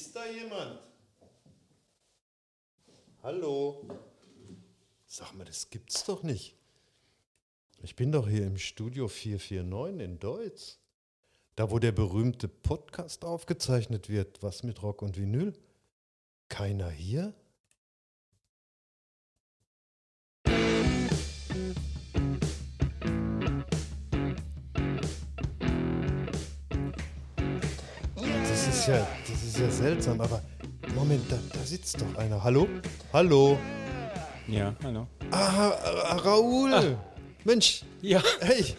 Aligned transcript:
Ist 0.00 0.16
da 0.16 0.24
jemand? 0.24 0.80
Hallo? 3.22 3.86
Sag 5.04 5.34
mal, 5.34 5.44
das 5.44 5.68
gibt's 5.68 6.04
doch 6.04 6.22
nicht. 6.22 6.56
Ich 7.82 7.96
bin 7.96 8.10
doch 8.10 8.26
hier 8.26 8.46
im 8.46 8.56
Studio 8.56 9.08
449 9.08 10.02
in 10.02 10.18
Deutsch. 10.18 10.78
Da, 11.54 11.70
wo 11.70 11.78
der 11.78 11.92
berühmte 11.92 12.48
Podcast 12.48 13.26
aufgezeichnet 13.26 14.08
wird. 14.08 14.42
Was 14.42 14.62
mit 14.62 14.82
Rock 14.82 15.02
und 15.02 15.18
Vinyl? 15.18 15.52
Keiner 16.48 16.88
hier? 16.88 17.34
Ist 28.80 28.88
ja, 28.88 29.06
das 29.28 29.42
ist 29.42 29.58
ja 29.58 29.70
seltsam, 29.70 30.20
aber 30.22 30.40
Moment, 30.94 31.30
da, 31.30 31.38
da 31.52 31.60
sitzt 31.66 32.00
doch 32.00 32.16
einer. 32.16 32.42
Hallo? 32.42 32.66
Hallo? 33.12 33.58
Ja, 34.48 34.74
hallo. 34.82 35.06
Ah, 35.30 35.68
ah, 35.70 36.16
Raoul! 36.16 36.96
Mensch, 37.44 37.82
Ja, 38.00 38.22
hey! 38.40 38.74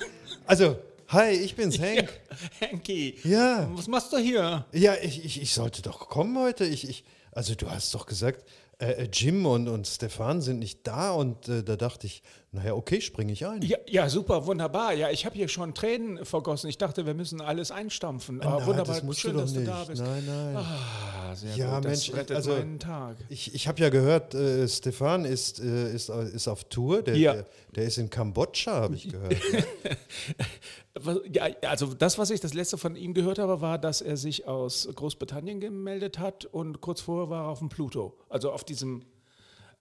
Also, 0.48 0.78
hi, 1.10 1.30
ich 1.30 1.56
bin's, 1.56 1.80
Hank. 1.80 2.20
Henki. 2.60 3.20
Ja. 3.24 3.70
Was 3.76 3.88
machst 3.88 4.12
du 4.12 4.18
hier? 4.18 4.66
Ja, 4.72 4.96
ich, 5.00 5.24
ich, 5.24 5.40
ich 5.40 5.54
sollte 5.54 5.84
doch 5.84 6.10
kommen 6.10 6.36
heute. 6.40 6.66
Ich, 6.66 6.90
ich, 6.90 7.04
also, 7.32 7.54
du 7.54 7.70
hast 7.70 7.94
doch 7.94 8.08
gesagt, 8.08 8.44
äh, 8.82 9.04
äh, 9.04 9.10
Jim 9.14 9.46
und, 9.46 9.68
und 9.70 9.88
Stefan 9.88 10.42
sind 10.42 10.60
nicht 10.60 10.86
da 10.88 11.12
und 11.12 11.48
äh, 11.48 11.64
da 11.64 11.76
dachte 11.76 12.08
ich, 12.08 12.24
naja, 12.52 12.74
okay, 12.74 13.00
springe 13.00 13.32
ich 13.32 13.46
ein. 13.48 13.62
Ja, 13.62 13.78
ja, 13.88 14.10
super, 14.10 14.46
wunderbar. 14.46 14.92
Ja, 14.94 15.10
ich 15.10 15.26
habe 15.26 15.36
hier 15.36 15.48
schon 15.48 15.74
Tränen 15.74 16.26
vergossen. 16.26 16.70
Ich 16.70 16.78
dachte, 16.78 17.06
wir 17.06 17.14
müssen 17.14 17.40
alles 17.40 17.72
einstampfen. 17.72 18.42
Ah, 18.42 18.58
Na, 18.60 18.66
wunderbar, 18.66 18.96
das 18.96 19.04
musst 19.04 19.22
schön, 19.22 19.34
du 19.36 19.40
dass 19.40 19.52
nicht. 19.54 19.68
du 19.68 19.72
da 19.72 19.84
bist. 19.86 20.02
Nein, 20.02 20.24
nein. 20.28 20.56
Ah, 20.58 21.34
sehr 21.34 21.56
Ja, 21.56 21.76
gut. 21.76 21.86
Das 21.86 21.92
Mensch, 22.08 22.14
rettet 22.20 22.36
also- 22.36 22.52
meinen 22.52 22.80
Tag. 22.80 23.16
Ich, 23.30 23.54
ich 23.56 23.68
habe 23.70 23.80
ja 23.80 23.88
gehört, 23.90 24.34
äh, 24.34 24.68
Stefan 24.68 25.24
ist, 25.24 25.62
äh, 25.62 25.94
ist, 25.94 26.10
ist 26.10 26.48
auf 26.50 26.66
Tour. 26.66 27.04
Der, 27.04 27.16
Ja. 27.16 27.34
der, 27.34 27.46
der 27.76 27.84
ist 27.86 27.98
in 27.98 28.10
Kambodscha, 28.10 28.74
habe 28.74 28.96
ich 28.96 29.08
gehört. 29.10 29.38
Ja, 31.32 31.48
also 31.68 31.94
das, 31.94 32.18
was 32.18 32.32
ich 32.32 32.42
das 32.42 32.54
letzte 32.54 32.78
von 32.78 32.96
ihm 32.96 33.14
gehört 33.14 33.40
habe, 33.40 33.62
war, 33.62 33.78
dass 33.78 34.02
er 34.02 34.18
sich 34.18 34.48
aus 34.48 34.90
Großbritannien 34.94 35.62
gemeldet 35.62 36.20
hat 36.20 36.46
und 36.46 36.82
kurz 36.82 37.00
vorher 37.00 37.30
war 37.30 37.46
er 37.46 37.50
auf 37.50 37.60
dem 37.60 37.70
Pluto. 37.70 38.18
Also 38.28 38.52
auf 38.52 38.66
diesem, 38.66 39.06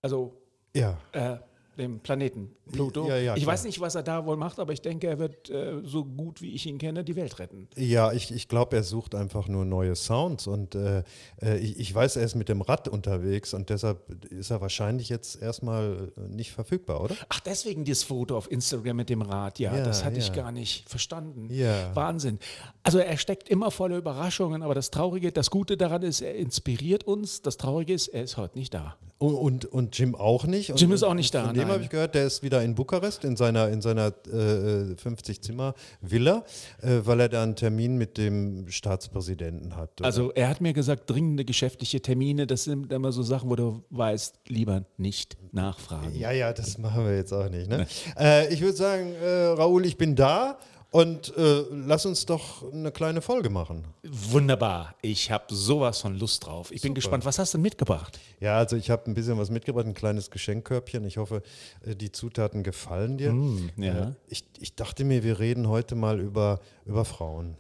also 0.02 0.36
ja. 0.74 0.96
äh, 1.12 1.38
dem 1.80 2.00
Planeten 2.00 2.50
Pluto. 2.70 3.08
Ja, 3.08 3.16
ja, 3.16 3.36
ich 3.36 3.44
weiß 3.44 3.64
nicht, 3.64 3.80
was 3.80 3.94
er 3.94 4.02
da 4.02 4.24
wohl 4.26 4.36
macht, 4.36 4.58
aber 4.60 4.72
ich 4.72 4.80
denke, 4.80 5.08
er 5.08 5.18
wird 5.18 5.50
äh, 5.50 5.80
so 5.82 6.04
gut 6.04 6.40
wie 6.40 6.54
ich 6.54 6.66
ihn 6.66 6.78
kenne, 6.78 7.02
die 7.02 7.16
Welt 7.16 7.38
retten. 7.38 7.68
Ja, 7.76 8.12
ich, 8.12 8.30
ich 8.30 8.48
glaube, 8.48 8.76
er 8.76 8.82
sucht 8.84 9.14
einfach 9.14 9.48
nur 9.48 9.64
neue 9.64 9.96
Sounds 9.96 10.46
und 10.46 10.74
äh, 10.74 11.02
äh, 11.42 11.58
ich, 11.58 11.80
ich 11.80 11.94
weiß, 11.94 12.16
er 12.16 12.24
ist 12.24 12.36
mit 12.36 12.48
dem 12.48 12.60
Rad 12.60 12.86
unterwegs 12.88 13.54
und 13.54 13.70
deshalb 13.70 13.98
ist 14.30 14.50
er 14.50 14.60
wahrscheinlich 14.60 15.08
jetzt 15.08 15.42
erstmal 15.42 16.12
nicht 16.28 16.52
verfügbar, 16.52 17.02
oder? 17.02 17.16
Ach, 17.28 17.40
deswegen 17.40 17.84
dieses 17.84 18.04
Foto 18.04 18.36
auf 18.36 18.50
Instagram 18.50 18.96
mit 18.96 19.10
dem 19.10 19.22
Rad. 19.22 19.58
Ja, 19.58 19.76
Ja, 19.76 19.84
das 19.84 20.04
hatte 20.04 20.18
ich 20.18 20.32
gar 20.32 20.52
nicht 20.52 20.88
verstanden. 20.88 21.48
Ja. 21.50 21.94
Wahnsinn. 21.94 22.38
Also 22.82 22.98
er 22.98 23.16
steckt 23.16 23.48
immer 23.48 23.70
voller 23.70 23.96
Überraschungen, 23.96 24.62
aber 24.62 24.74
das 24.74 24.90
Traurige, 24.90 25.32
das 25.32 25.50
Gute 25.50 25.76
daran 25.76 26.02
ist, 26.02 26.20
er 26.20 26.34
inspiriert 26.36 27.04
uns. 27.04 27.42
Das 27.42 27.56
Traurige 27.56 27.94
ist, 27.94 28.08
er 28.08 28.22
ist 28.22 28.36
heute 28.36 28.58
nicht 28.58 28.74
da. 28.74 28.96
Und, 29.18 29.34
und, 29.34 29.64
und 29.66 29.98
Jim 29.98 30.14
auch 30.14 30.44
nicht. 30.44 30.70
Und, 30.70 30.80
Jim 30.80 30.92
ist 30.92 31.02
auch 31.02 31.12
nicht 31.12 31.34
da, 31.34 31.46
Von 31.46 31.54
dem 31.54 31.69
nein. 31.70 31.74
habe 31.74 31.84
ich 31.84 31.90
gehört, 31.90 32.14
der 32.14 32.26
ist 32.26 32.42
wieder 32.42 32.62
in 32.62 32.74
Bukarest 32.74 33.24
in 33.24 33.36
seiner, 33.36 33.68
in 33.68 33.80
seiner 33.80 34.08
äh, 34.26 34.94
50-Zimmer-Villa, 34.94 36.44
äh, 36.82 37.00
weil 37.04 37.20
er 37.20 37.28
da 37.28 37.42
einen 37.42 37.56
Termin 37.56 37.96
mit 37.96 38.18
dem 38.18 38.68
Staatspräsidenten 38.68 39.76
hat. 39.76 39.90
Also 40.02 40.32
er 40.32 40.48
hat 40.48 40.60
mir 40.60 40.72
gesagt, 40.72 41.08
dringende 41.08 41.44
geschäftliche 41.44 42.00
Termine, 42.00 42.46
das 42.46 42.64
sind 42.64 42.92
immer 42.92 43.12
so 43.12 43.22
Sachen, 43.22 43.50
wo 43.50 43.56
du 43.56 43.84
weißt, 43.90 44.40
lieber 44.48 44.84
nicht 44.96 45.36
nachfragen. 45.52 46.14
Ja, 46.16 46.30
ja, 46.30 46.52
das 46.52 46.78
machen 46.78 47.04
wir 47.04 47.16
jetzt 47.16 47.32
auch 47.32 47.48
nicht. 47.48 47.68
Ne? 47.68 47.86
Äh, 48.18 48.52
ich 48.52 48.60
würde 48.60 48.76
sagen, 48.76 49.14
äh, 49.14 49.26
Raoul, 49.28 49.86
ich 49.86 49.96
bin 49.96 50.14
da 50.14 50.58
und 50.90 51.36
äh, 51.36 51.64
lass 51.70 52.04
uns 52.06 52.26
doch 52.26 52.70
eine 52.72 52.90
kleine 52.90 53.20
Folge 53.22 53.48
machen. 53.50 53.84
Wunderbar. 54.02 54.94
Ich 55.02 55.30
habe 55.30 55.44
sowas 55.54 56.00
von 56.00 56.18
Lust 56.18 56.46
drauf. 56.46 56.72
Ich 56.72 56.82
bin 56.82 56.94
gespannt. 56.94 57.24
Was 57.24 57.38
hast 57.38 57.54
du 57.54 57.58
denn 57.58 57.62
mitgebracht? 57.62 58.18
Ja, 58.40 58.56
also 58.56 58.76
ich 58.76 58.90
habe 58.90 59.08
ein 59.10 59.14
bisschen 59.14 59.38
was 59.38 59.50
mitgebracht, 59.50 59.86
ein 59.86 59.94
kleines 59.94 60.30
Geschenkkörbchen. 60.30 61.04
Ich 61.04 61.16
hoffe, 61.18 61.42
äh, 61.84 61.94
die 61.94 62.10
Zutaten 62.10 62.62
gefallen 62.62 63.18
dir. 63.18 63.34
ja. 63.76 64.08
Äh, 64.08 64.12
Ich, 64.28 64.44
ich 64.58 64.74
dachte 64.74 65.04
mir, 65.04 65.22
wir 65.22 65.38
reden 65.38 65.68
heute 65.68 65.94
mal 65.94 66.18
über, 66.20 66.60
über 66.84 67.04
Frauen. 67.04 67.56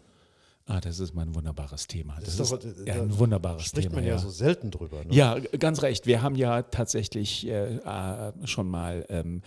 Ah, 0.66 0.80
das 0.80 1.00
ist 1.00 1.14
mein 1.14 1.34
wunderbares 1.34 1.88
Thema. 1.88 2.16
Das, 2.20 2.34
ist 2.34 2.40
ist, 2.40 2.52
doch- 2.52 2.64
äh, 2.64 2.68
ja, 2.86 2.94
da 2.96 3.02
ein 3.02 3.18
wunderbares 3.18 3.64
Spricht 3.64 3.88
Thema. 3.88 3.96
man 4.00 4.04
ja. 4.04 4.12
ja. 4.14 4.18
so 4.18 4.30
selten 4.30 4.70
drüber. 4.70 5.04
Ne? 5.04 5.12
Ja, 5.14 5.36
ganz 5.38 5.82
recht. 5.82 6.06
Wir 6.06 6.22
haben 6.22 6.36
ja 6.36 6.62
tatsächlich 6.62 7.46
äh, 7.48 7.76
äh, 7.76 8.32
schon 8.46 8.68
mal 8.68 9.04
ähm, 9.08 9.42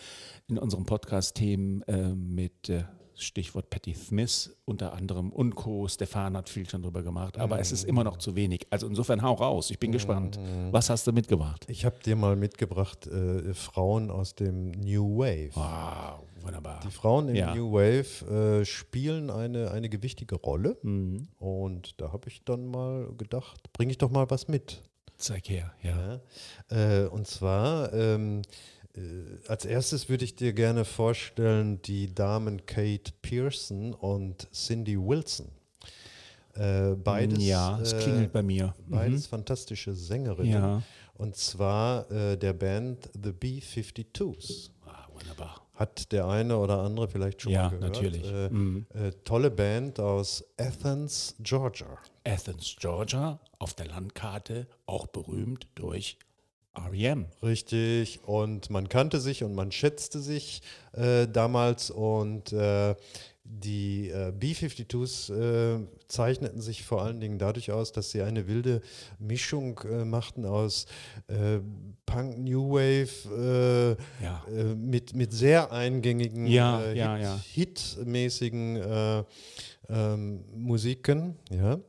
in 0.50 0.58
unserem 0.58 0.86
Podcast-Themen 0.86 1.82
äh, 1.84 2.10
mit 2.14 2.68
äh, 2.70 2.84
Stichwort 3.24 3.70
Patty 3.70 3.94
Smith 3.94 4.56
unter 4.66 4.94
anderem 4.94 5.32
und 5.32 5.56
Co. 5.56 5.88
Stefan 5.88 6.38
hat 6.38 6.50
viel 6.50 6.70
schon 6.70 6.82
drüber 6.84 7.02
gemacht, 7.04 7.38
aber 7.38 7.60
es 7.60 7.72
ist 7.72 7.84
immer 7.86 8.04
noch 8.04 8.18
zu 8.18 8.36
wenig. 8.36 8.68
Also 8.70 8.88
insofern 8.88 9.22
hau 9.22 9.34
raus. 9.34 9.70
Ich 9.72 9.80
bin 9.80 9.92
gespannt. 9.92 10.40
Was 10.72 10.90
hast 10.90 11.08
du 11.08 11.12
mitgebracht? 11.12 11.66
Ich 11.68 11.86
habe 11.86 11.98
dir 12.06 12.16
mal 12.16 12.36
mitgebracht 12.36 13.08
äh, 13.08 13.54
Frauen 13.54 14.12
aus 14.12 14.36
dem 14.36 14.72
New 14.72 15.18
Wave. 15.20 15.52
Wow, 15.56 16.24
wunderbar. 16.42 16.80
Die 16.86 16.92
Frauen 16.92 17.30
im 17.30 17.36
Ja. 17.36 17.56
New 17.56 17.72
Wave 17.74 18.62
äh, 18.62 18.66
spielen 18.66 19.30
eine, 19.30 19.72
eine 19.72 19.90
gewichtige 19.90 20.36
Rolle. 20.36 20.78
Mhm. 20.84 21.28
Und 21.40 22.00
da 22.02 22.12
habe 22.14 22.30
ich 22.30 22.44
dann 22.44 22.68
mal 22.68 23.12
gedacht, 23.18 23.72
bringe 23.74 23.92
ich 23.92 23.98
doch 23.98 24.12
mal 24.12 24.30
was 24.30 24.48
mit. 24.48 24.82
Zeig 25.18 25.48
her. 25.50 25.74
Ja. 25.82 26.20
Ja, 26.72 27.04
äh, 27.04 27.08
und 27.08 27.28
zwar, 27.28 27.94
ähm, 27.94 28.42
äh, 28.42 28.48
als 29.48 29.66
erstes 29.66 30.08
würde 30.10 30.24
ich 30.26 30.36
dir 30.36 30.54
gerne 30.54 30.86
vorstellen, 30.86 31.82
die 31.82 32.14
Damen 32.14 32.66
Kate 32.66 33.12
Pearson 33.22 33.94
und 33.94 34.48
Cindy 34.54 34.98
Wilson. 35.00 35.48
Äh, 36.56 36.92
beides, 36.96 37.44
ja, 37.44 37.80
es 37.82 37.94
äh, 37.94 38.00
klingelt 38.04 38.32
bei 38.32 38.44
mir. 38.44 38.76
beides 38.88 39.26
fantastische 39.26 39.94
Sängerinnen. 39.96 40.52
Ja. 40.54 40.84
Und 41.16 41.36
zwar 41.36 42.10
äh, 42.12 42.38
der 42.38 42.54
Band 42.54 43.10
The 43.24 43.32
B-52s. 43.32 44.70
Ah, 44.86 45.08
wunderbar. 45.14 45.62
Hat 45.74 46.12
der 46.12 46.28
eine 46.28 46.56
oder 46.58 46.80
andere 46.80 47.08
vielleicht 47.08 47.42
schon 47.42 47.52
Ja, 47.52 47.64
mal 47.64 47.70
gehört. 47.80 47.94
natürlich. 47.96 48.32
Äh, 48.32 48.50
Mhm. 48.50 48.86
äh, 48.94 49.12
tolle 49.24 49.50
Band 49.50 50.00
aus 50.00 50.44
Athens, 50.60 51.36
Georgia. 51.40 51.98
Athens, 52.24 52.76
Georgia, 52.80 53.40
auf 53.58 53.74
der 53.74 53.88
Landkarte 53.88 54.68
auch 54.86 55.08
berühmt 55.08 55.66
durch 55.74 56.20
REM. 56.76 57.26
Richtig, 57.42 58.22
und 58.26 58.70
man 58.70 58.90
kannte 58.90 59.20
sich 59.20 59.44
und 59.44 59.54
man 59.56 59.72
schätzte 59.72 60.20
sich 60.20 60.62
äh, 60.94 61.28
damals 61.28 61.92
und 61.92 62.52
äh, 62.54 62.96
die 63.46 64.10
äh, 64.10 64.32
B-52s 64.32 65.34
äh, 65.34 65.86
zeichneten 66.08 66.62
sich 66.62 66.84
vor 66.84 67.02
allen 67.02 67.20
Dingen 67.20 67.38
dadurch 67.38 67.72
aus, 67.72 67.92
dass 67.92 68.10
sie 68.12 68.22
eine 68.22 68.48
wilde 68.48 68.82
Mischung 69.20 69.80
äh, 69.84 70.06
machten 70.06 70.46
aus 70.46 70.86
äh, 71.28 71.60
Punk, 72.06 72.38
New 72.40 72.72
Wave, 72.72 73.98
äh, 74.20 74.24
Ja. 74.24 74.44
äh, 74.48 74.76
mit, 74.76 75.14
mit 75.14 75.34
sehr 75.34 75.72
eingängigen, 75.74 76.48
Ja, 76.48 76.92
ja, 76.94 77.18
Hit, 77.52 77.80
hitmäßigen 77.98 78.78
äh, 78.78 79.24
ähm, 79.90 80.46
Musiken, 80.56 81.36
ja. 81.52 81.80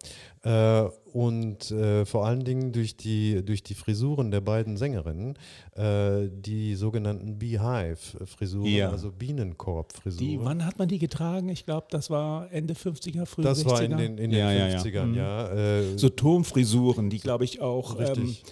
Und 1.14 1.70
äh, 1.70 2.04
vor 2.04 2.26
allen 2.26 2.42
Dingen 2.42 2.72
durch 2.72 2.97
die, 2.97 3.44
durch 3.44 3.62
die 3.62 3.75
Frisuren 3.75 4.32
der 4.32 4.41
beiden 4.41 4.76
Sängerinnen, 4.76 5.38
äh, 5.76 6.28
die 6.28 6.75
sogenannten 6.75 7.38
Beehive-Frisuren, 7.38 8.66
Ja. 8.66 8.91
also 8.91 9.12
Bienenkorb-Frisuren. 9.12 10.44
Wann 10.44 10.66
hat 10.66 10.76
man 10.81 10.88
die 10.88 10.99
getragen? 10.99 11.49
Ich 11.50 11.66
glaube, 11.66 11.87
das 11.90 12.11
war 12.11 12.50
Ende 12.50 12.75
50er, 12.75 13.26
frühe 13.26 13.44
das 13.44 13.64
60er. 13.64 13.70
war 13.70 13.82
in 13.84 13.96
den, 13.96 14.19
in 14.19 14.31
den 14.31 14.40
ja, 14.40 14.50
ja, 14.50 14.66
ja. 14.69 14.78
50ern, 14.81 15.06
Mhm. 15.06 15.14
ja. 15.14 15.49
Äh, 15.52 15.96
So 15.99 16.08
Turmfrisuren, 16.08 17.11
die, 17.11 17.20
glaube 17.20 17.44
ich, 17.44 17.61
auch 17.61 17.94
ähm, 18.00 18.06
Richtig. 18.06 18.43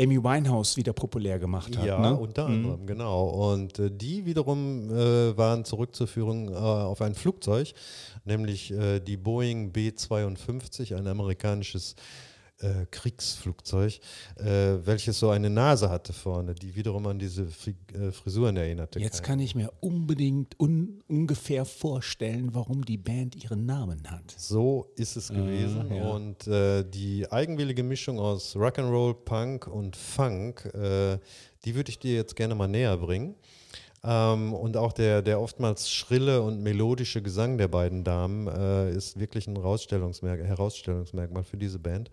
Amy 0.00 0.22
Winehouse 0.22 0.76
wieder 0.76 0.92
populär 0.92 1.38
gemacht 1.38 1.76
hat. 1.76 1.84
Ja, 1.84 1.98
ne? 1.98 2.16
unter 2.16 2.46
anderem, 2.46 2.86
genau. 2.86 3.52
Und 3.52 3.78
äh, 3.78 3.90
die 3.90 4.24
wiederum 4.24 4.90
äh, 4.90 5.36
waren 5.36 5.64
zurückzuführen 5.64 6.48
äh, 6.48 6.54
auf 6.54 7.02
ein 7.02 7.14
Flugzeug, 7.14 7.72
nämlich 8.24 8.70
äh, 8.70 9.00
die 9.00 9.16
Boeing 9.16 9.72
B-52, 9.72 10.96
ein 10.96 11.06
amerikanisches 11.06 11.94
äh, 11.94 12.27
Kriegsflugzeug, 12.90 14.00
äh, 14.36 14.44
welches 14.84 15.18
so 15.20 15.30
eine 15.30 15.48
Nase 15.48 15.90
hatte 15.90 16.12
vorne, 16.12 16.54
die 16.54 16.74
wiederum 16.74 17.06
an 17.06 17.18
diese 17.18 17.46
Fri 17.46 17.74
äh, 17.92 18.10
Frisuren 18.10 18.56
erinnerte. 18.56 18.98
Jetzt 18.98 19.22
kann 19.22 19.38
ich 19.38 19.54
mir 19.54 19.72
unbedingt 19.80 20.58
un 20.58 21.02
ungefähr 21.06 21.64
vorstellen, 21.64 22.54
warum 22.54 22.84
die 22.84 22.96
Band 22.96 23.42
ihren 23.42 23.64
Namen 23.66 24.02
hat. 24.10 24.34
So 24.36 24.90
ist 24.96 25.16
es 25.16 25.28
gewesen. 25.28 25.94
ja. 25.94 26.08
Und 26.10 26.46
äh, 26.46 26.84
die 26.84 27.30
eigenwillige 27.30 27.82
Mischung 27.82 28.18
aus 28.18 28.56
Rock'n'Roll, 28.56 29.14
Punk 29.14 29.66
und 29.66 29.96
Funk, 29.96 30.64
äh, 30.74 31.18
die 31.64 31.74
würde 31.74 31.90
ich 31.90 31.98
dir 31.98 32.14
jetzt 32.14 32.36
gerne 32.36 32.54
mal 32.54 32.68
näher 32.68 32.96
bringen. 32.96 33.34
Ähm, 34.04 34.54
und 34.54 34.76
auch 34.76 34.92
der, 34.92 35.22
der 35.22 35.40
oftmals 35.40 35.90
schrille 35.90 36.42
und 36.42 36.62
melodische 36.62 37.20
Gesang 37.22 37.58
der 37.58 37.68
beiden 37.68 38.04
Damen 38.04 38.46
äh, 38.46 38.92
ist 38.92 39.18
wirklich 39.18 39.46
ein 39.48 39.56
Herausstellungsmerk 39.56 40.40
Herausstellungsmerkmal 40.40 41.42
für 41.42 41.56
diese 41.56 41.78
Band. 41.78 42.10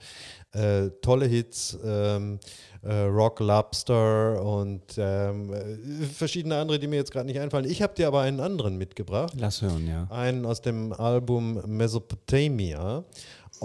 Äh, 0.52 0.90
tolle 1.02 1.28
Hits, 1.28 1.78
ähm, 1.84 2.40
äh, 2.82 2.94
Rock 2.94 3.40
Lobster 3.40 4.42
und 4.42 4.84
ähm, 4.98 5.54
äh, 5.54 6.06
verschiedene 6.06 6.58
andere, 6.58 6.80
die 6.80 6.88
mir 6.88 6.98
jetzt 6.98 7.12
gerade 7.12 7.28
nicht 7.28 7.40
einfallen. 7.40 7.66
Ich 7.66 7.82
habe 7.82 7.94
dir 7.94 8.08
aber 8.08 8.22
einen 8.22 8.40
anderen 8.40 8.78
mitgebracht. 8.78 9.34
Lass 9.38 9.62
hören, 9.62 9.88
ja. 9.88 10.08
Einen 10.10 10.46
aus 10.46 10.62
dem 10.62 10.94
Album 10.94 11.62
Mesopotamia. 11.68 13.04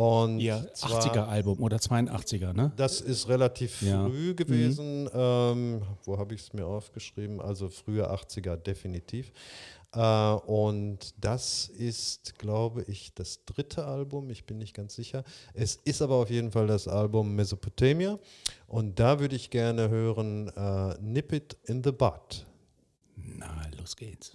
Und 0.01 0.41
Ihr 0.41 0.57
80er-Album 0.77 1.61
oder 1.63 1.77
82er, 1.77 2.55
ne? 2.55 2.73
Das 2.77 3.03
ist 3.03 3.29
relativ 3.29 3.83
Ja. 3.83 4.07
früh 4.07 4.35
gewesen. 4.35 5.11
Ähm, 5.13 5.83
wo 6.05 6.17
habe 6.17 6.35
ich 6.35 6.41
es 6.41 6.53
mir 6.55 6.67
aufgeschrieben? 6.67 7.39
Also 7.41 7.69
frühe 7.69 8.11
80er 8.11 8.57
definitiv. 8.57 9.31
Äh, 9.93 10.01
und 10.47 11.15
das 11.21 11.69
ist, 11.69 12.39
glaube 12.39 12.83
ich, 12.85 13.13
das 13.15 13.45
dritte 13.45 13.85
Album. 13.85 14.31
Ich 14.31 14.47
bin 14.47 14.57
nicht 14.57 14.73
ganz 14.75 14.95
sicher. 14.95 15.23
Es 15.53 15.77
ist 15.85 16.01
aber 16.01 16.15
auf 16.15 16.31
jeden 16.31 16.51
Fall 16.51 16.67
das 16.67 16.89
Album 16.89 17.35
Mesopotamia. 17.35 18.19
Und 18.69 18.99
da 18.99 19.21
würde 19.21 19.37
ich 19.37 19.51
gerne 19.51 19.91
hören 19.91 20.49
äh, 20.57 20.95
Nip 21.03 21.33
It 21.35 21.59
in 21.65 21.85
the 21.85 21.93
Bud. 21.93 22.47
Na, 23.17 23.67
los 23.79 23.97
geht's. 23.97 24.35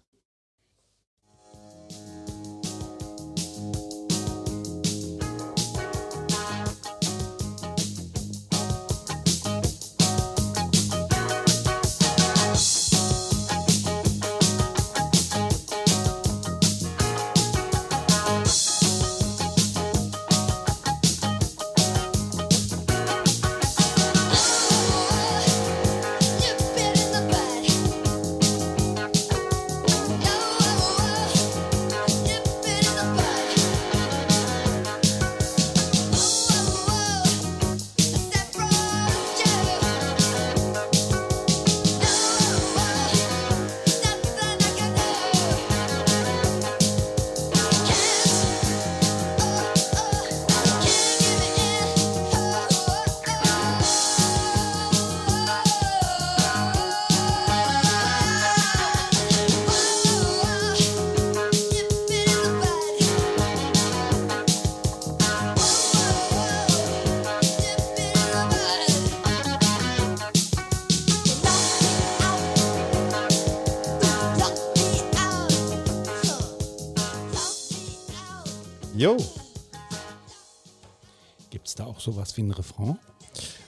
Sowas 82.06 82.38
wie 82.38 82.44
ein 82.44 82.52
Refrain? 82.52 82.98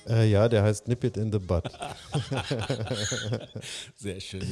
Äh, 0.07 0.29
ja, 0.29 0.47
der 0.47 0.63
heißt 0.63 0.87
Nip 0.87 1.03
It 1.03 1.17
in 1.17 1.31
the 1.31 1.39
Butt. 1.39 1.65
Sehr 3.97 4.19
schön. 4.21 4.47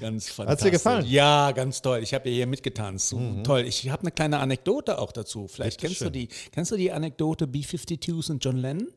Ganz 0.00 0.28
fantastisch. 0.28 0.46
Hat's 0.50 0.62
dir 0.62 0.70
gefallen? 0.70 1.04
Mhm. 1.06 1.10
Ja, 1.10 1.52
ganz 1.52 1.80
toll. 1.80 2.02
Ich 2.02 2.12
habe 2.12 2.28
ja 2.28 2.34
hier 2.34 2.46
mitgetanzt. 2.46 3.08
So 3.08 3.42
Toll. 3.42 3.62
Ich 3.62 3.88
habe 3.88 4.02
eine 4.02 4.10
kleine 4.10 4.38
Anekdote 4.38 4.98
auch 4.98 5.12
dazu. 5.12 5.48
Vielleicht 5.48 5.80
kennst 5.80 6.02
du 6.02 6.10
die. 6.10 6.28
Kennst 6.52 6.72
du 6.72 6.76
die 6.76 6.92
Anekdote 6.92 7.46
B-52s 7.46 8.30
und 8.30 8.44
John 8.44 8.58
Lennon? 8.58 8.88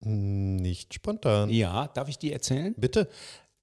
Nicht 0.00 0.94
spontan. 0.94 1.50
Ja, 1.50 1.86
darf 1.86 2.08
ich 2.08 2.18
die 2.18 2.32
erzählen? 2.32 2.74
Bitte. 2.76 3.08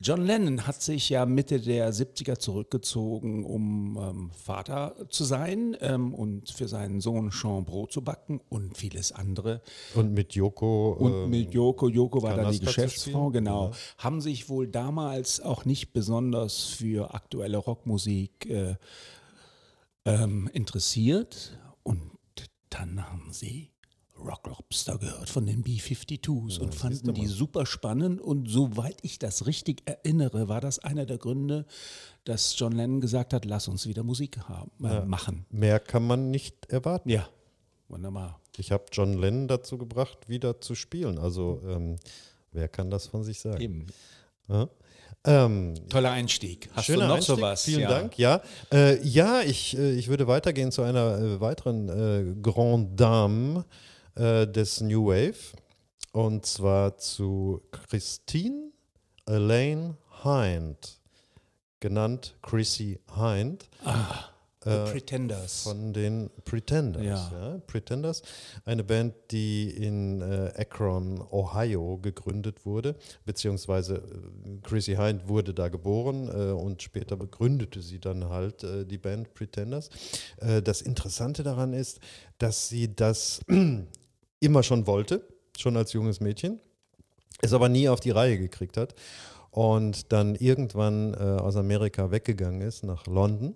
John 0.02 0.26
Lennon 0.26 0.66
hat 0.66 0.82
sich 0.82 1.10
ja 1.10 1.26
Mitte 1.26 1.60
der 1.60 1.94
70er 1.94 2.40
zurückgezogen, 2.40 3.44
um 3.44 3.98
ähm, 4.02 4.32
Vater 4.32 4.96
zu 5.10 5.26
sein 5.26 5.76
ähm, 5.82 6.14
und 6.14 6.50
für 6.52 6.70
seinen 6.70 7.02
Sohn 7.02 7.32
Sean 7.32 7.66
Brot 7.66 7.92
zu 7.92 8.02
backen 8.02 8.40
und 8.48 8.78
vieles 8.78 9.12
andere. 9.12 9.62
Und 9.96 10.14
mit 10.14 10.36
Joko. 10.36 10.94
Und 10.94 11.12
ähm, 11.12 11.30
mit 11.30 11.54
Joko, 11.54 11.90
Joko 11.90 12.24
war 12.24 12.38
da 12.38 12.50
die 12.50 12.62
Geschäftsfrau, 12.62 13.30
genau. 13.30 13.72
ja. 13.72 13.78
Haben 13.98 14.22
sich 14.22 14.48
wohl 14.48 14.70
damals 14.70 15.42
auch 15.42 15.66
nicht 15.66 15.92
besonders 15.92 16.64
für 16.64 17.14
aktuelle 17.14 17.58
Rockmusik 17.58 18.46
äh, 18.46 18.76
ähm, 20.06 20.50
interessiert. 20.54 21.60
Und 21.84 22.12
dann 22.70 23.06
haben 23.06 23.34
sie 23.34 23.72
Rock 24.26 24.48
Lobster 24.48 24.98
gehört 24.98 25.30
von 25.30 25.46
den 25.46 25.64
B-52s 25.64 26.60
und 26.60 26.76
fanden 26.76 27.14
die 27.14 27.28
super 27.28 27.66
spannend. 27.66 28.22
Und 28.22 28.48
soweit 28.48 28.98
ich 29.02 29.20
das 29.20 29.46
richtig 29.46 29.84
erinnere, 29.86 30.48
war 30.48 30.62
das 30.62 30.80
einer 30.80 31.06
der 31.06 31.18
Gründe, 31.18 31.66
dass 32.24 32.58
John 32.58 32.74
Lennon 32.74 33.02
gesagt 33.02 33.34
hat, 33.34 33.46
lass 33.46 33.68
uns 33.68 33.88
wieder 33.88 34.04
Musik 34.04 34.38
haben, 34.48 34.72
äh, 34.84 35.06
machen. 35.06 35.46
Mehr 35.50 35.80
kann 35.80 36.06
man 36.06 36.32
nicht 36.32 36.66
erwarten. 36.68 37.10
Ja, 37.10 37.28
wunderbar. 37.88 38.40
Ich 38.58 38.72
habe 38.72 38.86
John 38.92 39.14
Lennon 39.14 39.48
dazu 39.48 39.78
gebracht, 39.78 40.28
wieder 40.28 40.60
zu 40.62 40.76
spielen. 40.76 41.18
Also, 41.18 41.62
ähm, 41.66 41.96
wer 42.52 42.68
kann 42.68 42.90
das 42.90 43.08
von 43.08 43.24
sich 43.24 43.40
sagen? 43.40 43.62
Eben. 43.62 43.86
Ja? 44.48 44.70
Ähm, 45.26 45.76
Toller 45.90 46.12
Einstieg. 46.12 46.70
Hast 46.74 46.86
Schöner 46.86 47.02
du 47.02 47.08
noch 47.08 47.16
Einstieg. 47.16 47.36
sowas? 47.36 47.64
Vielen 47.64 47.82
ja. 47.82 47.90
Dank. 47.90 48.18
Ja, 48.18 48.42
äh, 48.72 49.02
ja 49.02 49.42
ich, 49.42 49.78
äh, 49.78 49.92
ich 49.92 50.08
würde 50.08 50.28
weitergehen 50.28 50.72
zu 50.72 50.82
einer 50.82 51.18
äh, 51.20 51.42
weiteren 51.42 51.90
äh, 51.90 52.36
Grande 52.42 52.96
Dame 52.96 53.66
äh, 54.16 54.48
des 54.48 54.82
New 54.82 55.08
Wave. 55.08 55.56
Und 56.12 56.46
zwar 56.46 56.98
zu 56.98 57.62
Christine 57.72 58.72
Elaine 59.26 59.96
Hind, 60.24 61.00
genannt 61.80 62.36
Chrissy 62.42 63.00
Hind. 63.16 63.70
The 64.66 64.92
Pretenders. 64.92 65.64
Von 65.64 65.94
den 65.94 66.30
Pretenders. 66.44 67.04
Ja. 67.04 67.32
Ja. 67.32 67.58
Pretenders, 67.66 68.22
eine 68.66 68.84
Band, 68.84 69.14
die 69.32 69.70
in 69.70 70.22
äh, 70.22 70.52
Akron, 70.58 71.22
Ohio 71.32 71.98
gegründet 71.98 72.66
wurde, 72.66 72.96
beziehungsweise 73.24 73.96
äh, 73.96 74.60
Chrissy 74.62 74.96
Hind 74.96 75.30
wurde 75.30 75.54
da 75.54 75.70
geboren 75.70 76.28
äh, 76.28 76.52
und 76.52 76.82
später 76.82 77.16
begründete 77.16 77.82
sie 77.82 78.00
dann 78.00 78.28
halt 78.28 78.64
äh, 78.64 78.86
die 78.86 78.98
Band 78.98 79.34
Pretenders. 79.34 79.90
Äh, 80.38 80.62
das 80.62 80.82
Interessante 80.82 81.44
daran 81.44 81.72
ist, 81.72 82.02
dass 82.38 82.68
sie 82.68 82.94
das 82.94 83.40
immer 84.40 84.64
schon 84.64 84.88
wollte, 84.88 85.22
schon 85.58 85.78
als 85.78 85.94
junges 85.94 86.20
Mädchen, 86.20 86.60
es 87.42 87.54
aber 87.54 87.70
nie 87.70 87.90
auf 87.90 88.00
die 88.00 88.12
Reihe 88.12 88.38
gekriegt 88.38 88.78
hat 88.78 88.96
und 89.52 90.12
dann 90.12 90.36
irgendwann 90.36 91.14
äh, 91.14 91.18
aus 91.18 91.56
Amerika 91.56 92.12
weggegangen 92.12 92.62
ist 92.62 92.84
nach 92.84 93.08
London 93.08 93.56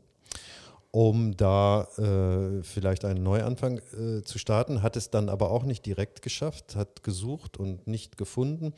um 0.96 1.36
da 1.36 1.88
äh, 1.98 2.62
vielleicht 2.62 3.04
einen 3.04 3.24
Neuanfang 3.24 3.80
äh, 3.80 4.22
zu 4.22 4.38
starten, 4.38 4.84
hat 4.84 4.96
es 4.96 5.10
dann 5.10 5.28
aber 5.28 5.50
auch 5.50 5.64
nicht 5.64 5.88
direkt 5.88 6.22
geschafft, 6.22 6.76
hat 6.76 7.02
gesucht 7.02 7.58
und 7.58 7.88
nicht 7.88 8.16
gefunden 8.16 8.74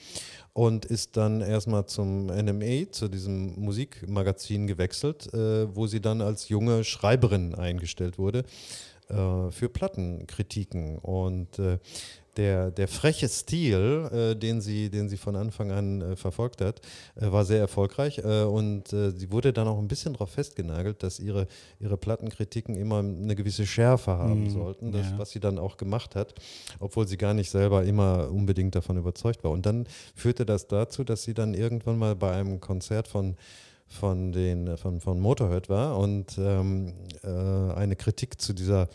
und 0.54 0.86
ist 0.86 1.18
dann 1.18 1.42
erstmal 1.42 1.88
zum 1.88 2.28
NMA, 2.28 2.90
zu 2.92 3.10
diesem 3.10 3.60
Musikmagazin 3.60 4.66
gewechselt, 4.66 5.34
äh, 5.34 5.76
wo 5.76 5.88
sie 5.88 6.00
dann 6.00 6.22
als 6.22 6.48
junge 6.48 6.86
Schreiberin 6.86 7.54
eingestellt 7.54 8.18
wurde 8.18 8.46
äh, 9.10 9.52
für 9.52 9.70
Plattenkritiken 9.70 10.98
und 10.98 11.60
äh, 11.60 11.78
der, 12.38 12.72
der 12.72 12.88
freche 12.88 13.30
Stil, 13.30 14.10
äh, 14.12 14.36
den, 14.36 14.62
sie, 14.62 14.90
den 14.90 15.10
sie 15.10 15.18
von 15.18 15.36
Anfang 15.36 15.72
an 15.72 16.02
äh, 16.02 16.16
verfolgt 16.16 16.62
hat, 16.62 16.82
äh, 17.16 17.32
war 17.32 17.46
sehr 17.46 17.60
erfolgreich 17.60 18.20
äh, 18.20 18.44
und 18.44 18.92
äh, 18.94 19.12
sie 19.12 19.32
wurde 19.32 19.54
dann 19.54 19.68
auch 19.68 19.78
ein 19.78 19.88
bisschen 19.88 20.14
darauf 20.14 20.32
festgenagelt, 20.32 21.04
dass 21.04 21.20
ihre, 21.20 21.48
ihre 21.80 21.98
Plattenkritiken 21.98 22.76
immer 22.76 23.00
eine 23.00 23.36
gewisse 23.36 23.66
Schärfe 23.66 24.12
haben 24.12 24.50
sollten, 24.50 24.92
das, 24.92 25.12
ja. 25.12 25.18
was 25.18 25.32
sie 25.32 25.40
dann 25.40 25.60
auch 25.60 25.78
gemacht 25.78 26.16
hat, 26.16 26.36
obwohl 26.80 27.08
sie 27.08 27.18
gar 27.18 27.34
nicht 27.34 27.50
selber 27.50 27.84
immer 27.84 28.30
unbedingt 28.32 28.76
davon 28.76 28.98
überzeugt 28.98 29.44
war. 29.44 29.52
Und 29.52 29.66
dann 29.66 29.88
führte 30.14 30.46
das 30.46 30.68
dazu, 30.68 31.04
dass 31.04 31.24
sie 31.24 31.34
dann 31.34 31.54
irgendwann 31.54 31.98
mal 31.98 32.16
bei 32.16 32.32
einem 32.32 32.60
Konzert 32.60 33.08
von 33.08 33.36
von, 33.88 34.32
den, 34.32 34.77
von, 34.77 35.00
von 35.00 35.20
Motorhead 35.20 35.70
war 35.70 35.98
und 35.98 36.38
ähm, 36.38 36.94
äh, 37.24 37.27
eine 37.27 37.96
Kritik 37.96 38.42
zu, 38.42 38.54
dieser, 38.54 38.89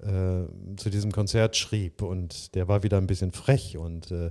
äh, 0.00 0.44
zu 0.76 0.90
diesem 0.90 1.12
Konzert 1.12 1.56
schrieb. 1.56 2.02
Und 2.02 2.54
der 2.54 2.68
war 2.68 2.82
wieder 2.82 2.98
ein 2.98 3.06
bisschen 3.06 3.32
frech 3.32 3.76
und 3.76 4.10
äh, 4.10 4.30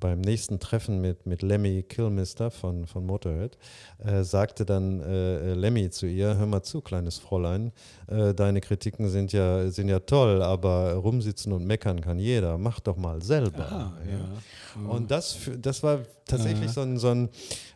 beim 0.00 0.20
nächsten 0.20 0.58
Treffen 0.58 1.00
mit, 1.00 1.26
mit 1.26 1.42
Lemmy 1.42 1.82
Kilmister 1.82 2.50
von, 2.50 2.86
von 2.86 3.06
Motorhead, 3.06 3.58
äh, 3.98 4.24
sagte 4.24 4.64
dann 4.64 5.00
äh, 5.00 5.54
Lemmy 5.54 5.90
zu 5.90 6.06
ihr, 6.06 6.36
hör 6.36 6.46
mal 6.46 6.62
zu, 6.62 6.80
kleines 6.80 7.18
Fräulein, 7.18 7.72
äh, 8.08 8.34
deine 8.34 8.60
Kritiken 8.60 9.08
sind 9.08 9.32
ja, 9.32 9.70
sind 9.70 9.88
ja 9.88 10.00
toll, 10.00 10.42
aber 10.42 10.94
rumsitzen 10.94 11.52
und 11.52 11.64
meckern 11.66 12.00
kann 12.00 12.18
jeder, 12.18 12.58
mach 12.58 12.80
doch 12.80 12.96
mal 12.96 13.22
selber. 13.22 13.70
Ah, 13.70 13.92
ja. 14.10 14.88
Und 14.88 15.10
das, 15.10 15.36
das 15.58 15.82
war 15.82 16.00
tatsächlich 16.24 16.70
so 16.70 16.80
ein, 16.80 16.98
so 16.98 17.08
ein 17.08 17.28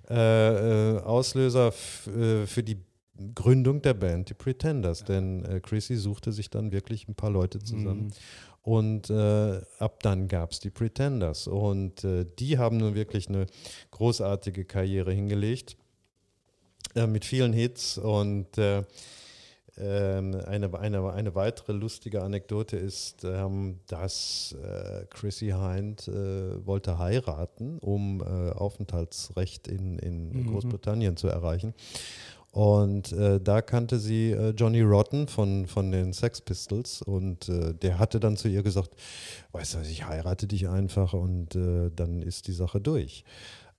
äh, 0.08 0.96
äh, 0.96 1.00
Auslöser 1.00 1.68
äh, 1.68 2.46
für 2.46 2.62
die 2.62 2.78
Gründung 3.34 3.82
der 3.82 3.94
Band, 3.94 4.30
die 4.30 4.34
Pretenders. 4.34 5.04
Denn 5.04 5.44
äh, 5.44 5.60
Chrissy 5.60 5.96
suchte 5.96 6.32
sich 6.32 6.50
dann 6.50 6.72
wirklich 6.72 7.08
ein 7.08 7.14
paar 7.14 7.30
Leute 7.30 7.58
zusammen. 7.58 8.12
Und 8.62 9.10
äh, 9.10 9.60
ab 9.78 10.02
dann 10.02 10.26
gab 10.26 10.52
es 10.52 10.60
die 10.60 10.70
Pretenders. 10.70 11.46
Und 11.46 12.04
äh, 12.04 12.24
die 12.38 12.58
haben 12.58 12.78
nun 12.78 12.94
wirklich 12.94 13.28
eine 13.28 13.46
großartige 13.90 14.64
Karriere 14.64 15.12
hingelegt. 15.12 15.76
Äh, 16.94 17.06
mit 17.06 17.24
vielen 17.24 17.52
Hits 17.52 17.98
und 17.98 18.56
äh, 18.56 18.84
ähm, 19.76 20.40
eine, 20.46 20.72
eine, 20.78 21.12
eine 21.12 21.34
weitere 21.34 21.72
lustige 21.72 22.22
Anekdote 22.22 22.76
ist, 22.76 23.24
ähm, 23.24 23.80
dass 23.88 24.54
äh, 24.62 25.04
Chrissy 25.10 25.48
Hind 25.48 26.06
äh, 26.06 26.64
wollte 26.64 26.98
heiraten, 26.98 27.78
um 27.78 28.22
Aufenthaltsrecht 28.22 29.66
in, 29.66 29.98
in 29.98 30.46
Großbritannien 30.46 31.16
zu 31.16 31.26
erreichen. 31.26 31.74
Und 32.54 33.10
äh, 33.10 33.40
da 33.40 33.62
kannte 33.62 33.98
sie 33.98 34.30
äh, 34.30 34.50
Johnny 34.50 34.80
Rotten 34.80 35.26
von, 35.26 35.66
von 35.66 35.90
den 35.90 36.12
Sex 36.12 36.40
Pistols 36.40 37.02
und 37.02 37.48
äh, 37.48 37.74
der 37.74 37.98
hatte 37.98 38.20
dann 38.20 38.36
zu 38.36 38.46
ihr 38.46 38.62
gesagt, 38.62 38.90
weißt 39.50 39.74
du 39.74 39.78
ich 39.80 40.06
heirate 40.06 40.46
dich 40.46 40.68
einfach 40.68 41.14
und 41.14 41.56
äh, 41.56 41.90
dann 41.96 42.22
ist 42.22 42.46
die 42.46 42.52
Sache 42.52 42.80
durch. 42.80 43.24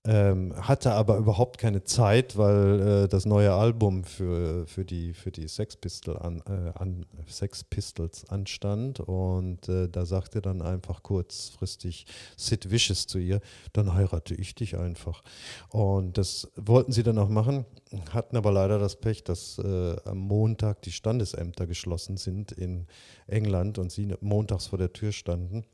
Ähm, 0.08 0.54
hatte 0.56 0.92
aber 0.92 1.18
überhaupt 1.18 1.58
keine 1.58 1.84
Zeit, 1.84 2.38
weil 2.38 3.06
äh, 3.06 3.08
das 3.08 3.26
neue 3.26 3.54
Album 3.54 4.04
für, 4.04 4.68
für 4.68 4.86
die, 4.86 5.14
für 5.14 5.32
die 5.32 5.48
Sex, 5.48 5.76
Pistol 5.76 6.18
an, 6.18 6.44
äh, 6.48 6.78
an, 6.78 7.08
Sex 7.28 7.64
Pistols 7.64 8.30
anstand 8.30 9.00
und 9.00 9.68
äh, 9.68 9.90
da 9.90 10.06
sagte 10.06 10.44
dann 10.44 10.62
einfach 10.62 11.02
kurzfristig 11.02 12.06
Sid 12.38 12.70
Vicious 12.70 13.08
zu 13.08 13.18
ihr, 13.18 13.42
dann 13.74 13.96
heirate 13.96 14.36
ich 14.36 14.54
dich 14.54 14.78
einfach. 14.78 15.24
Und 15.70 16.20
das 16.20 16.52
wollten 16.56 16.92
sie 16.92 17.02
dann 17.02 17.18
auch 17.18 17.30
machen, 17.30 17.66
hatten 18.12 18.38
aber 18.38 18.52
leider 18.52 18.78
das 18.78 18.98
Pech, 18.98 19.24
dass 19.24 19.58
äh, 19.58 19.96
am 20.06 20.20
Montag 20.20 20.84
die 20.84 20.92
Standesämter 20.92 21.66
geschlossen 21.66 22.18
sind 22.18 22.52
in 22.52 22.86
England 23.26 23.80
und 23.80 23.92
sie 23.92 24.14
montags 24.22 24.68
vor 24.68 24.78
der 24.78 24.94
Tür 24.94 25.12
standen 25.12 25.66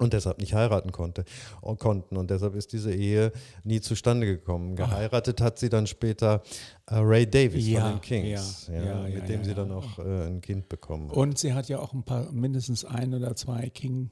und 0.00 0.12
deshalb 0.12 0.38
nicht 0.38 0.54
heiraten 0.54 0.92
konnte, 0.92 1.24
und 1.60 1.78
konnten. 1.78 2.16
Und 2.16 2.30
deshalb 2.30 2.54
ist 2.54 2.72
diese 2.72 2.92
Ehe 2.92 3.32
nie 3.64 3.80
zustande 3.80 4.26
gekommen. 4.26 4.76
Geheiratet 4.76 5.40
hat 5.40 5.58
sie 5.58 5.68
dann 5.68 5.86
später 5.86 6.42
äh, 6.86 6.96
Ray 6.96 7.28
Davies 7.28 7.68
Ja, 7.68 7.80
von 7.82 7.90
den 7.92 8.00
Kings, 8.00 8.68
ja, 8.72 8.84
ja, 8.84 9.02
mit 9.02 9.28
dem 9.28 9.44
sie 9.44 9.54
dann 9.54 9.70
auch 9.72 9.98
äh, 9.98 10.26
ein 10.26 10.40
Kind 10.40 10.68
bekommen 10.68 11.10
hat. 11.10 11.16
Und 11.16 11.38
sie 11.38 11.52
hat 11.52 11.68
ja 11.68 11.78
auch 11.78 11.92
ein 11.92 12.02
paar, 12.02 12.32
mindestens 12.32 12.84
ein 12.84 13.14
oder 13.14 13.36
zwei 13.36 13.68
King, 13.70 14.10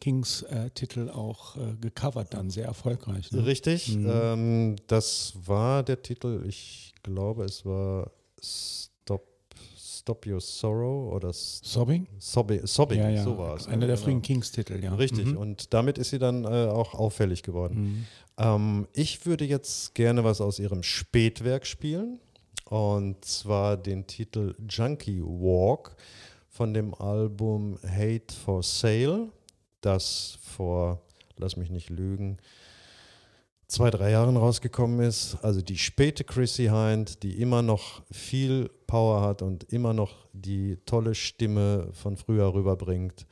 Kings-Titel 0.00 1.10
auch 1.10 1.56
äh, 1.56 1.74
gecovert, 1.80 2.34
dann 2.34 2.50
sehr 2.50 2.66
erfolgreich. 2.66 3.30
Ne? 3.32 3.44
Richtig, 3.46 3.96
Mhm. 3.96 4.06
ähm, 4.10 4.76
das 4.86 5.34
war 5.44 5.82
der 5.82 6.02
Titel, 6.02 6.44
ich 6.46 6.94
glaube, 7.02 7.44
es 7.44 7.64
war 7.64 8.10
Stop, 10.10 10.26
Your 10.26 10.40
Sorrow 10.40 11.12
oder 11.14 11.32
Sobbing? 11.32 12.08
Sobbing, 12.18 12.66
Sobbing 12.66 12.98
Ja, 12.98 13.10
ja. 13.10 13.22
so 13.22 13.38
war 13.38 13.54
es. 13.54 13.68
Einer 13.68 13.86
der 13.86 13.94
genau. 13.94 14.04
frühen 14.06 14.22
Kings-Titel, 14.22 14.82
ja. 14.82 14.92
Richtig, 14.94 15.26
Mhm. 15.26 15.36
und 15.36 15.72
damit 15.72 15.98
ist 15.98 16.10
sie 16.10 16.18
dann 16.18 16.44
äh, 16.44 16.48
auch 16.48 16.94
auffällig 16.94 17.44
geworden. 17.44 18.06
Ähm, 18.36 18.88
ich 18.92 19.24
würde 19.24 19.44
jetzt 19.44 19.94
gerne 19.94 20.24
was 20.24 20.40
aus 20.40 20.58
ihrem 20.58 20.82
Spätwerk 20.82 21.64
spielen. 21.64 22.18
Und 22.64 23.24
zwar 23.24 23.76
den 23.76 24.06
Titel 24.08 24.54
Junkie 24.68 25.22
Walk 25.22 25.94
von 26.48 26.74
dem 26.74 26.92
Album 26.94 27.78
Hate 27.86 28.34
for 28.44 28.62
Sale, 28.64 29.28
das 29.80 30.38
vor, 30.42 31.00
lass 31.36 31.56
mich 31.56 31.70
nicht 31.70 31.88
lügen, 31.90 32.38
zwei, 33.68 33.90
drei 33.90 34.10
Jahren 34.10 34.36
rausgekommen 34.36 35.00
ist. 35.00 35.36
Also 35.42 35.62
die 35.62 35.78
späte 35.78 36.24
Chrissy 36.24 36.64
Hind, 36.66 37.22
die 37.22 37.40
immer 37.40 37.62
noch 37.62 38.02
viel 38.10 38.70
Power 38.90 39.20
hat 39.22 39.40
und 39.40 39.64
immer 39.72 39.92
noch 39.94 40.26
die 40.32 40.76
tolle 40.84 41.14
Stimme 41.14 41.90
von 41.92 42.16
früher 42.16 42.52
rüberbringt. 42.52 43.24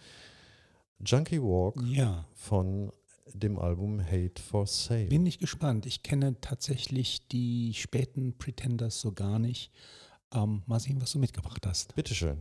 Junkie 1.05 1.43
Walk 1.43 1.83
Ja, 1.85 2.25
von 2.35 2.93
dem 3.35 3.59
Album 3.59 4.01
Hate 4.01 4.41
for 4.41 4.67
Sale. 4.69 5.07
bin 5.07 5.27
ich 5.27 5.39
gespannt. 5.41 5.85
Ich 5.85 6.05
kenne 6.05 6.41
tatsächlich 6.41 7.27
die 7.29 7.75
späten 7.75 8.39
Pretenders 8.39 9.01
so 9.01 9.11
gar 9.13 9.41
nicht. 9.41 9.73
Ähm, 10.33 10.63
mal 10.67 10.79
sehen, 10.79 11.03
was 11.03 11.11
du 11.13 11.19
mitgebracht 11.19 11.67
hast. 11.67 11.95
Bitteschön. 11.97 12.39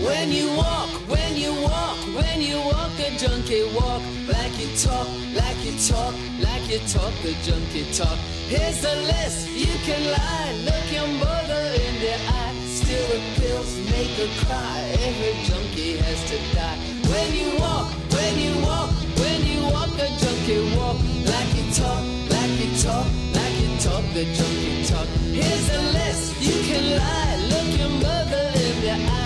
When 0.00 0.32
you 0.32 0.48
walk, 0.56 0.88
when 1.06 1.36
you 1.36 1.52
walk, 1.60 1.98
when 2.16 2.40
you 2.40 2.56
walk 2.56 2.96
a 2.98 3.10
junkie 3.18 3.64
walk, 3.76 4.00
like 4.26 4.56
you 4.58 4.72
talk, 4.76 5.06
like 5.36 5.60
you 5.64 5.76
talk, 5.86 6.14
like 6.40 6.64
you 6.68 6.80
talk 6.88 7.12
the 7.22 7.36
junkie 7.44 7.84
talk. 7.92 8.16
Here's 8.48 8.80
the 8.80 8.96
list, 9.12 9.50
you 9.50 9.72
can 9.84 10.02
lie, 10.16 10.52
look 10.64 10.86
your 10.90 11.06
mother 11.20 11.62
in 11.86 11.94
the 12.00 12.14
eye, 12.40 12.54
steal 12.66 13.06
the 13.12 13.20
pills, 13.36 13.72
make 13.92 14.16
her 14.16 14.32
cry. 14.46 14.80
Every 15.06 15.34
junkie 15.44 15.98
has 15.98 16.20
to 16.30 16.38
die. 16.56 16.78
When 17.12 17.28
you 17.36 17.60
walk, 17.60 17.92
when 18.16 18.38
you 18.40 18.54
walk, 18.64 18.90
when 19.20 19.44
you 19.44 19.60
walk 19.70 19.92
a 20.00 20.08
junkie 20.16 20.74
walk, 20.76 20.96
like 21.28 21.52
you 21.54 21.68
talk, 21.76 22.02
like 22.32 22.54
you 22.58 22.70
talk, 22.80 23.06
like 23.36 23.56
you 23.60 23.70
talk 23.78 24.04
the 24.16 24.24
junkie 24.24 24.84
talk. 24.88 25.06
Here's 25.36 25.66
the 25.68 25.82
list, 25.92 26.40
you 26.40 26.56
can 26.64 26.96
lie, 26.96 27.36
look 27.52 27.68
your 27.78 27.92
mother 28.00 28.44
in 28.56 28.74
the 28.80 28.94
eye, 29.12 29.21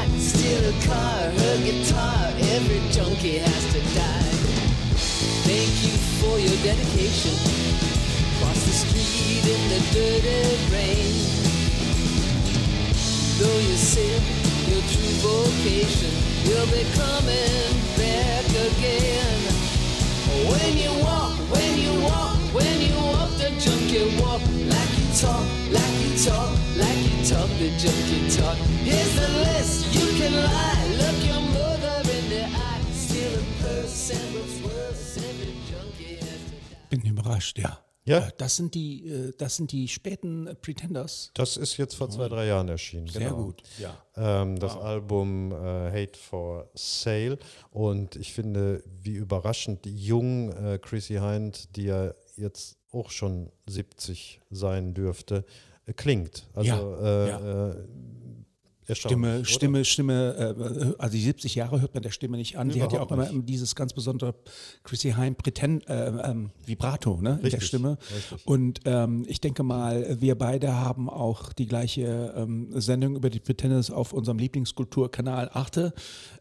a 0.67 0.73
car, 0.85 1.31
her 1.31 1.57
guitar. 1.63 2.27
Every 2.57 2.81
junkie 2.91 3.39
has 3.39 3.65
to 3.73 3.81
die. 3.95 4.35
Thank 5.47 5.75
you 5.87 5.95
for 6.19 6.39
your 6.43 6.59
dedication. 6.67 7.35
Cross 8.39 8.67
the 8.67 8.75
street 8.83 9.45
in 9.47 9.63
the 9.71 9.81
dirty 9.95 10.43
rain. 10.75 11.15
Though 13.39 13.61
you 13.69 13.77
said 13.79 14.23
your 14.67 14.83
true 14.91 15.15
vocation, 15.23 16.15
you'll 16.47 16.71
be 16.75 16.83
coming 16.99 17.71
back 17.95 18.47
again. 18.67 19.39
When 20.51 20.73
you 20.77 20.91
walk, 21.05 21.39
when 21.55 21.79
you 21.79 21.93
walk, 22.03 22.46
when 22.57 22.77
you 22.81 22.97
walk 23.13 23.31
the 23.39 23.51
junkie 23.61 24.09
walk, 24.21 24.43
like 24.73 24.93
you 24.99 25.09
talk, 25.21 25.45
like 25.77 25.95
you 26.05 26.13
talk, 26.27 26.51
like 26.83 27.01
you 27.07 27.17
talk 27.31 27.49
the 27.61 27.71
junkie 27.83 28.23
talk. 28.37 28.57
Here's 28.89 29.15
the 29.21 29.29
list, 29.45 29.95
you 29.95 30.07
can 30.19 30.33
lie, 30.33 30.87
look 31.01 31.19
your 31.31 31.43
mother 31.57 31.97
in 32.17 32.25
the 32.35 32.45
eye, 32.45 32.81
steal 32.93 33.33
a 33.41 33.45
purse 33.63 34.11
and 34.17 34.27
what's 34.35 34.57
worse, 34.65 35.17
every 35.19 35.53
junkie 35.71 36.17
has 36.17 36.41
to 36.49 36.57
die. 36.71 36.97
Bin 36.97 37.03
überrascht, 37.07 37.59
ja. 37.59 37.79
Ja. 38.09 38.19
Äh, 38.29 38.31
Das 38.39 38.55
sind 38.57 38.75
die, 38.75 39.09
äh, 39.09 39.33
das 39.37 39.57
sind 39.57 39.73
die 39.73 39.89
späten 39.89 40.47
äh, 40.47 40.55
Pretenders. 40.55 41.33
Das 41.35 41.57
ist 41.57 41.77
jetzt 41.77 41.97
vor 41.97 42.09
zwei, 42.09 42.29
drei 42.29 42.47
Jahren 42.47 42.69
erschienen. 42.69 43.09
Sehr 43.09 43.31
genau. 43.31 43.43
gut, 43.47 43.63
ja. 43.79 43.97
Ähm, 44.17 44.59
das 44.61 44.77
Album 44.77 45.51
äh, 45.51 45.57
Hate 45.91 46.17
for 46.17 46.71
Sale. 46.75 47.37
Und 47.71 48.15
ich 48.15 48.33
finde, 48.33 48.85
wie 49.03 49.15
überraschend 49.15 49.85
jung 49.87 50.53
äh, 50.53 50.79
Chrissy 50.79 51.15
Hind, 51.15 51.75
die 51.75 51.87
ja 51.87 52.13
jetzt 52.37 52.79
auch 52.93 53.11
schon 53.11 53.51
70 53.67 54.41
sein 54.51 54.95
dürfte, 54.95 55.45
äh, 55.87 55.93
klingt. 55.93 56.49
Also 56.55 56.71
Ja, 56.71 57.25
äh, 57.25 57.29
ja. 57.29 57.71
Stimme? 58.95 59.45
Stimme, 59.45 59.85
Stimme, 59.85 60.55
äh, 60.59 60.95
also 60.99 61.17
die 61.17 61.23
70 61.23 61.55
Jahre 61.55 61.81
hört 61.81 61.95
man 61.95 62.03
der 62.03 62.11
Stimme 62.11 62.37
nicht 62.37 62.57
an. 62.57 62.71
Sie 62.71 62.83
hat 62.83 62.93
ja 62.93 63.01
auch 63.01 63.11
immer 63.11 63.27
dieses 63.43 63.75
ganz 63.75 63.93
besondere 63.93 64.35
Chrissy 64.85 65.11
Heim 65.11 65.35
Pretend, 65.35 65.89
äh, 65.89 66.09
ähm, 66.09 66.51
Vibrato 66.65 67.21
ne, 67.21 67.31
in 67.31 67.37
der 67.37 67.45
Richtig, 67.45 67.67
Stimme. 67.67 67.99
richtig. 68.15 68.47
Und 68.47 68.81
ähm, 68.85 69.25
ich 69.29 69.41
denke 69.41 69.63
mal, 69.63 70.17
wir 70.21 70.37
beide 70.37 70.75
haben 70.75 71.11
auch 71.11 71.53
die 71.53 71.67
gleiche 71.67 72.35
ähm, 72.37 72.69
Sendung 72.81 73.17
über 73.17 73.31
die 73.31 73.41
Pretenders 73.41 73.91
auf 73.91 74.13
unserem 74.13 74.39
Lieblingskulturkanal 74.39 75.51
Arte 75.53 75.93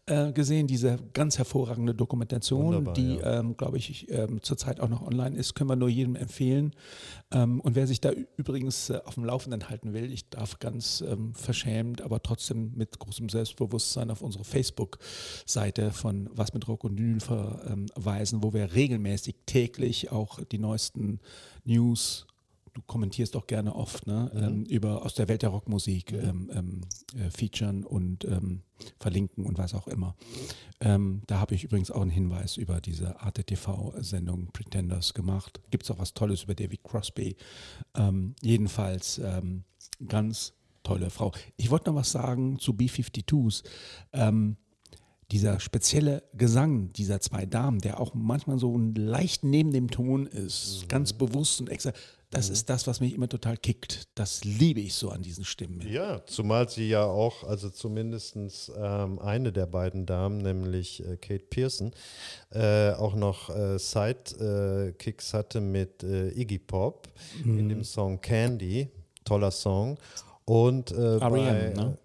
äh, 0.06 0.32
gesehen. 0.32 0.66
Diese 0.66 0.98
ganz 1.12 1.38
hervorragende 1.38 1.94
Dokumentation, 1.94 2.66
Wunderbar, 2.66 2.94
die, 2.94 3.16
ja. 3.16 3.40
ähm, 3.40 3.56
glaube 3.56 3.78
ich, 3.78 4.10
ähm, 4.10 4.42
zurzeit 4.42 4.80
auch 4.80 4.88
noch 4.88 5.02
online 5.02 5.36
ist, 5.36 5.54
können 5.54 5.70
wir 5.70 5.76
nur 5.76 5.88
jedem 5.88 6.16
empfehlen. 6.16 6.72
Ähm, 7.32 7.60
und 7.60 7.74
wer 7.74 7.86
sich 7.86 8.00
da 8.00 8.12
übrigens 8.36 8.90
äh, 8.90 9.00
auf 9.04 9.14
dem 9.14 9.24
Laufenden 9.24 9.68
halten 9.68 9.92
will, 9.92 10.12
ich 10.12 10.30
darf 10.30 10.58
ganz 10.60 11.00
ähm, 11.00 11.34
verschämt, 11.34 12.00
aber 12.02 12.22
trotzdem 12.22 12.72
mit 12.76 12.98
großem 12.98 13.28
Selbstbewusstsein 13.28 14.10
auf 14.10 14.22
unsere 14.22 14.44
Facebook-Seite 14.44 15.90
von 15.90 16.30
Was 16.32 16.54
mit 16.54 16.68
Rock 16.68 16.84
und 16.84 16.96
Vinyl 16.98 17.20
verweisen, 17.20 18.42
wo 18.44 18.52
wir 18.52 18.74
regelmäßig 18.74 19.34
täglich 19.46 20.12
auch 20.12 20.38
die 20.44 20.58
neuesten 20.58 21.20
News 21.64 22.26
du 22.76 22.82
kommentierst 22.82 23.36
auch 23.36 23.46
gerne 23.46 23.74
oft 23.74 24.06
ne, 24.06 24.30
Mhm. 24.34 24.42
ähm, 24.42 24.64
über 24.66 25.02
aus 25.04 25.14
der 25.14 25.28
Welt 25.28 25.40
der 25.40 25.48
Rockmusik 25.48 26.12
ähm, 26.12 26.50
ähm, 26.52 26.80
äh, 27.18 27.30
featuren 27.30 27.84
und 27.84 28.24
ähm, 28.26 28.60
verlinken 29.00 29.46
und 29.46 29.56
was 29.56 29.72
auch 29.72 29.88
immer. 29.88 30.14
Ähm, 30.80 31.22
da 31.26 31.40
habe 31.40 31.54
ich 31.54 31.64
übrigens 31.64 31.90
auch 31.90 32.02
einen 32.02 32.10
Hinweis 32.10 32.58
über 32.58 32.82
diese 32.82 33.20
Arte 33.20 33.44
TV-Sendung 33.44 34.50
Pretenders 34.52 35.14
gemacht. 35.14 35.60
Gibt 35.70 35.84
es 35.84 35.90
auch 35.90 35.98
was 35.98 36.12
Tolles 36.12 36.42
über 36.42 36.54
David 36.54 36.82
Crosby. 36.84 37.36
Jedenfalls 38.42 39.20
ganz 40.06 40.52
tolle 40.82 41.08
Frau. 41.08 41.32
Ich 41.56 41.70
wollte 41.70 41.88
noch 41.90 41.96
was 41.96 42.12
sagen 42.12 42.58
zu 42.58 42.74
B-52s. 42.74 43.62
Ähm, 44.12 44.56
dieser 45.32 45.58
spezielle 45.58 46.22
Gesang 46.34 46.92
dieser 46.92 47.20
zwei 47.20 47.46
Damen, 47.46 47.80
der 47.80 47.98
auch 47.98 48.14
manchmal 48.14 48.58
so 48.58 48.78
leicht 48.94 49.42
neben 49.42 49.72
dem 49.72 49.90
Ton 49.90 50.26
ist, 50.26 50.88
ganz 50.88 51.12
bewusst 51.12 51.60
und 51.60 51.68
extra, 51.68 51.92
das 52.30 52.48
ist 52.48 52.68
das, 52.68 52.86
was 52.86 53.00
mich 53.00 53.14
immer 53.14 53.28
total 53.28 53.56
kickt. 53.56 54.08
Das 54.14 54.44
liebe 54.44 54.80
ich 54.80 54.94
so 54.94 55.10
an 55.10 55.22
diesen 55.22 55.44
Stimmen. 55.44 55.80
Ja, 55.88 56.24
zumal 56.26 56.68
sie 56.68 56.88
ja 56.88 57.04
auch, 57.04 57.44
also 57.44 57.70
zumindest 57.70 58.36
ähm, 58.76 59.18
eine 59.20 59.52
der 59.52 59.66
beiden 59.66 60.06
Damen, 60.06 60.38
nämlich 60.38 61.04
äh, 61.06 61.16
Kate 61.16 61.44
Pearson, 61.48 61.92
äh, 62.50 62.90
auch 62.92 63.14
noch 63.14 63.50
äh, 63.50 63.78
Sidekicks 63.78 65.34
hatte 65.34 65.60
mit 65.60 66.02
äh, 66.02 66.30
Iggy 66.30 66.58
Pop 66.58 67.08
in 67.44 67.68
dem 67.68 67.84
Song 67.84 68.20
Candy, 68.20 68.88
toller 69.24 69.50
Song. 69.50 69.98
Und 70.44 70.92
äh, 70.92 71.18
bei, 71.18 71.40
R.E.M., 71.40 71.72
ne? 71.74 71.98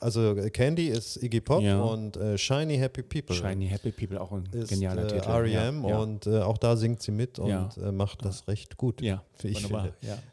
Also 0.00 0.36
äh, 0.36 0.50
Candy 0.50 0.88
ist 0.88 1.22
Iggy 1.22 1.40
Pop 1.40 1.62
Ja. 1.62 1.80
und 1.82 2.16
äh, 2.16 2.38
Shiny 2.38 2.76
Happy 2.78 3.02
People 3.02 3.34
Shiny 3.36 3.68
Happy 3.68 3.90
People, 3.92 4.20
auch 4.20 4.32
ein 4.32 4.48
ist 4.52 4.68
genialer 4.70 5.04
äh, 5.04 5.08
Titel. 5.08 5.28
R.E.M. 5.28 5.84
Ja, 5.86 5.98
und 5.98 6.26
äh, 6.26 6.40
auch 6.40 6.58
da 6.58 6.76
singt 6.76 7.02
sie 7.02 7.12
mit 7.12 7.38
und 7.38 7.48
Ja. 7.48 7.68
äh, 7.82 7.92
macht 7.92 8.24
das 8.24 8.46
recht 8.48 8.76
gut. 8.76 9.00
ja, 9.02 9.22
wie 9.40 9.48
ich 9.48 9.64
wunderbar. 9.64 9.88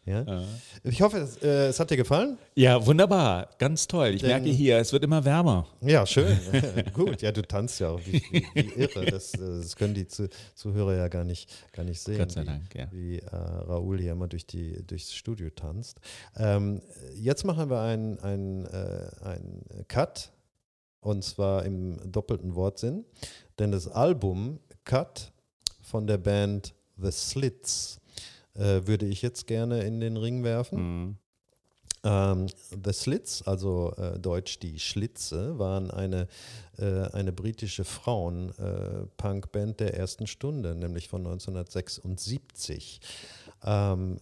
finde. 0.05 0.45
Ich 0.83 1.01
hoffe, 1.01 1.17
es, 1.17 1.37
äh, 1.37 1.67
es 1.67 1.79
hat 1.79 1.89
dir 1.91 1.97
gefallen. 1.97 2.37
ja, 2.55 2.85
wunderbar, 2.85 3.49
ganz 3.57 3.87
toll. 3.87 4.09
Ich 4.09 4.21
Denn- 4.21 4.29
merke 4.31 4.49
hier, 4.49 4.77
es 4.77 4.93
wird 4.93 5.03
immer 5.03 5.23
wärmer. 5.25 5.67
Ja, 5.81 6.05
schön. 6.05 6.37
Gut, 6.93 7.21
ja, 7.21 7.31
du 7.31 7.41
tanzt 7.41 7.79
ja 7.79 7.89
auch 7.89 7.99
wie, 8.05 8.21
wie, 8.31 8.45
wie 8.53 8.81
irre. 8.81 9.05
Das, 9.05 9.31
das 9.31 9.75
können 9.75 9.93
die 9.93 10.07
Zu- 10.07 10.29
Zuhörer 10.55 10.95
ja 10.95 11.07
gar 11.07 11.23
nicht, 11.23 11.49
gar 11.73 11.83
nicht 11.83 11.99
sehen, 11.99 12.17
Gott 12.17 12.31
sei 12.31 12.41
wie, 12.41 12.45
Dank, 12.45 12.75
ja. 12.75 12.87
wie 12.91 13.21
Raoul 13.31 13.99
hier 13.99 14.13
immer 14.13 14.27
durch 14.27 14.45
die, 14.45 14.83
durchs 14.85 15.13
Studio 15.13 15.49
tanzt. 15.49 15.99
Ähm, 16.37 16.81
jetzt 17.15 17.43
machen 17.45 17.69
wir 17.69 17.81
ein, 17.81 18.17
äh, 18.65 19.00
ein 19.21 19.63
Cut 19.87 20.31
und 21.01 21.23
zwar 21.23 21.65
im 21.65 21.99
doppelten 22.11 22.55
Wortsinn, 22.55 23.05
denn 23.59 23.71
das 23.71 23.87
Album 23.87 24.59
Cut 24.83 25.31
von 25.81 26.07
der 26.07 26.17
Band 26.17 26.73
The 26.97 27.11
Slits 27.11 27.99
äh, 28.53 28.81
würde 28.85 29.05
ich 29.05 29.21
jetzt 29.21 29.47
gerne 29.47 29.83
in 29.83 29.99
den 29.99 30.17
Ring 30.17 30.43
werfen. 30.43 31.05
Mhm. 31.05 31.17
Ähm, 32.03 32.47
The 32.83 32.93
Slits, 32.93 33.43
also 33.43 33.93
äh, 33.97 34.17
deutsch 34.19 34.59
die 34.59 34.79
Schlitze, 34.79 35.59
waren 35.59 35.91
eine, 35.91 36.27
äh, 36.77 37.03
eine 37.11 37.31
britische 37.31 37.83
Frauen-Punk-Band 37.83 39.79
der 39.79 39.95
ersten 39.95 40.25
Stunde, 40.25 40.73
nämlich 40.73 41.09
von 41.09 41.21
1976. 41.21 43.01
Ähm, 43.63 44.19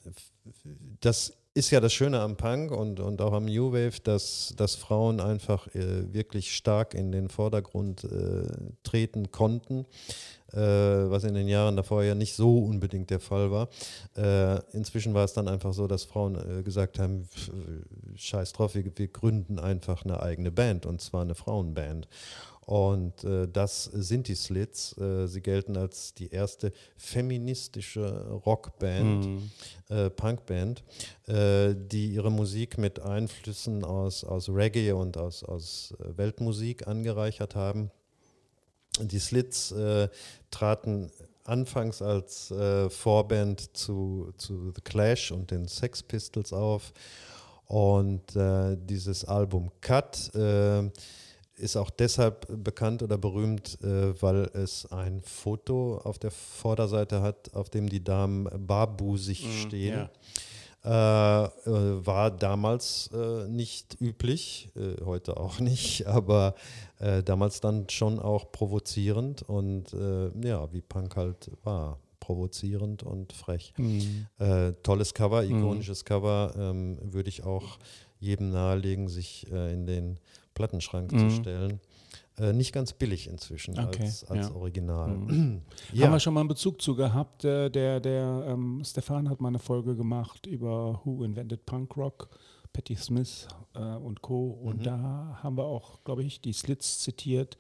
das 1.00 1.34
ist 1.54 1.72
ja 1.72 1.80
das 1.80 1.94
Schöne 1.94 2.20
am 2.20 2.38
Punk 2.38 2.72
und, 2.72 3.00
und 3.00 3.22
auch 3.22 3.34
am 3.34 3.46
New 3.46 3.72
Wave, 3.72 4.00
dass, 4.04 4.54
dass 4.56 4.76
Frauen 4.76 5.20
einfach 5.20 5.68
äh, 5.76 6.14
wirklich 6.14 6.56
stark 6.56 6.94
in 6.94 7.12
den 7.12 7.30
Vordergrund 7.30 8.04
äh, 8.04 8.48
treten 8.84 9.32
konnten 9.32 9.86
äh, 10.54 10.58
was 10.58 11.24
in 11.24 11.34
den 11.34 11.48
Jahren 11.48 11.76
davor 11.76 12.04
ja 12.04 12.16
nicht 12.16 12.34
so 12.36 12.60
unbedingt 12.60 13.10
der 13.10 13.20
Fall 13.20 13.52
war. 13.52 13.70
Äh, 14.18 14.60
inzwischen 14.76 15.14
war 15.14 15.24
es 15.24 15.34
dann 15.34 15.48
einfach 15.48 15.74
so, 15.74 15.88
dass 15.88 16.04
Frauen 16.04 16.36
äh, 16.36 16.64
gesagt 16.64 17.00
haben, 17.00 17.28
äh, 17.48 18.18
scheiß 18.18 18.54
drauf, 18.54 18.76
wir, 18.76 18.86
wir 18.96 19.08
gründen 19.08 19.60
einfach 19.60 20.06
eine 20.06 20.22
eigene 20.22 20.52
Band 20.52 20.86
und 20.86 21.02
zwar 21.02 21.22
eine 21.22 21.36
Frauenband. 21.36 22.08
Und 22.70 23.24
äh, 23.24 23.48
das 23.48 23.86
sind 23.86 24.28
die 24.28 24.36
Slits. 24.36 24.96
Äh, 25.00 25.26
sie 25.26 25.42
gelten 25.42 25.76
als 25.76 26.14
die 26.14 26.30
erste 26.30 26.72
feministische 26.98 28.30
Rockband, 28.46 29.42
äh, 29.90 30.12
Punkband, 30.12 30.84
äh, 31.26 31.74
die 31.74 32.14
ihre 32.14 32.30
Musik 32.30 32.78
mit 32.78 33.00
Einflüssen 33.00 33.84
aus, 33.84 34.24
aus 34.24 34.50
Reggae 34.50 34.92
und 34.92 35.18
aus, 35.18 35.44
aus 35.44 35.96
äh, 35.98 36.16
Weltmusik 36.16 36.88
angereichert 36.88 37.56
haben. 37.56 37.90
Die 39.02 39.18
Slits 39.18 39.72
äh, 39.72 40.08
traten 40.52 41.10
anfangs 41.46 42.04
als 42.04 42.54
Vorband 42.90 43.76
zu, 43.76 44.32
zu 44.38 44.72
The 44.76 44.82
Clash 44.84 45.32
und 45.32 45.50
den 45.50 45.68
Sex 45.68 46.04
Pistols 46.04 46.54
auf. 46.54 46.94
Und 47.66 48.22
dieses 48.36 49.26
Album 49.26 49.72
Cut 49.82 50.32
ist 51.60 51.76
auch 51.76 51.90
deshalb 51.90 52.48
bekannt 52.64 53.04
oder 53.04 53.18
berühmt, 53.18 53.78
äh, 53.84 54.22
weil 54.22 54.50
es 54.54 54.92
ein 54.92 55.22
Foto 55.22 55.98
auf 56.04 56.20
der 56.20 56.32
Vorderseite 56.32 57.22
hat, 57.22 57.54
auf 57.54 57.70
dem 57.70 57.90
die 57.90 58.04
Damen 58.04 58.48
barbusig 58.68 59.46
stehen. 59.62 60.10
Äh, 60.84 60.90
äh, 60.90 61.50
war 62.06 62.32
damals 62.32 63.10
äh, 63.14 63.50
nicht 63.50 64.00
üblich, 64.00 64.70
äh, 64.78 65.04
heute 65.04 65.36
auch 65.36 65.60
nicht, 65.60 66.08
aber 66.08 66.56
äh, 67.00 67.22
damals 67.22 67.60
dann 67.60 67.90
schon 67.90 68.18
auch 68.18 68.52
provozierend 68.52 69.44
und 69.44 69.92
ja, 69.92 70.72
wie 70.72 70.82
Punk 70.82 71.16
halt 71.16 71.52
war, 71.64 72.00
provozierend 72.20 73.04
und 73.04 73.34
frech. 73.34 73.74
Äh, 74.38 74.74
tolles 74.84 75.14
Cover, 75.14 75.44
ikonisches 75.44 76.06
Cover, 76.06 76.54
ähm, 76.58 76.98
würde 77.02 77.30
ich 77.30 77.44
auch 77.44 77.78
jedem 78.20 78.52
nahelegen, 78.52 79.08
sich 79.08 79.48
in 79.50 79.86
den 79.86 80.18
Plattenschrank 80.60 81.10
zu 81.18 81.30
stellen. 81.30 81.80
Äh, 82.38 82.52
nicht 82.52 82.74
ganz 82.74 82.92
billig 82.92 83.30
inzwischen 83.30 83.80
Okay, 83.80 84.04
als, 84.04 84.26
als 84.26 84.50
ja. 84.50 84.56
Original. 84.56 85.10
Haben 85.10 85.62
wir 85.94 86.20
schon 86.20 86.34
mal 86.34 86.42
einen 86.42 86.50
Bezug 86.50 86.82
zu 86.82 86.96
gehabt. 86.96 87.46
Äh, 87.46 87.70
der 87.70 88.02
der 88.02 88.46
ähm, 88.46 88.82
Stefan 88.84 89.30
hat 89.30 89.40
mal 89.40 89.48
eine 89.48 89.60
Folge 89.60 89.96
gemacht 89.96 90.46
über 90.48 91.00
Who 91.06 91.24
Invented 91.24 91.66
Punk 91.66 91.96
Rock, 91.96 92.30
Patti 92.72 92.96
Smith 92.96 93.48
äh, 93.76 93.80
und 93.80 94.22
Co. 94.22 94.52
Und 94.52 94.80
Mhm. 94.80 94.84
da 94.84 95.40
haben 95.44 95.58
wir 95.58 95.66
auch, 95.66 96.04
glaube 96.04 96.24
ich, 96.24 96.40
die 96.42 96.54
Slits 96.54 97.00
zitiert 97.00 97.58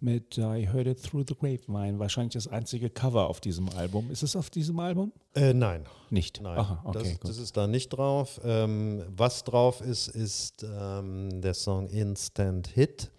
mit 0.00 0.36
I 0.38 0.68
Heard 0.70 0.86
It 0.86 1.02
Through 1.02 1.24
the 1.28 1.34
Grapevine. 1.34 1.98
Wahrscheinlich 1.98 2.34
das 2.34 2.46
einzige 2.48 2.90
Cover 2.90 3.28
auf 3.28 3.40
diesem 3.40 3.68
Album. 3.70 4.10
Ist 4.10 4.22
es 4.22 4.36
auf 4.36 4.50
diesem 4.50 4.78
Album? 4.78 5.12
Äh, 5.34 5.54
nein, 5.54 5.86
Nicht. 6.10 6.40
Nein, 6.42 6.58
Aha, 6.58 6.80
okay, 6.84 7.18
das, 7.22 7.30
das 7.30 7.38
ist 7.38 7.56
da 7.56 7.66
nicht 7.66 7.88
drauf. 7.88 8.40
Ähm, 8.44 9.02
was 9.08 9.44
drauf 9.44 9.80
ist, 9.80 10.08
ist 10.08 10.62
ähm, 10.62 11.40
der 11.40 11.54
Song 11.54 11.88
Instant 11.88 12.68
Hit, 12.68 13.10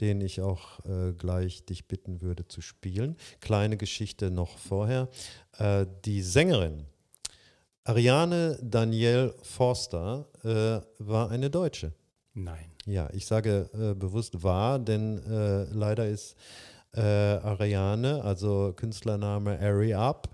den 0.00 0.20
ich 0.20 0.40
auch 0.40 0.80
äh, 0.86 1.12
gleich 1.12 1.64
dich 1.64 1.86
bitten 1.86 2.22
würde 2.22 2.46
zu 2.48 2.60
spielen. 2.60 3.16
Kleine 3.40 3.76
Geschichte 3.76 4.30
noch 4.30 4.56
vorher. 4.58 5.08
Äh, 5.58 5.86
die 6.04 6.22
Sängerin 6.22 6.86
Ariane 7.84 8.58
Danielle 8.62 9.34
Forster 9.42 10.26
äh, 10.44 10.80
war 10.98 11.30
eine 11.30 11.50
Deutsche. 11.50 11.92
Nein. 12.32 12.70
Ja, 12.86 13.08
ich 13.12 13.26
sage 13.26 13.68
äh, 13.74 13.94
bewusst 13.94 14.42
war, 14.42 14.78
denn 14.78 15.18
äh, 15.18 15.64
leider 15.72 16.06
ist 16.08 16.36
äh, 16.94 17.00
Ariane, 17.00 18.22
also 18.22 18.72
Künstlername 18.76 19.58
Ari 19.58 19.94
Up, 19.94 20.28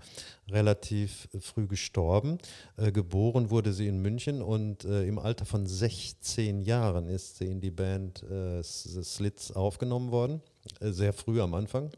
relativ 0.49 1.27
früh 1.39 1.67
gestorben. 1.67 2.37
Äh, 2.77 2.91
geboren 2.91 3.49
wurde 3.49 3.73
sie 3.73 3.87
in 3.87 3.99
München 3.99 4.41
und 4.41 4.85
äh, 4.85 5.05
im 5.05 5.17
Alter 5.17 5.45
von 5.45 5.65
16 5.65 6.61
Jahren 6.61 7.07
ist 7.07 7.37
sie 7.37 7.47
in 7.47 7.61
die 7.61 7.71
Band 7.71 8.23
Slits 8.61 9.51
aufgenommen 9.51 10.11
worden, 10.11 10.41
sehr 10.81 11.13
früh 11.13 11.41
am 11.41 11.53
Anfang. 11.55 11.91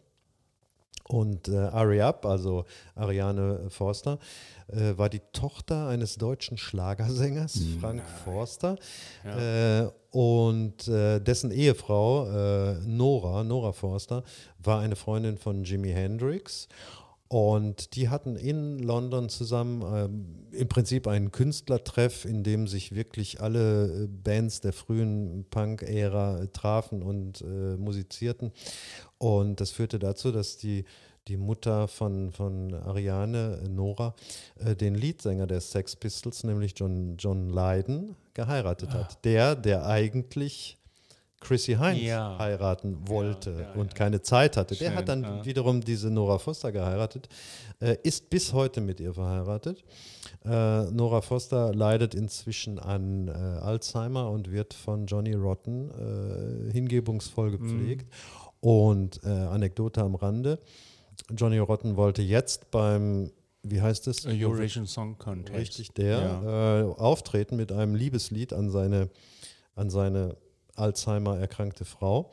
Und 1.11 1.49
äh, 1.49 1.57
Ari 1.57 2.01
Up, 2.01 2.25
also 2.25 2.63
Ariane 2.95 3.69
Forster, 3.69 4.17
äh, 4.67 4.97
war 4.97 5.09
die 5.09 5.19
Tochter 5.33 5.89
eines 5.89 6.15
deutschen 6.15 6.57
Schlagersängers, 6.57 7.59
Frank 7.81 8.01
Forster. 8.23 8.77
Äh, 9.25 9.89
und 10.11 10.87
äh, 10.87 11.19
dessen 11.19 11.51
Ehefrau, 11.51 12.27
äh, 12.27 12.75
Nora, 12.85 13.43
Nora 13.43 13.73
Forster, 13.73 14.23
war 14.59 14.79
eine 14.79 14.95
Freundin 14.95 15.37
von 15.37 15.65
Jimi 15.65 15.89
Hendrix. 15.91 16.69
Und 17.31 17.95
die 17.95 18.09
hatten 18.09 18.35
in 18.35 18.79
London 18.79 19.29
zusammen 19.29 19.81
ähm, 19.83 20.49
im 20.51 20.67
Prinzip 20.67 21.07
einen 21.07 21.31
Künstlertreff, 21.31 22.25
in 22.25 22.43
dem 22.43 22.67
sich 22.67 22.93
wirklich 22.93 23.39
alle 23.39 23.85
äh, 23.85 24.07
Bands 24.07 24.59
der 24.59 24.73
frühen 24.73 25.45
Punk-Ära 25.49 26.47
trafen 26.47 27.01
und 27.01 27.39
äh, 27.39 27.77
musizierten. 27.77 28.51
Und 29.17 29.61
das 29.61 29.71
führte 29.71 29.97
dazu, 29.97 30.33
dass 30.33 30.57
die, 30.57 30.83
die 31.29 31.37
Mutter 31.37 31.87
von, 31.87 32.33
von 32.33 32.73
Ariane, 32.73 33.63
Nora, 33.69 34.13
äh, 34.59 34.75
den 34.75 34.95
Leadsänger 34.95 35.47
der 35.47 35.61
Sex 35.61 35.95
Pistols, 35.95 36.43
nämlich 36.43 36.73
John, 36.75 37.15
John 37.17 37.49
Lydon, 37.49 38.17
geheiratet 38.33 38.89
hat. 38.89 39.23
Der, 39.23 39.55
der 39.55 39.85
eigentlich 39.85 40.80
Chrissy 41.41 41.75
Hines 41.75 42.03
Ja. 42.03 42.37
heiraten 42.39 43.07
wollte 43.07 43.51
ja, 43.61 43.71
und 43.73 43.87
ja. 43.87 43.97
keine 43.97 44.21
Zeit 44.21 44.55
hatte. 44.55 44.75
Der 44.75 44.89
Schön, 44.89 44.95
hat 44.95 45.09
dann 45.09 45.43
wiederum 45.43 45.81
diese 45.81 46.09
Nora 46.09 46.37
Foster 46.37 46.71
geheiratet, 46.71 47.27
äh, 47.79 47.97
ist 48.03 48.29
bis 48.29 48.53
heute 48.53 48.79
mit 48.79 48.99
ihr 48.99 49.13
verheiratet. 49.13 49.83
Äh, 50.45 50.83
Nora 50.91 51.21
Foster 51.21 51.73
leidet 51.73 52.15
inzwischen 52.15 52.79
an 52.79 53.27
äh, 53.27 53.31
Alzheimer 53.31 54.29
und 54.29 54.51
wird 54.51 54.73
von 54.73 55.07
Johnny 55.07 55.33
Rotten 55.33 55.89
äh, 55.89 56.71
hingebungsvoll 56.71 57.51
gepflegt. 57.51 58.13
Und 58.59 59.19
äh, 59.23 59.29
Anekdote 59.29 60.01
am 60.01 60.13
Rande: 60.13 60.59
Johnny 61.35 61.57
Rotten 61.57 61.97
wollte 61.97 62.21
jetzt 62.21 62.69
beim, 62.69 63.31
wie 63.63 63.81
heißt 63.81 64.07
es? 64.07 64.27
Eurovision 64.27 64.85
Song 64.85 65.17
Contest. 65.17 65.57
Richtig, 65.57 65.91
der 65.93 66.85
äh, 66.95 67.01
auftreten 67.01 67.55
mit 67.55 67.71
einem 67.71 67.95
Liebeslied 67.95 68.53
an 68.53 68.69
seine, 68.69 69.09
an 69.73 69.89
seine 69.89 70.37
Alzheimer 70.81 71.37
erkrankte 71.37 71.85
Frau, 71.85 72.31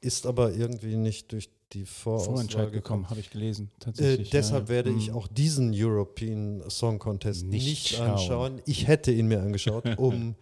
ist 0.00 0.26
aber 0.26 0.52
irgendwie 0.54 0.96
nicht 0.96 1.30
durch 1.32 1.50
die 1.72 1.84
Vorentscheid 1.84 2.72
gekommen. 2.72 2.72
gekommen, 2.72 3.10
habe 3.10 3.20
ich 3.20 3.30
gelesen. 3.30 3.70
Äh, 3.80 3.84
Tatsächlich. 3.84 4.30
deshalb 4.30 4.64
ja. 4.64 4.68
werde 4.70 4.90
ich 4.90 5.08
Mhm. 5.10 5.16
auch 5.16 5.28
diesen 5.28 5.72
European 5.74 6.62
Song 6.68 6.98
Contest 6.98 7.44
Nicht 7.46 7.66
nicht, 7.66 7.88
schauen. 7.88 8.10
anschauen. 8.10 8.62
Ich 8.66 8.88
hätte 8.88 9.12
ihn 9.12 9.28
mir 9.28 9.40
angeschaut, 9.40 9.84
um 9.98 10.34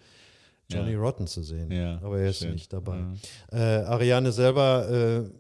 Johnny 0.71 0.93
Ja. 0.93 0.99
Rotten 1.01 1.27
zu 1.27 1.43
sehen. 1.43 1.71
Ja, 1.71 1.99
aber 2.03 2.21
er 2.21 2.31
ist 2.31 2.39
schön. 2.39 2.53
nicht 2.53 2.73
dabei. 2.73 3.03
Äh, 3.51 3.57
Ariane 3.59 4.33
selber 4.33 4.89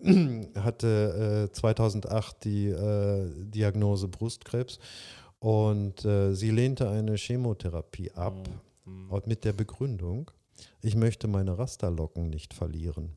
äh, 0.05 0.49
hatte 0.61 1.49
äh, 1.51 1.53
2008 1.53 2.44
die 2.44 2.66
äh, 2.68 3.31
Diagnose 3.44 4.09
Brustkrebs 4.09 4.79
und 5.38 6.05
äh, 6.05 6.35
sie 6.35 6.51
lehnte 6.51 6.88
eine 6.90 7.14
Chemotherapie 7.16 8.11
ab 8.12 8.35
Mhm. 8.85 9.23
mit 9.27 9.44
der 9.44 9.53
Begründung, 9.53 10.31
ich 10.83 10.94
möchte 10.97 11.29
meine 11.29 11.59
Rasterlocken 11.59 12.29
nicht 12.31 12.55
verlieren. 12.55 13.11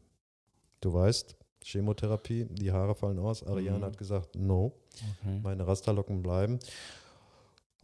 Du 0.81 0.93
weißt, 0.93 1.35
Chemotherapie, 1.63 2.45
die 2.49 2.71
Haare 2.71 2.95
fallen 2.95 3.19
aus. 3.19 3.43
Ariane 3.45 3.79
Mhm. 3.79 3.83
hat 3.83 3.97
gesagt, 3.97 4.35
no, 4.35 4.73
Okay. 5.21 5.39
meine 5.43 5.67
Rasterlocken 5.67 6.21
bleiben. 6.23 6.59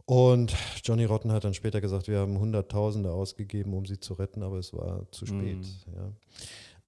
Und 0.04 0.54
Johnny 0.82 1.04
Rotten 1.04 1.30
hat 1.32 1.44
dann 1.44 1.54
später 1.54 1.80
gesagt, 1.80 2.08
wir 2.08 2.18
haben 2.20 2.38
Hunderttausende 2.38 3.12
ausgegeben, 3.12 3.74
um 3.74 3.84
sie 3.84 4.00
zu 4.00 4.14
retten, 4.14 4.42
aber 4.42 4.56
es 4.58 4.72
war 4.72 5.06
zu 5.12 5.26
spät. 5.26 5.58
Mhm. 5.58 5.64
Ja. 5.94 6.12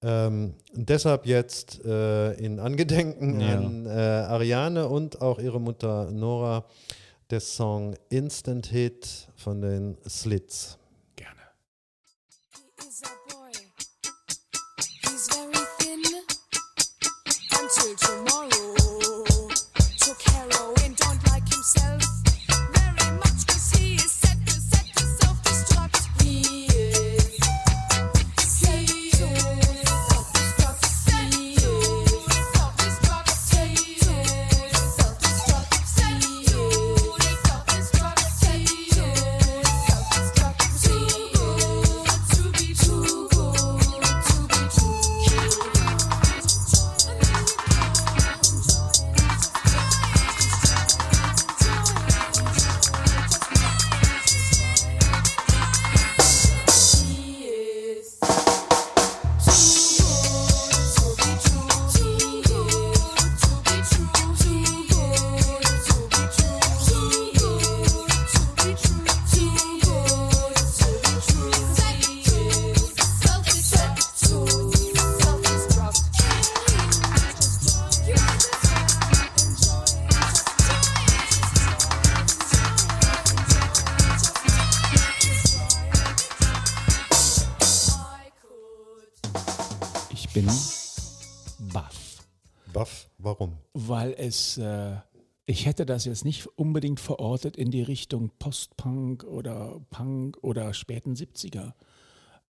Ähm, 0.03 0.55
deshalb 0.73 1.27
jetzt 1.27 1.85
äh, 1.85 2.33
in 2.33 2.59
Angedenken 2.59 3.39
Ja. 3.39 3.57
an 3.59 3.85
äh, 3.85 3.89
Ariane 3.89 4.87
und 4.87 5.21
auch 5.21 5.37
ihre 5.37 5.61
Mutter 5.61 6.09
Nora 6.11 6.65
der 7.29 7.39
Song 7.39 7.95
Instant 8.09 8.65
Hit 8.65 9.29
von 9.35 9.61
den 9.61 9.97
Slits. 10.09 10.79
Es, 94.21 94.57
äh, 94.57 94.97
ich 95.45 95.65
hätte 95.65 95.85
das 95.85 96.05
jetzt 96.05 96.23
nicht 96.23 96.47
unbedingt 96.55 96.99
verortet 96.99 97.57
in 97.57 97.71
die 97.71 97.81
Richtung 97.81 98.31
Post-Punk 98.37 99.23
oder 99.23 99.81
Punk 99.89 100.37
oder 100.41 100.73
späten 100.73 101.15
70er. 101.15 101.73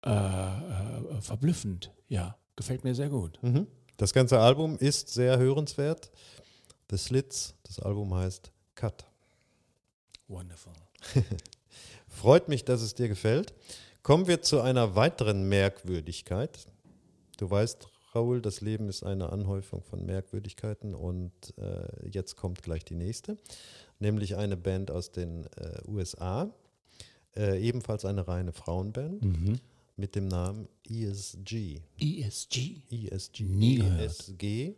Äh, 0.04 0.10
äh, 0.10 1.20
verblüffend, 1.20 1.92
ja. 2.08 2.36
Gefällt 2.56 2.84
mir 2.84 2.94
sehr 2.94 3.08
gut. 3.08 3.38
Mhm. 3.42 3.66
Das 3.96 4.12
ganze 4.12 4.40
Album 4.40 4.76
ist 4.78 5.08
sehr 5.08 5.38
hörenswert. 5.38 6.10
The 6.90 6.98
Slits, 6.98 7.54
das 7.62 7.78
Album 7.78 8.12
heißt 8.14 8.52
Cut. 8.74 9.06
Wonderful. 10.28 10.72
Freut 12.08 12.48
mich, 12.48 12.64
dass 12.64 12.82
es 12.82 12.94
dir 12.94 13.08
gefällt. 13.08 13.54
Kommen 14.02 14.26
wir 14.26 14.42
zu 14.42 14.60
einer 14.60 14.96
weiteren 14.96 15.48
Merkwürdigkeit. 15.48 16.66
Du 17.38 17.50
weißt, 17.50 17.88
Raoul, 18.14 18.40
das 18.40 18.60
Leben 18.60 18.88
ist 18.88 19.02
eine 19.02 19.30
Anhäufung 19.30 19.82
von 19.82 20.04
Merkwürdigkeiten 20.04 20.94
und 20.94 21.32
äh, 21.58 22.08
jetzt 22.08 22.36
kommt 22.36 22.62
gleich 22.62 22.84
die 22.84 22.94
nächste, 22.94 23.36
nämlich 23.98 24.36
eine 24.36 24.56
Band 24.56 24.90
aus 24.90 25.12
den 25.12 25.46
äh, 25.56 25.80
USA, 25.86 26.50
äh, 27.36 27.60
ebenfalls 27.60 28.04
eine 28.04 28.26
reine 28.26 28.52
Frauenband 28.52 29.22
mit 29.96 30.14
dem 30.16 30.28
Namen 30.28 30.68
ESG. 30.88 31.80
ESG. 32.00 32.82
ESG. 32.90 33.40
Nie. 33.44 33.80
ESG 33.80 34.74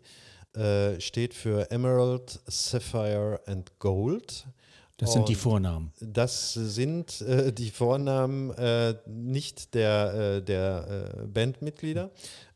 äh, 0.55 1.01
steht 1.01 1.33
für 1.33 1.71
Emerald, 1.71 2.41
Sapphire 2.47 3.41
and 3.47 3.79
Gold. 3.79 4.47
Das 4.99 5.15
sind 5.15 5.29
die 5.29 5.35
Vornamen. 5.35 5.93
das 6.01 6.53
sind 6.53 7.23
äh, 7.23 7.53
die 7.53 7.71
Vornamen 7.71 8.51
äh, 8.51 8.95
nicht 9.07 9.75
der, 9.75 10.37
äh, 10.37 10.43
der 10.43 11.23
äh, 11.23 11.27
Bandmitglieder. 11.27 12.11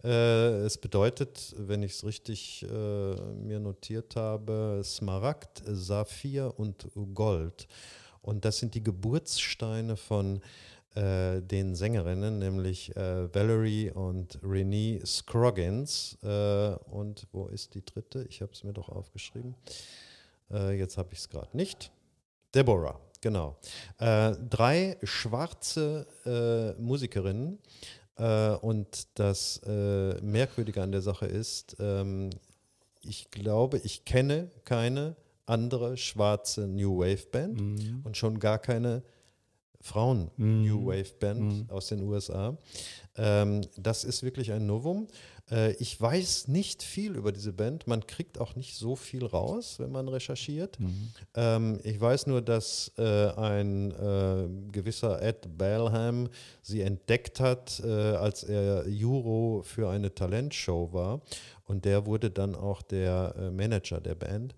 Äh, 0.05 0.65
es 0.65 0.79
bedeutet, 0.79 1.55
wenn 1.59 1.83
ich 1.83 1.93
es 1.93 2.05
richtig 2.05 2.63
äh, 2.63 2.67
mir 2.69 3.59
notiert 3.59 4.15
habe, 4.15 4.81
Smaragd, 4.85 5.63
Saphir 5.67 6.55
und 6.57 6.89
Gold. 7.15 7.67
Und 8.23 8.45
das 8.45 8.59
sind 8.59 8.75
die 8.75 8.83
Geburtssteine 8.83 9.97
von 9.97 10.41
den 10.99 11.75
Sängerinnen, 11.75 12.39
nämlich 12.39 12.91
Valerie 12.97 13.91
und 13.91 14.39
Renee 14.43 14.99
Scroggins. 15.05 16.17
Und 16.23 17.27
wo 17.33 17.49
ist 17.49 17.75
die 17.75 17.85
dritte? 17.85 18.25
Ich 18.31 18.41
habe 18.41 18.53
es 18.55 18.65
mir 18.65 18.73
doch 18.73 18.89
aufgeschrieben. 18.89 19.55
Jetzt 20.49 20.97
habe 20.97 21.11
ich 21.13 21.19
es 21.19 21.29
gerade 21.29 21.55
nicht. 21.55 21.91
Deborah, 22.57 22.99
genau. 23.21 23.59
Äh, 23.99 24.33
drei 24.49 24.97
schwarze 25.03 26.07
äh, 26.25 26.81
Musikerinnen. 26.81 27.59
Äh, 28.17 28.53
und 28.55 29.09
das 29.19 29.61
äh, 29.67 30.19
Merkwürdige 30.23 30.83
an 30.83 30.91
der 30.91 31.03
Sache 31.03 31.27
ist, 31.27 31.77
ähm, 31.79 32.31
ich 33.03 33.31
glaube, 33.31 33.79
ich 33.85 34.07
kenne 34.07 34.51
keine 34.65 35.17
andere 35.45 35.99
schwarze 35.99 36.67
New 36.67 36.99
Wave 36.99 37.27
Band 37.31 37.61
und 38.05 38.17
schon 38.17 38.41
gar 38.41 38.59
keine 38.59 39.03
Frauen 39.81 40.31
New 40.37 40.87
Wave 40.87 41.13
Band 41.21 41.71
aus 41.71 41.89
den 41.89 42.03
USA. 42.03 42.57
Ähm, 43.17 43.61
das 43.77 44.03
ist 44.03 44.23
wirklich 44.23 44.51
ein 44.51 44.67
Novum. 44.67 45.07
Äh, 45.51 45.73
ich 45.75 46.01
weiß 46.01 46.49
nicht 46.49 46.83
viel 46.83 47.17
über 47.17 47.33
diese 47.33 47.53
Band. 47.53 47.87
Man 47.87 48.07
kriegt 48.07 48.39
auch 48.39 48.57
nicht 48.57 48.75
so 48.75 48.97
viel 48.97 49.25
raus, 49.25 49.77
wenn 49.79 49.93
man 49.93 50.09
recherchiert. 50.09 50.79
Ähm, 51.35 51.81
ich 51.85 52.01
weiß 52.01 52.27
nur, 52.27 52.43
dass 52.43 52.93
äh, 52.99 53.03
ein 53.03 53.91
äh, 53.93 54.49
gewisser 54.73 55.23
Ed 55.23 55.57
Balham 55.57 56.29
sie 56.63 56.83
entdeckt 56.83 57.41
hat, 57.41 57.81
äh, 57.85 57.89
als 57.89 58.45
er 58.45 58.89
Juro 58.89 59.63
für 59.65 59.89
eine 59.89 60.15
Talentshow 60.15 60.93
war. 60.93 61.21
Und 61.67 61.85
der 61.85 62.07
wurde 62.07 62.31
dann 62.31 62.55
auch 62.55 62.81
der 62.81 63.35
äh, 63.37 63.51
Manager 63.51 64.01
der 64.01 64.15
Band. 64.15 64.55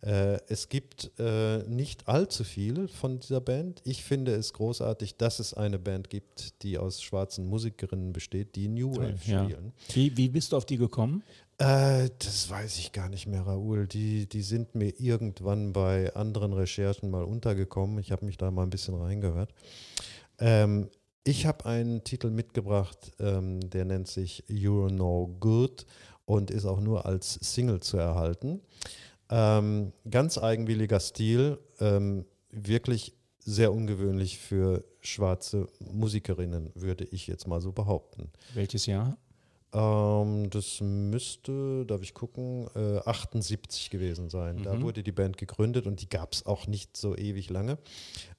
Äh, 0.00 0.38
es 0.48 0.68
gibt 0.68 1.12
äh, 1.18 1.58
nicht 1.68 2.08
allzu 2.08 2.42
viel 2.42 2.88
von 2.88 3.20
dieser 3.20 3.40
Band. 3.40 3.80
Ich 3.84 4.02
finde 4.02 4.34
es 4.34 4.52
großartig, 4.52 5.16
dass 5.16 5.38
es 5.38 5.54
eine 5.54 5.78
Band 5.78 6.10
gibt, 6.10 6.62
die 6.62 6.76
aus 6.76 7.00
schwarzen 7.00 7.46
Musikerinnen 7.46 8.12
besteht, 8.12 8.56
die 8.56 8.68
New 8.68 8.96
Wave 8.96 9.14
Ja. 9.24 9.44
spielen. 9.44 9.72
Wie, 9.92 10.16
wie 10.16 10.28
bist 10.28 10.50
du 10.52 10.56
auf 10.56 10.66
die 10.66 10.78
gekommen? 10.78 11.22
Äh, 11.58 12.10
das 12.18 12.50
weiß 12.50 12.78
ich 12.78 12.92
gar 12.92 13.08
nicht 13.08 13.26
mehr, 13.28 13.42
Raoul. 13.42 13.86
Die, 13.86 14.28
die 14.28 14.42
sind 14.42 14.74
mir 14.74 14.92
irgendwann 15.00 15.72
bei 15.72 16.14
anderen 16.14 16.52
Recherchen 16.52 17.10
mal 17.10 17.22
untergekommen. 17.24 17.98
Ich 17.98 18.10
habe 18.12 18.26
mich 18.26 18.36
da 18.36 18.50
mal 18.50 18.62
ein 18.64 18.70
bisschen 18.70 18.94
reingehört. 18.94 19.50
Ähm, 20.40 20.88
ich 21.24 21.44
habe 21.46 21.66
einen 21.66 22.04
Titel 22.04 22.30
mitgebracht, 22.30 23.12
ähm, 23.18 23.60
der 23.68 23.84
nennt 23.84 24.08
sich 24.08 24.44
You're 24.48 24.90
No 24.90 25.36
Good 25.40 25.84
und 26.28 26.50
ist 26.50 26.66
auch 26.66 26.80
nur 26.80 27.06
als 27.06 27.38
Single 27.40 27.80
zu 27.80 27.96
erhalten. 27.96 28.60
Ähm, 29.30 29.92
ganz 30.10 30.36
eigenwilliger 30.36 31.00
Stil, 31.00 31.58
ähm, 31.80 32.26
wirklich 32.50 33.14
sehr 33.38 33.72
ungewöhnlich 33.72 34.38
für 34.38 34.84
schwarze 35.00 35.68
Musikerinnen, 35.80 36.70
würde 36.74 37.04
ich 37.04 37.26
jetzt 37.28 37.48
mal 37.48 37.62
so 37.62 37.72
behaupten. 37.72 38.30
Welches 38.52 38.84
Jahr? 38.84 39.16
Ähm, 39.72 40.50
das 40.50 40.82
müsste, 40.82 41.86
darf 41.86 42.02
ich 42.02 42.12
gucken, 42.12 42.68
äh, 42.74 42.98
78 43.06 43.88
gewesen 43.88 44.28
sein. 44.28 44.62
Da 44.62 44.82
wurde 44.82 45.02
die 45.02 45.12
Band 45.12 45.38
gegründet 45.38 45.86
und 45.86 46.02
die 46.02 46.10
gab 46.10 46.34
es 46.34 46.44
auch 46.44 46.66
nicht 46.66 46.94
so 46.94 47.16
ewig 47.16 47.48
lange. 47.48 47.78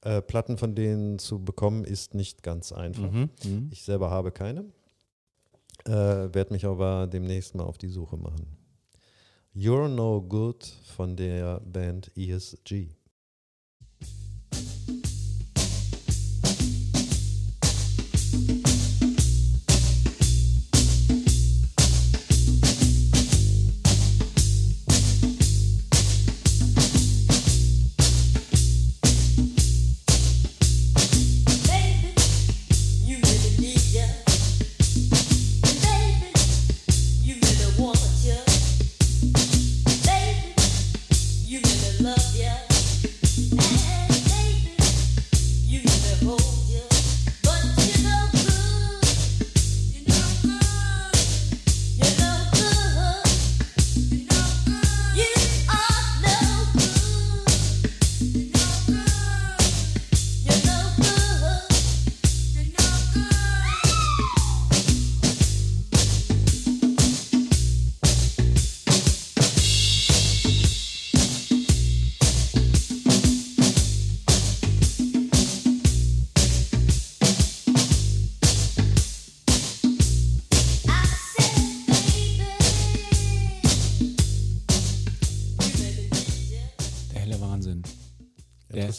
Äh, 0.02 0.22
Platten 0.22 0.60
von 0.60 0.76
denen 0.76 1.18
zu 1.18 1.44
bekommen 1.44 1.86
ist 1.86 2.14
nicht 2.14 2.44
ganz 2.44 2.72
einfach. 2.72 3.12
Mhm. 3.12 3.30
Ich 3.72 3.82
selber 3.82 4.12
habe 4.12 4.32
keine. 4.32 4.66
Äh, 5.90 6.32
Werde 6.36 6.54
mich 6.54 6.66
aber 6.68 7.08
demnächst 7.08 7.56
mal 7.56 7.64
auf 7.64 7.80
die 7.80 7.90
Suche 7.90 8.16
machen. 8.16 8.46
You're 9.56 9.88
No 9.88 10.22
Good 10.22 10.64
von 10.64 11.16
der 11.16 11.62
Band 11.62 12.12
ESG. 12.16 12.90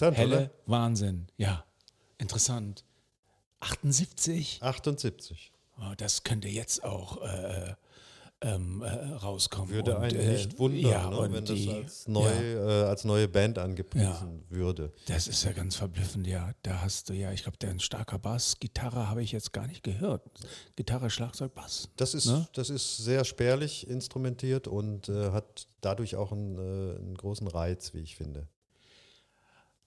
Interessant, 0.08 0.16
helle 0.16 0.36
oder? 0.36 0.50
Wahnsinn. 0.66 1.26
Ja, 1.36 1.64
interessant. 2.18 2.84
78? 3.60 4.62
78. 4.62 5.52
Oh, 5.78 5.94
das 5.96 6.24
könnte 6.24 6.48
jetzt 6.48 6.82
auch 6.84 7.22
äh, 7.22 7.74
ähm, 8.42 8.82
äh, 8.82 8.88
rauskommen. 8.88 9.70
Würde 9.74 9.96
und, 9.96 10.02
einen 10.02 10.32
nicht 10.32 10.58
wundern, 10.58 10.80
ja, 10.90 11.10
ne, 11.10 11.32
wenn 11.32 11.44
die, 11.44 11.66
das 11.66 11.74
als, 11.74 12.08
neu, 12.08 12.22
Ja, 12.24 12.84
äh, 12.84 12.88
als 12.88 13.04
neue 13.04 13.28
Band 13.28 13.58
angepriesen 13.58 14.44
würde. 14.48 14.92
das 15.06 15.28
ist 15.28 15.44
ja 15.44 15.52
ganz 15.52 15.76
verblüffend, 15.76 16.26
ja. 16.26 16.52
Da 16.62 16.80
hast 16.80 17.10
du 17.10 17.12
ja, 17.14 17.32
ich 17.32 17.42
glaube, 17.42 17.58
der 17.58 17.70
ein 17.70 17.80
starker 17.80 18.18
Bass. 18.18 18.58
Gitarre 18.58 19.08
habe 19.10 19.22
ich 19.22 19.32
jetzt 19.32 19.52
gar 19.52 19.66
nicht 19.66 19.82
gehört. 19.82 20.22
Gitarre, 20.76 21.10
Schlagzeug, 21.10 21.54
Bass. 21.54 21.90
Das 21.96 22.14
ist, 22.14 22.26
Ne? 22.26 22.48
das 22.54 22.70
ist 22.70 22.96
sehr 22.98 23.24
spärlich 23.24 23.86
instrumentiert 23.88 24.68
und 24.68 25.08
äh, 25.10 25.32
hat 25.32 25.66
dadurch 25.82 26.16
auch 26.16 26.32
einen, 26.32 26.56
äh, 26.56 26.96
einen 26.98 27.16
großen 27.16 27.46
Reiz, 27.46 27.92
wie 27.92 28.00
ich 28.00 28.16
finde. 28.16 28.48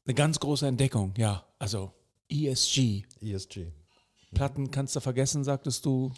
Eine 0.06 0.14
ganz 0.16 0.40
große 0.40 0.68
Entdeckung, 0.68 1.14
ja. 1.18 1.46
Also 1.60 1.92
ESG. 2.30 3.04
ESG. 3.22 3.68
Platten 4.34 4.72
kannst 4.72 4.96
du 4.96 5.00
vergessen, 5.00 5.44
sagtest 5.44 5.86
du. 5.86 6.12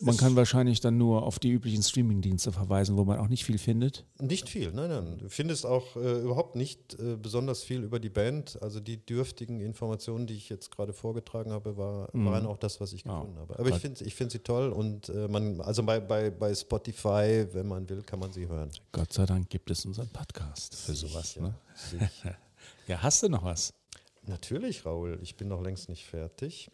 Man 0.00 0.16
kann 0.16 0.36
wahrscheinlich 0.36 0.78
dann 0.78 0.96
nur 0.96 1.24
auf 1.24 1.40
die 1.40 1.50
üblichen 1.50 1.82
Streamingdienste 1.82 2.52
verweisen, 2.52 2.96
wo 2.96 3.04
man 3.04 3.18
auch 3.18 3.26
nicht 3.26 3.44
viel 3.44 3.58
findet. 3.58 4.04
Nicht 4.20 4.48
viel, 4.48 4.70
nein, 4.70 4.88
nein. 4.90 5.18
Du 5.18 5.28
findest 5.28 5.66
auch 5.66 5.96
äh, 5.96 6.20
überhaupt 6.22 6.54
nicht 6.54 6.94
äh, 7.00 7.16
besonders 7.16 7.64
viel 7.64 7.82
über 7.82 7.98
die 7.98 8.08
Band. 8.08 8.62
Also 8.62 8.78
die 8.78 9.04
dürftigen 9.04 9.60
Informationen, 9.60 10.28
die 10.28 10.34
ich 10.34 10.48
jetzt 10.50 10.70
gerade 10.70 10.92
vorgetragen 10.92 11.50
habe, 11.50 11.76
war, 11.76 12.08
waren 12.12 12.46
auch 12.46 12.58
das, 12.58 12.80
was 12.80 12.92
ich 12.92 13.04
Ja. 13.04 13.18
gefunden 13.18 13.38
habe. 13.40 13.58
Aber 13.58 13.68
ich 13.70 13.74
finde 13.76 14.04
ich 14.04 14.14
find 14.14 14.30
sie 14.30 14.38
toll 14.38 14.70
und 14.70 15.08
äh, 15.08 15.26
man, 15.26 15.60
also 15.62 15.82
bei, 15.82 15.98
bei, 15.98 16.30
bei 16.30 16.54
Spotify, 16.54 17.46
wenn 17.52 17.66
man 17.66 17.88
will, 17.88 18.02
kann 18.02 18.20
man 18.20 18.32
sie 18.32 18.46
hören. 18.46 18.70
Gott 18.92 19.12
sei 19.12 19.26
Dank 19.26 19.50
gibt 19.50 19.68
es 19.72 19.84
unseren 19.84 20.08
Podcast 20.10 20.76
für 20.76 20.94
sowas. 20.94 21.32
Sicher, 21.32 21.42
Ne? 21.42 21.54
sicher. 21.74 22.36
Ja, 22.88 23.02
hast 23.02 23.22
du 23.22 23.28
noch 23.28 23.44
was? 23.44 23.74
Natürlich, 24.22 24.86
Raoul, 24.86 25.18
ich 25.22 25.36
bin 25.36 25.48
noch 25.48 25.60
längst 25.60 25.90
nicht 25.90 26.06
fertig. 26.06 26.70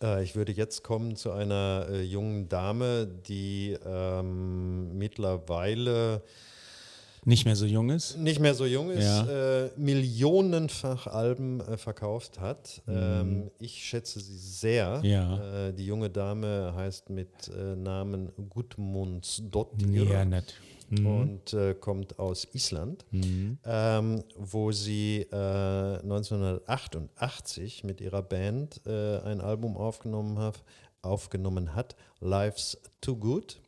Äh, 0.00 0.22
ich 0.22 0.36
würde 0.36 0.52
jetzt 0.52 0.84
kommen 0.84 1.16
zu 1.16 1.32
einer 1.32 1.88
äh, 1.90 2.02
jungen 2.02 2.48
Dame, 2.48 3.08
die 3.08 3.76
ähm, 3.84 4.96
mittlerweile 4.96 6.22
Nicht 7.26 7.44
mehr 7.46 7.56
so 7.56 7.64
jung 7.66 7.90
ist? 7.90 8.18
nicht 8.18 8.38
mehr 8.40 8.54
so 8.54 8.66
jung 8.66 8.90
ist, 8.90 9.04
Ja. 9.04 9.64
äh, 9.64 9.70
millionenfach 9.76 11.06
Alben 11.06 11.60
äh, 11.60 11.76
verkauft 11.76 12.38
hat. 12.40 12.82
Ähm, 12.88 13.50
ich 13.58 13.82
schätze 13.84 14.20
sie 14.20 14.36
sehr. 14.36 14.98
Mhm. 14.98 15.04
Ja. 15.04 15.68
Äh, 15.68 15.72
die 15.72 15.86
junge 15.86 16.10
Dame 16.10 16.72
heißt 16.76 17.10
mit 17.10 17.28
äh, 17.48 17.76
Namen 17.76 18.30
Gudmundsdottir 18.50 20.04
Ja, 20.04 20.24
nicht. 20.24 20.54
Mhm. 20.90 21.06
und 21.06 21.52
äh, 21.54 21.74
kommt 21.74 22.18
aus 22.18 22.46
Island, 22.52 23.06
ähm, 23.12 24.22
wo 24.36 24.70
sie 24.70 25.22
äh, 25.32 25.98
1988 26.02 27.84
mit 27.84 28.00
ihrer 28.00 28.22
Band 28.22 28.80
äh, 28.86 29.18
ein 29.20 29.40
Album 29.40 29.76
aufgenommen 29.76 30.38
hat, 30.38 30.62
aufgenommen 31.02 31.74
hat, 31.74 31.96
Life's 32.20 32.78
Too 33.00 33.16
Good. 33.16 33.60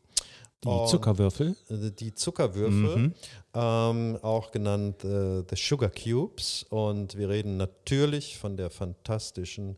Die 0.67 0.71
Und- 0.71 0.89
Zuckerwürfel? 0.89 1.57
äh, 1.71 1.91
die 1.93 2.15
Zuckerwürfel, 2.15 3.15
ähm, 3.55 4.19
auch 4.23 4.51
genannt 4.51 5.05
äh, 5.05 5.43
The 5.49 5.57
Sugar 5.57 5.91
Cubes. 5.91 6.65
Und 6.71 7.17
wir 7.17 7.29
reden 7.29 7.57
natürlich 7.57 8.37
von 8.39 8.57
der 8.57 8.71
fantastischen 8.71 9.77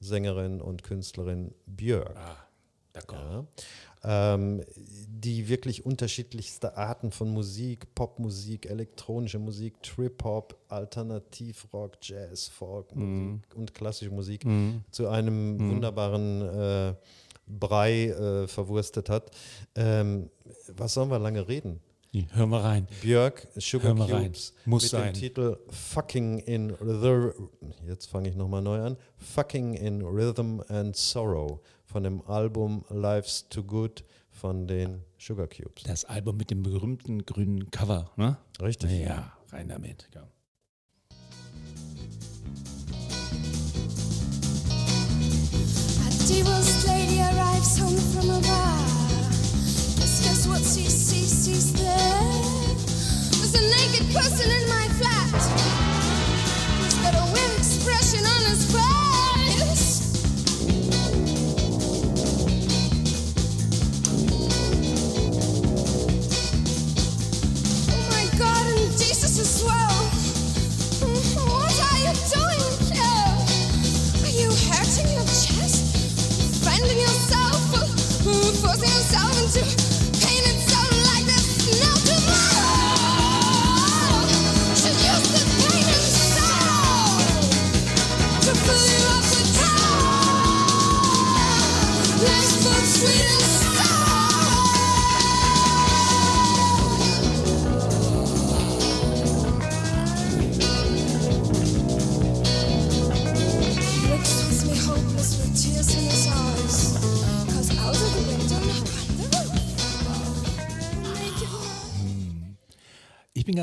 Sängerin 0.00 0.60
und 0.60 0.84
Künstlerin 0.84 1.52
Björk. 1.66 2.16
Ja. 3.12 3.44
Ähm, 4.04 4.62
die 5.08 5.48
wirklich 5.48 5.84
unterschiedlichste 5.84 6.76
Arten 6.76 7.10
von 7.10 7.28
Musik, 7.30 7.94
Popmusik, 7.94 8.66
elektronische 8.66 9.38
Musik, 9.40 9.80
Trip-Hop, 9.82 10.56
Alternativrock, 10.68 11.96
Jazz, 12.02 12.48
Folk 12.48 12.94
Musik 12.94 13.42
und 13.56 13.74
klassische 13.74 14.10
Musik 14.12 14.44
zu 14.90 15.08
einem 15.08 15.58
wunderbaren 15.58 16.42
äh, 16.42 16.94
Brei 17.48 18.08
äh, 18.08 18.46
verwurstet 18.46 19.08
hat. 19.08 19.30
Ähm, 19.74 20.30
was 20.76 20.94
sollen 20.94 21.10
wir 21.10 21.18
lange 21.18 21.46
reden? 21.48 21.80
Hören 22.32 22.50
wir 22.50 22.64
rein. 22.64 22.86
Björk, 23.02 23.46
Sugar 23.56 23.88
Hör 23.88 23.94
mal 23.94 24.10
rein. 24.10 24.24
Cubes 24.24 24.54
Muss 24.64 24.82
mit 24.84 24.90
sein. 24.90 25.12
dem 25.12 25.20
Titel 25.20 25.58
Fucking 25.68 26.38
in 26.38 26.74
the 26.80 27.30
jetzt 27.86 28.06
fange 28.06 28.30
ich 28.30 28.34
nochmal 28.34 28.62
neu 28.62 28.80
an. 28.80 28.96
Fucking 29.18 29.74
in 29.74 30.02
Rhythm 30.02 30.60
and 30.68 30.96
Sorrow 30.96 31.60
von 31.84 32.02
dem 32.02 32.22
Album 32.22 32.84
Life's 32.90 33.48
Too 33.48 33.62
Good 33.62 34.04
von 34.30 34.66
den 34.66 35.02
Sugar 35.18 35.48
Cubes. 35.48 35.84
Das 35.84 36.04
Album 36.04 36.36
mit 36.36 36.50
dem 36.50 36.62
berühmten 36.62 37.24
grünen 37.24 37.70
Cover, 37.70 38.10
ne? 38.16 38.38
Richtig. 38.60 38.90
Ja, 39.00 39.32
rein 39.50 39.68
damit. 39.68 40.08
Ja. 40.14 40.28
A 46.00 46.10
divorced 46.28 46.67
arrives 47.58 47.78
home 47.78 47.96
from 48.12 48.30
a 48.30 48.40
bar. 48.40 48.78
Just 49.98 50.22
guess 50.22 50.46
what 50.46 50.58
she 50.58 50.88
sees? 50.88 51.44
She's 51.44 51.72
there. 51.72 52.74
There's 53.34 53.54
a 53.54 53.64
naked 53.76 54.14
person 54.14 54.50
in 54.50 54.68
my 54.68 54.86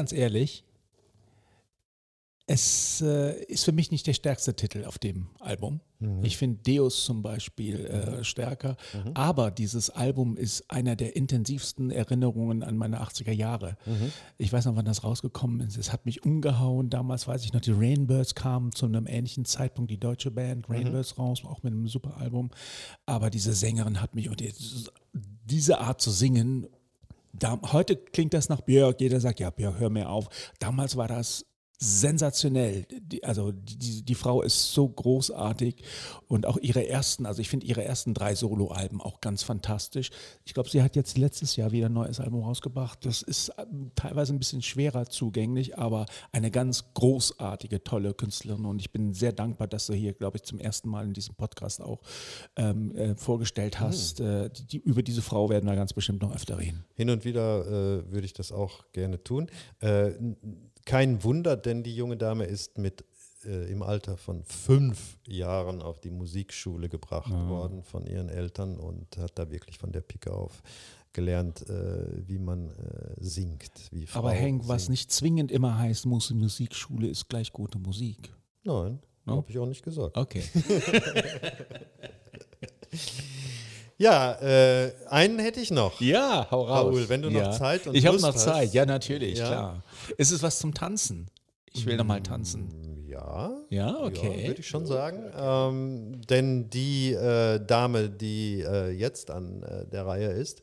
ganz 0.05 0.13
ehrlich, 0.13 0.63
es 2.45 3.01
äh, 3.01 3.43
ist 3.45 3.65
für 3.65 3.71
mich 3.71 3.89
nicht 3.89 4.05
der 4.05 4.13
stärkste 4.13 4.55
Titel 4.55 4.85
auf 4.85 4.99
dem 4.99 5.29
Album. 5.39 5.79
Ich 6.21 6.37
finde 6.37 6.59
Deus 6.61 7.05
zum 7.05 7.23
Beispiel 7.23 7.87
äh, 7.87 8.23
stärker, 8.23 8.77
aber 9.15 9.49
dieses 9.49 9.89
Album 9.89 10.37
ist 10.37 10.69
einer 10.69 10.95
der 10.95 11.15
intensivsten 11.15 11.89
Erinnerungen 11.89 12.61
an 12.61 12.77
meine 12.77 13.01
80er 13.01 13.31
Jahre. 13.31 13.77
Ich 14.37 14.53
weiß 14.53 14.65
noch, 14.65 14.75
wann 14.75 14.85
das 14.85 15.03
rausgekommen 15.03 15.61
ist. 15.61 15.75
Es 15.75 15.91
hat 15.91 16.05
mich 16.05 16.23
umgehauen. 16.23 16.91
Damals 16.91 17.27
weiß 17.27 17.43
ich 17.45 17.53
noch, 17.53 17.61
die 17.61 17.71
Rainbirds 17.71 18.35
kamen 18.35 18.73
zu 18.73 18.85
einem 18.85 19.07
ähnlichen 19.07 19.45
Zeitpunkt, 19.45 19.89
die 19.89 19.99
deutsche 19.99 20.29
Band 20.29 20.69
Rainbirds 20.69 21.17
raus, 21.17 21.41
auch 21.45 21.63
mit 21.63 21.73
einem 21.73 21.87
super 21.87 22.17
Album. 22.17 22.51
Aber 23.07 23.31
diese 23.31 23.53
Sängerin 23.53 24.01
hat 24.01 24.13
mich 24.13 24.29
und 24.29 24.39
die, 24.39 24.53
diese 25.45 25.79
Art 25.79 25.99
zu 25.99 26.11
singen 26.11 26.67
da, 27.39 27.59
heute 27.71 27.95
klingt 27.95 28.33
das 28.33 28.49
nach 28.49 28.61
Björk, 28.61 29.01
jeder 29.01 29.19
sagt, 29.19 29.39
ja, 29.39 29.49
Björk, 29.49 29.79
hör 29.79 29.89
mir 29.89 30.09
auf. 30.09 30.27
Damals 30.59 30.95
war 30.97 31.07
das 31.07 31.45
sensationell. 31.77 32.85
Die, 32.89 33.23
also 33.23 33.51
die, 33.51 34.03
die, 34.03 34.15
Frau 34.15 34.41
ist 34.41 34.73
so 34.73 34.87
großartig 34.87 35.83
und 36.27 36.45
auch 36.45 36.57
ihre 36.57 36.87
ersten, 36.87 37.25
also 37.25 37.41
ich 37.41 37.49
finde 37.49 37.65
ihre 37.65 37.83
ersten 37.83 38.13
drei 38.13 38.35
Soloalben 38.35 39.01
auch 39.01 39.21
ganz 39.21 39.43
fantastisch. 39.43 40.09
Ich 40.45 40.53
glaube, 40.53 40.69
sie 40.69 40.81
hat 40.81 40.95
jetzt 40.95 41.17
letztes 41.17 41.55
Jahr 41.55 41.71
wieder 41.71 41.87
ein 41.87 41.93
neues 41.93 42.19
Album 42.19 42.43
rausgebracht. 42.43 43.05
Das 43.05 43.21
ist 43.21 43.51
ähm, 43.57 43.91
teilweise 43.95 44.33
ein 44.33 44.39
bisschen 44.39 44.61
schwerer 44.61 45.05
zugänglich, 45.07 45.77
aber 45.77 46.05
eine 46.31 46.49
ganz 46.51 46.93
großartige, 46.93 47.83
tolle 47.83 48.13
Künstlerin 48.13 48.65
und 48.65 48.79
ich 48.79 48.91
bin 48.91 49.13
sehr 49.13 49.33
dankbar, 49.33 49.67
dass 49.67 49.87
du 49.87 49.93
hier, 49.93 50.13
glaube 50.13 50.37
ich, 50.37 50.43
zum 50.43 50.59
ersten 50.59 50.89
Mal 50.89 51.05
in 51.05 51.13
diesem 51.13 51.35
Podcast 51.35 51.81
auch 51.81 52.01
ähm, 52.55 52.95
äh, 52.95 53.15
vorgestellt 53.15 53.79
hast. 53.79 54.19
Äh, 54.21 54.49
die, 54.49 54.65
die, 54.65 54.77
über 54.77 55.03
diese 55.03 55.21
Frau 55.21 55.49
werden 55.49 55.69
wir 55.69 55.75
ganz 55.75 55.93
bestimmt 55.93 56.21
noch 56.21 56.33
öfter 56.33 56.57
reden. 56.57 56.85
Hin 56.95 57.09
und 57.09 57.25
wieder 57.25 57.65
äh, 57.65 58.11
würde 58.11 58.25
ich 58.25 58.33
das 58.33 58.51
auch 58.51 58.91
gerne 58.93 59.21
tun. 59.23 59.49
Kein 60.85 61.23
Wunder, 61.23 61.57
denn 61.57 61.83
die 61.83 61.95
junge 61.95 62.15
Dame 62.15 62.45
ist 62.45 62.77
mit 62.77 63.03
äh, 63.45 63.71
im 63.71 63.81
Alter 63.81 64.17
von 64.17 64.43
fünf 64.43 65.17
Jahren 65.27 65.81
auf 65.81 65.99
die 65.99 66.11
Musikschule 66.11 66.89
gebracht 66.89 67.31
worden 67.31 67.83
von 67.83 68.05
ihren 68.05 68.29
Eltern 68.29 68.77
und 68.77 69.17
hat 69.17 69.37
da 69.37 69.49
wirklich 69.49 69.77
von 69.77 69.91
der 69.91 70.01
Pike 70.01 70.31
auf 70.31 70.61
gelernt, 71.13 71.67
äh, 71.69 72.27
wie 72.27 72.37
man 72.37 72.69
äh, 72.69 73.15
singt. 73.19 73.71
Wie 73.91 74.07
Aber 74.13 74.31
Henk, 74.31 74.67
was 74.67 74.89
nicht 74.89 75.11
zwingend 75.11 75.51
immer 75.51 75.77
heißt, 75.77 76.05
muss 76.05 76.29
Musikschule 76.31 77.07
ist 77.07 77.29
gleich 77.29 77.51
gute 77.53 77.79
Musik. 77.79 78.33
Nein, 78.63 78.99
No? 79.27 79.37
habe 79.37 79.49
ich 79.49 79.57
auch 79.57 79.65
nicht 79.65 79.81
gesagt. 79.81 80.15
Okay. 80.15 80.43
Ja, 83.97 84.33
äh, 84.41 84.91
einen 85.09 85.39
hätte 85.39 85.59
ich 85.61 85.71
noch. 85.71 86.01
Ja, 86.01 86.47
hau 86.51 86.63
raus. 86.63 86.85
Raoul, 86.93 87.09
wenn 87.09 87.21
du 87.21 87.29
noch 87.29 87.51
Zeit 87.57 87.87
und 87.87 87.95
Ich 87.95 88.05
habe 88.05 88.19
noch 88.19 88.33
hast. 88.33 88.43
Zeit, 88.43 88.73
ja, 88.73 88.85
natürlich, 88.85 89.39
Ja. 89.39 89.47
klar. 89.47 89.83
Ist 90.17 90.31
es 90.31 90.43
was 90.43 90.59
zum 90.59 90.73
Tanzen? 90.73 91.27
Ich 91.71 91.85
will 91.85 91.95
noch 91.97 92.05
mal 92.05 92.21
tanzen. 92.21 93.05
Ja. 93.07 93.51
Ja, 93.69 93.97
okay. 94.03 94.41
Ja, 94.41 94.47
würde 94.47 94.59
ich 94.59 94.67
schon 94.67 94.85
sagen. 94.85 95.23
Ähm, 95.37 96.21
denn 96.29 96.69
die 96.69 97.13
äh, 97.13 97.59
Dame, 97.65 98.09
die 98.09 98.61
äh, 98.61 98.89
jetzt 98.91 99.31
an 99.31 99.63
äh, 99.63 99.85
der 99.85 100.05
Reihe 100.05 100.27
ist, 100.27 100.61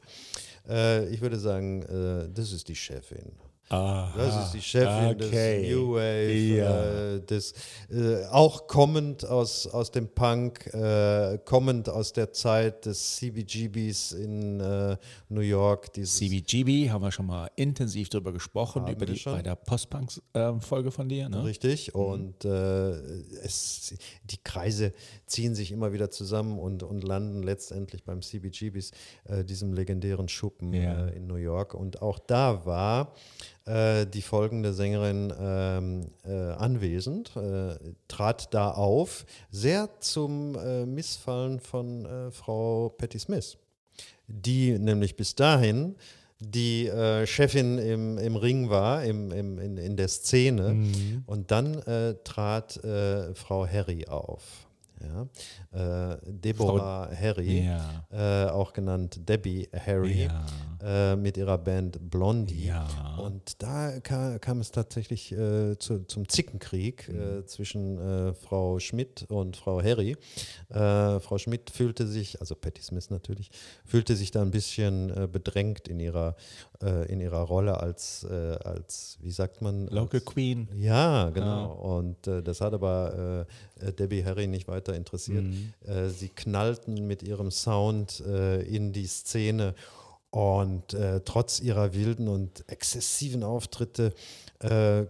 äh, 0.69 1.07
ich 1.09 1.23
würde 1.23 1.39
sagen, 1.39 1.83
äh, 1.83 2.29
das 2.33 2.53
ist 2.53 2.69
die 2.69 2.77
Chefin. 2.77 3.33
Das 3.69 4.45
ist 4.47 4.53
die 4.53 4.61
Chefin 4.61 5.15
okay. 5.15 5.63
des 5.63 5.71
New 5.75 5.95
Wave, 5.95 6.33
Ja. 6.33 7.15
äh, 7.15 7.21
des, 7.23 7.55
äh, 7.91 8.27
auch 8.27 8.67
kommend 8.67 9.25
aus, 9.25 9.67
aus 9.67 9.91
dem 9.91 10.09
Punk, 10.09 10.67
äh, 10.75 11.39
kommend 11.47 11.89
aus 11.89 12.13
der 12.13 12.33
Zeit 12.33 12.85
des 12.85 13.17
CBGBs 13.17 14.13
in 14.13 14.61
äh, 14.61 14.97
New 15.31 15.41
York. 15.41 15.93
Dieses, 15.95 16.17
CBGB 16.17 16.91
haben 16.91 17.03
wir 17.03 17.13
schon 17.13 17.27
mal 17.27 17.51
intensiv 17.57 18.11
drüber 18.11 18.33
gesprochen, 18.33 18.87
über 18.89 19.07
die, 19.07 19.17
schon. 19.17 19.33
bei 19.35 19.43
der 19.43 19.55
Postpunk-Folge 19.57 20.91
von 20.91 21.09
dir. 21.09 21.31
Ne? 21.31 21.43
Richtig. 21.45 21.95
Und 21.95 22.45
äh, 22.45 22.91
es, 23.43 23.95
die 24.25 24.39
Kreise 24.43 24.93
ziehen 25.27 25.55
sich 25.55 25.73
immer 25.73 25.95
wieder 25.95 26.11
zusammen 26.11 26.59
und, 26.59 26.83
und 26.83 27.05
landen 27.05 27.43
letztendlich 27.43 28.05
beim 28.05 28.21
CBGBs, 28.21 28.91
äh, 29.25 29.45
diesem 29.45 29.73
legendären 29.73 30.29
Schuppen 30.29 30.75
Ja. 30.75 31.07
in 31.09 31.27
New 31.27 31.37
York. 31.37 31.73
Und 31.73 32.03
auch 32.03 32.19
da 32.19 32.67
war 32.67 33.15
äh, 33.67 34.07
die 34.07 34.23
folgende 34.23 34.73
Sängerin 34.73 35.33
ähm, 35.39 36.07
äh, 36.25 36.53
anwesend, 36.53 37.37
äh, 37.37 37.77
trat 38.09 38.53
da 38.55 38.71
auf, 38.71 39.27
sehr 39.51 39.89
zum 40.01 40.57
äh, 40.57 40.87
Missfallen 40.87 41.61
von 41.61 42.05
äh, 42.05 42.31
Frau 42.31 42.89
Patti 42.91 43.19
Smith 43.19 43.59
die 44.33 44.79
nämlich 44.79 45.17
bis 45.17 45.35
dahin 45.35 45.97
die 46.45 46.89
äh, 46.89 47.25
Chefin 47.25 47.79
im, 47.79 48.19
im 48.19 48.35
Ring 48.35 48.69
war, 48.69 49.05
im, 49.05 49.31
im, 49.31 49.59
in, 49.61 49.77
in 49.77 49.97
der 49.97 50.09
Szene. 50.09 50.75
Mhm. 50.75 51.23
Und 51.27 51.53
dann 51.53 51.75
äh, 51.83 52.17
trat 52.25 52.83
äh, 52.83 53.33
Frau 53.35 53.65
Harry 53.65 54.07
auf. 54.07 54.62
Ja? 55.03 56.13
Äh, 56.13 56.19
Deborah 56.27 57.11
Harry, 57.15 57.65
Ja. 57.67 58.47
äh, 58.47 58.51
auch 58.51 58.73
genannt 58.73 59.21
Debbie 59.29 59.69
Harry, 59.75 60.29
äh, 60.83 61.17
mit 61.17 61.37
ihrer 61.37 61.59
Band 61.59 61.99
Blondie. 62.11 62.67
Ja. 62.67 62.87
Und 63.19 63.63
da 63.63 64.01
ka 64.01 64.39
kam 64.39 64.61
es 64.61 64.71
tatsächlich 64.71 65.33
äh, 65.33 65.77
zu, 65.79 66.05
zum 66.07 66.29
Zickenkrieg 66.29 67.09
Mhm. 67.09 67.41
äh, 67.41 67.47
zwischen 67.47 67.99
äh, 67.99 68.35
Frau 68.35 68.79
Schmidt 68.79 69.27
und 69.29 69.57
Frau 69.57 69.83
Harry. 69.83 70.17
Frau 70.71 71.39
Schmidt 71.39 71.71
fühlte 71.71 72.07
sich, 72.07 72.41
also 72.41 72.55
Patti 72.55 72.83
Smith 72.83 73.11
natürlich, 73.11 73.51
fühlte 73.85 74.17
sich 74.17 74.31
da 74.31 74.41
ein 74.43 74.51
bisschen 74.51 75.29
bedrängt 75.31 75.87
in 75.89 76.01
ihrer, 76.01 76.35
äh, 76.83 77.11
in 77.11 77.21
ihrer 77.21 77.43
Rolle 77.43 77.81
als, 77.81 78.27
äh, 78.29 78.57
als, 78.65 79.19
wie 79.21 79.31
sagt 79.31 79.63
man? 79.63 79.87
Local 79.89 80.21
als, 80.21 80.25
Queen. 80.25 80.69
ja, 80.77 81.31
genau. 81.31 81.73
Und 81.73 82.27
äh, 82.27 82.43
das 82.43 82.61
hat 82.61 82.75
aber 82.75 83.47
äh, 83.81 83.87
äh, 83.87 83.93
Debbie 83.93 84.25
Harry 84.25 84.47
nicht 84.47 84.69
weiter 84.69 84.95
interessiert. 84.95 85.45
Äh, 85.87 86.09
sie 86.09 86.29
knallten 86.29 87.07
mit 87.07 87.23
ihrem 87.23 87.51
Sound 87.51 88.21
in 88.21 88.93
die 88.93 89.07
Szene 89.07 89.75
und 90.31 90.97
trotz 91.25 91.61
ihrer 91.61 91.95
wilden 91.95 92.29
und 92.29 92.65
exzessiven 92.69 93.43
Auftritte 93.43 94.13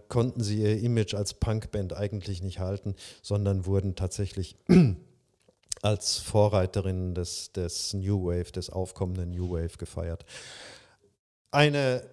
konnten 0.09 0.43
sie 0.43 0.61
ihr 0.61 0.79
Image 0.79 1.13
als 1.13 1.33
Punkband 1.33 1.95
eigentlich 1.95 2.41
nicht 2.41 2.59
halten, 2.59 2.95
sondern 3.21 3.65
wurden 3.65 3.95
tatsächlich 3.95 4.55
als 5.81 6.17
Vorreiterinnen 6.17 7.13
des, 7.13 7.51
des 7.51 7.93
New 7.93 8.25
Wave, 8.25 8.51
des 8.51 8.69
aufkommenden 8.69 9.31
New 9.31 9.51
Wave 9.51 9.77
gefeiert. 9.77 10.25
Eine 11.53 12.03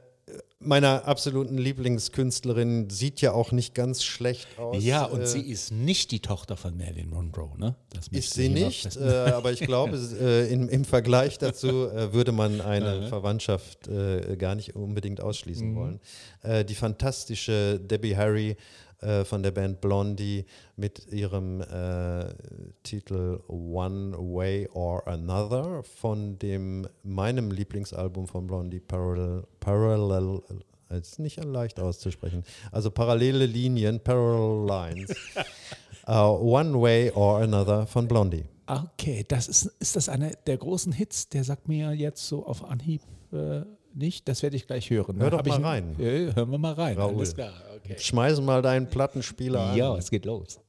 meiner 0.61 1.07
absoluten 1.07 1.57
Lieblingskünstlerinnen 1.57 2.91
sieht 2.91 3.23
ja 3.23 3.33
auch 3.33 3.51
nicht 3.51 3.75
ganz 3.75 4.05
schlecht 4.05 4.47
aus. 4.59 4.85
Ja, 4.85 5.05
und 5.05 5.23
äh, 5.23 5.27
sie 5.27 5.41
ist 5.41 5.73
nicht 5.73 6.11
die 6.11 6.21
Tochter 6.21 6.57
von 6.57 6.77
Marilyn 6.77 7.09
Monroe, 7.09 7.59
ne? 7.59 7.75
Das 7.95 8.09
ist 8.09 8.35
sie 8.35 8.51
nicht, 8.51 8.97
äh, 8.97 9.33
aber 9.35 9.53
ich 9.53 9.61
glaube, 9.61 9.97
äh, 10.21 10.53
im, 10.53 10.69
im 10.69 10.85
Vergleich 10.85 11.39
dazu 11.39 11.89
äh, 11.89 12.13
würde 12.13 12.33
man 12.33 12.61
eine 12.61 13.09
Verwandtschaft 13.09 13.89
äh, 13.89 14.37
gar 14.37 14.55
nicht 14.55 14.77
unbedingt 14.77 15.23
ausschließen 15.23 15.75
wollen. 15.75 16.01
Äh, 16.43 16.65
die 16.67 16.75
fantastische 16.75 17.81
Debbie 17.81 18.17
Harry 18.17 18.57
äh, 19.01 19.25
von 19.25 19.43
der 19.43 19.51
Band 19.51 19.81
Blondie 19.81 20.45
mit 20.77 21.11
ihrem 21.13 21.61
äh, 21.61 22.27
Titel 22.83 23.41
One 23.49 24.17
Way 24.19 24.69
or 24.73 25.07
Another 25.09 25.83
von 25.83 26.39
dem 26.39 26.87
meinem 27.03 27.51
Lieblingsalbum 27.51 28.27
von 28.27 28.47
Blondie 28.47 28.81
Parallel, 28.81 29.45
Parallel 29.59 30.43
ist 30.91 31.19
nicht 31.19 31.43
leicht 31.43 31.81
auszusprechen. 31.81 32.45
Also 32.73 32.91
parallele 32.91 33.47
Linien, 33.47 34.01
Parallel 34.01 34.67
Lines. 34.67 35.15
Uh, 36.07 36.13
One 36.59 36.81
Way 36.81 37.13
or 37.13 37.39
Another 37.41 37.87
von 37.87 38.09
Blondie. 38.09 38.45
Okay, 38.67 39.25
das 39.27 39.49
ist, 39.49 39.67
ist 39.79 39.97
das 39.97 40.09
einer 40.09 40.31
der 40.47 40.57
großen 40.57 40.93
Hits? 40.93 41.29
Der 41.29 41.45
sagt 41.45 41.69
mir 41.69 41.93
jetzt 41.93 42.27
so 42.27 42.45
auf 42.45 42.65
Anhieb 42.65 43.03
äh, 43.33 43.63
nicht. 43.95 44.29
Das 44.29 44.43
werde 44.43 44.57
ich 44.57 44.67
gleich 44.67 44.89
hören. 44.91 45.19
Hör 45.21 45.31
Da 45.31 45.39
doch 45.39 45.47
ich 45.47 45.59
mal 45.61 45.73
ein- 45.73 45.95
rein. 45.99 46.27
Ja, 46.27 46.35
hören 46.35 46.51
wir 46.51 46.59
mal 46.59 46.73
rein. 46.75 46.97
Raoul. 46.97 47.17
Alles 47.17 47.35
klar, 47.35 47.53
okay. 47.77 47.97
Schmeiß 47.99 48.41
mal 48.41 48.63
deinen 48.63 48.89
Plattenspieler 48.89 49.61
an. 49.71 49.77
Ja, 49.77 49.97
es 49.97 50.11
geht 50.11 50.25
los. 50.25 50.61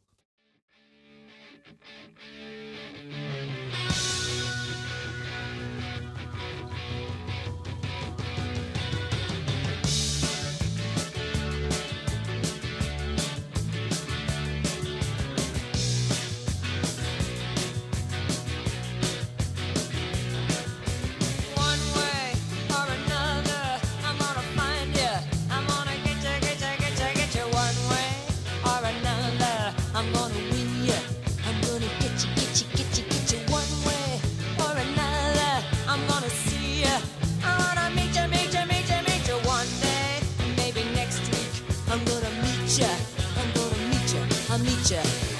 I'm 41.84 43.54
gonna 43.54 44.64
meet 44.64 44.92
ya. 44.92 45.31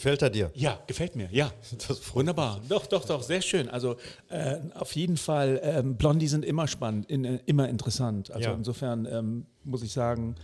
Gefällt 0.00 0.22
er 0.22 0.30
dir? 0.30 0.50
Ja, 0.54 0.78
gefällt 0.86 1.14
mir, 1.14 1.28
ja. 1.30 1.50
Wunderbar. 2.14 2.60
Doch, 2.68 2.86
doch, 2.86 3.04
doch, 3.04 3.22
sehr 3.22 3.42
schön. 3.42 3.68
Also 3.68 3.96
äh, 4.30 4.56
auf 4.74 4.92
jeden 4.96 5.18
Fall, 5.18 5.60
ähm, 5.62 5.96
Blondie 5.96 6.26
sind 6.26 6.42
immer 6.44 6.66
spannend, 6.66 7.10
in, 7.10 7.24
äh, 7.26 7.38
immer 7.44 7.68
interessant. 7.68 8.30
Also 8.30 8.48
Ja. 8.48 8.54
insofern 8.54 9.04
ähm, 9.06 9.46
muss 9.62 9.82
ich 9.82 9.92
sagen, 9.92 10.36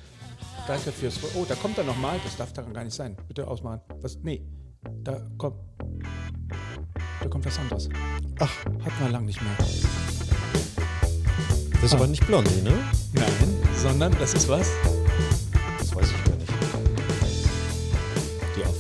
danke 0.66 0.92
fürs. 0.92 1.18
Oh, 1.34 1.46
da 1.48 1.54
kommt 1.54 1.78
er 1.78 1.84
nochmal. 1.84 2.20
Das 2.22 2.36
darf 2.36 2.52
daran 2.52 2.74
gar 2.74 2.84
nicht 2.84 2.92
sein. 2.94 3.16
Bitte 3.28 3.48
ausmachen. 3.48 3.80
Was? 4.02 4.18
Nee, 4.22 4.42
da 5.02 5.26
kommt. 5.38 5.56
Da 7.22 7.28
kommt 7.30 7.46
was 7.46 7.58
anderes. 7.58 7.88
Ach, 8.38 8.64
Hatten 8.64 9.00
wir 9.04 9.08
lang 9.08 9.24
nicht 9.24 9.40
mehr. 9.40 9.52
das 11.72 11.82
ist 11.82 11.94
aber 11.94 12.06
nicht 12.06 12.26
Blondie, 12.26 12.60
ne? 12.62 12.72
Nein, 13.14 13.26
sondern 13.74 14.14
das 14.18 14.34
ist 14.34 14.48
was? 14.48 14.68
Das 15.78 15.94
weiß 15.94 16.08
ich 16.10 16.30
nicht. 16.30 16.35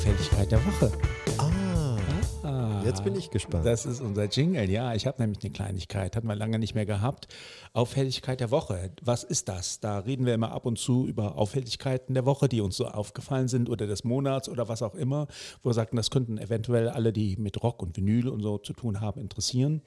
Auffälligkeit 0.06 0.52
der 0.52 0.64
Woche. 0.64 0.92
Ah, 1.38 1.96
Ah, 2.44 2.80
jetzt 2.84 3.02
bin 3.02 3.16
ich 3.16 3.30
gespannt. 3.30 3.66
Das 3.66 3.84
ist 3.84 4.00
unser 4.00 4.26
Jingle, 4.26 4.70
ja. 4.70 4.94
Ich 4.94 5.04
habe 5.04 5.20
nämlich 5.20 5.42
eine 5.42 5.52
Kleinigkeit, 5.52 6.14
hatten 6.14 6.28
wir 6.28 6.36
lange 6.36 6.60
nicht 6.60 6.76
mehr 6.76 6.86
gehabt. 6.86 7.26
Auffälligkeit 7.72 8.38
der 8.38 8.52
Woche. 8.52 8.92
Was 9.02 9.24
ist 9.24 9.48
das? 9.48 9.80
Da 9.80 9.98
reden 9.98 10.24
wir 10.24 10.34
immer 10.34 10.52
ab 10.52 10.64
und 10.64 10.78
zu 10.78 11.08
über 11.08 11.34
Auffälligkeiten 11.36 12.14
der 12.14 12.24
Woche, 12.24 12.48
die 12.48 12.60
uns 12.60 12.76
so 12.76 12.86
aufgefallen 12.86 13.48
sind 13.48 13.68
oder 13.68 13.88
des 13.88 14.04
Monats 14.04 14.48
oder 14.48 14.68
was 14.68 14.80
auch 14.82 14.94
immer, 14.94 15.26
wo 15.64 15.70
wir 15.70 15.74
sagten, 15.74 15.96
das 15.96 16.10
könnten 16.10 16.38
eventuell 16.38 16.88
alle, 16.88 17.12
die 17.12 17.36
mit 17.36 17.60
Rock 17.64 17.82
und 17.82 17.96
Vinyl 17.96 18.28
und 18.28 18.42
so 18.42 18.58
zu 18.58 18.74
tun 18.74 19.00
haben, 19.00 19.20
interessieren. 19.20 19.82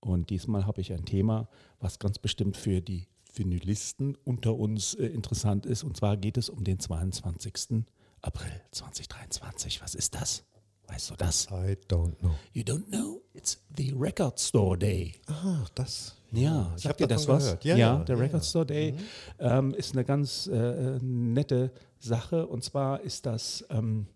Und 0.00 0.28
diesmal 0.28 0.66
habe 0.66 0.82
ich 0.82 0.92
ein 0.92 1.06
Thema, 1.06 1.48
was 1.80 1.98
ganz 1.98 2.18
bestimmt 2.18 2.58
für 2.58 2.82
die 2.82 3.06
Vinylisten 3.32 4.18
unter 4.22 4.54
uns 4.54 4.92
äh, 4.92 5.06
interessant 5.06 5.64
ist. 5.64 5.82
Und 5.82 5.96
zwar 5.96 6.18
geht 6.18 6.36
es 6.36 6.50
um 6.50 6.62
den 6.62 6.78
22. 6.78 7.86
April 8.26 8.50
2023. 8.72 9.80
Was 9.82 9.94
ist 9.94 10.14
das? 10.16 10.44
Weißt 10.88 11.10
du 11.10 11.14
das? 11.16 11.46
I 11.50 11.76
don't 11.88 12.16
know. 12.18 12.34
You 12.52 12.62
don't 12.62 12.86
know? 12.88 13.22
It's 13.34 13.58
the 13.76 13.92
Record 13.96 14.40
Store 14.40 14.76
Day. 14.76 15.14
Ah, 15.28 15.64
das. 15.76 16.16
Ja, 16.32 16.72
ich 16.76 16.82
sagt 16.82 16.98
dir 17.00 17.06
das 17.06 17.28
was? 17.28 17.44
gehört. 17.44 17.64
Ja, 17.64 17.76
Ja, 17.76 17.98
ja, 17.98 18.04
der 18.04 18.16
ja, 18.16 18.22
Record. 18.22 18.44
Store 18.44 18.66
Day 18.66 18.92
Mhm. 18.92 18.98
ähm, 19.38 19.74
ist 19.74 19.92
eine 19.92 20.04
ganz 20.04 20.48
äh, 20.48 20.98
nette 21.02 21.70
Sache. 22.00 22.46
Und 22.46 22.64
zwar 22.64 23.00
ist 23.02 23.26
das, 23.26 23.64
ähm, 23.70 24.06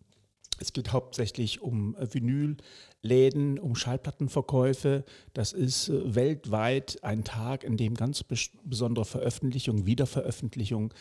es 0.58 0.72
geht 0.72 0.92
hauptsächlich 0.92 1.60
um 1.62 1.94
äh, 1.96 2.12
Vinylläden, 2.12 3.58
um 3.60 3.74
Schallplattenverkäufe. 3.76 5.04
Das 5.34 5.52
ist 5.52 5.88
äh, 5.88 6.14
weltweit 6.16 6.98
ein 7.02 7.22
Tag, 7.24 7.62
in 7.64 7.76
dem 7.76 7.94
ganz 7.94 8.22
bes 8.24 8.50
besondere 8.64 9.04
Veröffentlichungen, 9.04 9.86
Wiederveröffentlichungen 9.86 10.92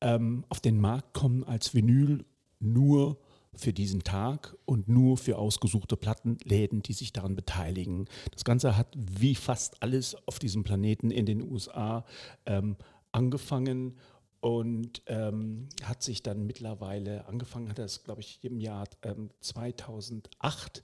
ähm, 0.00 0.44
auf 0.50 0.60
den 0.60 0.80
Markt 0.80 1.14
kommen 1.14 1.44
als 1.44 1.74
Vinyl 1.74 2.24
nur 2.60 3.18
für 3.54 3.72
diesen 3.72 4.04
Tag 4.04 4.56
und 4.64 4.88
nur 4.88 5.16
für 5.16 5.38
ausgesuchte 5.38 5.96
Plattenläden, 5.96 6.82
die 6.82 6.92
sich 6.92 7.12
daran 7.12 7.34
beteiligen. 7.34 8.06
Das 8.32 8.44
Ganze 8.44 8.76
hat 8.76 8.94
wie 8.96 9.34
fast 9.34 9.82
alles 9.82 10.16
auf 10.26 10.38
diesem 10.38 10.64
Planeten 10.64 11.10
in 11.10 11.26
den 11.26 11.42
USA 11.42 12.04
ähm, 12.46 12.76
angefangen 13.10 13.96
und 14.40 15.02
ähm, 15.06 15.68
hat 15.82 16.02
sich 16.02 16.22
dann 16.22 16.46
mittlerweile, 16.46 17.26
angefangen 17.26 17.68
hat 17.68 17.78
das, 17.78 18.04
glaube 18.04 18.20
ich, 18.20 18.38
im 18.42 18.60
Jahr 18.60 18.86
ähm, 19.02 19.30
2008 19.40 20.82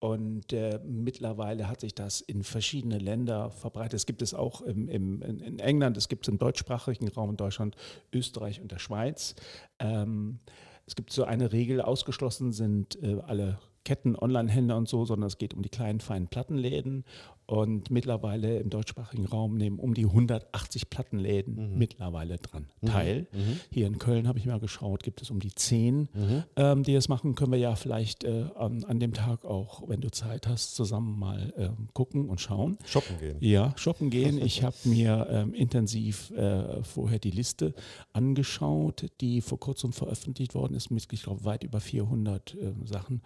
und 0.00 0.52
äh, 0.52 0.80
mittlerweile 0.84 1.68
hat 1.68 1.80
sich 1.80 1.94
das 1.94 2.20
in 2.20 2.42
verschiedene 2.42 2.98
Länder 2.98 3.50
verbreitet. 3.50 3.94
Es 3.94 4.06
gibt 4.06 4.22
es 4.22 4.34
auch 4.34 4.60
im, 4.62 4.88
im, 4.88 5.22
in, 5.22 5.58
England, 5.58 5.96
es 5.96 6.08
gibt 6.08 6.26
es 6.26 6.28
im 6.28 6.38
deutschsprachigen 6.38 7.08
Raum 7.08 7.30
in 7.30 7.36
Deutschland, 7.36 7.76
Österreich 8.12 8.60
und 8.60 8.70
der 8.70 8.78
Schweiz. 8.78 9.34
Ähm, 9.78 10.40
es 10.86 10.94
gibt 10.94 11.12
so 11.12 11.24
eine 11.24 11.52
Regel, 11.52 11.80
ausgeschlossen 11.80 12.52
sind 12.52 13.02
äh, 13.02 13.20
alle 13.26 13.58
Ketten, 13.84 14.16
Online-Händler 14.16 14.76
und 14.76 14.88
so, 14.88 15.04
sondern 15.04 15.28
es 15.28 15.38
geht 15.38 15.54
um 15.54 15.62
die 15.62 15.68
kleinen, 15.68 16.00
feinen 16.00 16.28
Plattenläden. 16.28 17.04
Und 17.46 17.90
mittlerweile 17.90 18.58
im 18.58 18.70
deutschsprachigen 18.70 19.26
Raum 19.26 19.56
nehmen 19.56 19.78
um 19.78 19.94
die 19.94 20.06
180 20.06 20.88
Plattenläden 20.88 21.76
mittlerweile 21.76 22.38
dran 22.38 22.66
teil. 22.86 23.26
Hier 23.70 23.86
in 23.86 23.98
Köln 23.98 24.26
habe 24.28 24.38
ich 24.38 24.46
mal 24.46 24.60
geschaut, 24.60 25.02
gibt 25.02 25.20
es 25.20 25.30
um 25.30 25.40
die 25.40 25.54
10, 25.54 26.08
ähm, 26.56 26.82
die 26.82 26.94
das 26.94 27.08
machen. 27.08 27.34
Können 27.34 27.52
wir 27.52 27.58
ja 27.58 27.74
vielleicht 27.76 28.24
äh, 28.24 28.46
an, 28.56 28.84
an 28.84 28.98
dem 28.98 29.12
Tag 29.12 29.44
auch, 29.44 29.88
wenn 29.88 30.00
du 30.00 30.10
Zeit 30.10 30.46
hast, 30.46 30.74
zusammen 30.74 31.18
mal 31.18 31.52
ähm, 31.56 31.88
gucken 31.92 32.28
und 32.28 32.40
schauen. 32.40 32.78
Shoppen 32.84 33.18
gehen. 33.18 33.36
Ja, 33.40 33.72
shoppen 33.76 34.10
gehen. 34.10 34.40
Ich 34.40 34.62
habe 34.62 34.76
mir 34.84 35.26
ähm, 35.30 35.54
intensiv 35.54 36.30
äh, 36.30 36.82
vorher 36.82 37.18
die 37.18 37.30
Liste 37.30 37.74
angeschaut, 38.12 39.10
die 39.20 39.40
vor 39.40 39.60
kurzem 39.60 39.92
veröffentlicht 39.92 40.54
worden 40.54 40.74
ist, 40.74 40.90
mit, 40.90 41.06
ich 41.12 41.22
glaube, 41.22 41.44
weit 41.44 41.64
über 41.64 41.80
400 41.80 42.56
ähm, 42.60 42.86
Sachen. 42.86 43.22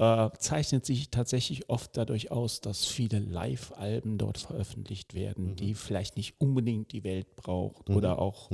Äh, 0.00 0.30
zeichnet 0.38 0.86
sich 0.86 1.10
tatsächlich 1.10 1.68
oft 1.68 1.94
dadurch 1.94 2.30
aus, 2.30 2.62
dass 2.62 2.86
viele 2.86 3.18
Live-Alben 3.18 4.16
dort 4.16 4.38
veröffentlicht 4.38 5.12
werden, 5.12 5.56
die 5.56 5.74
vielleicht 5.74 6.16
nicht 6.16 6.40
unbedingt 6.40 6.92
die 6.92 7.04
Welt 7.04 7.36
braucht 7.36 7.90
oder 7.90 8.18
auch 8.18 8.50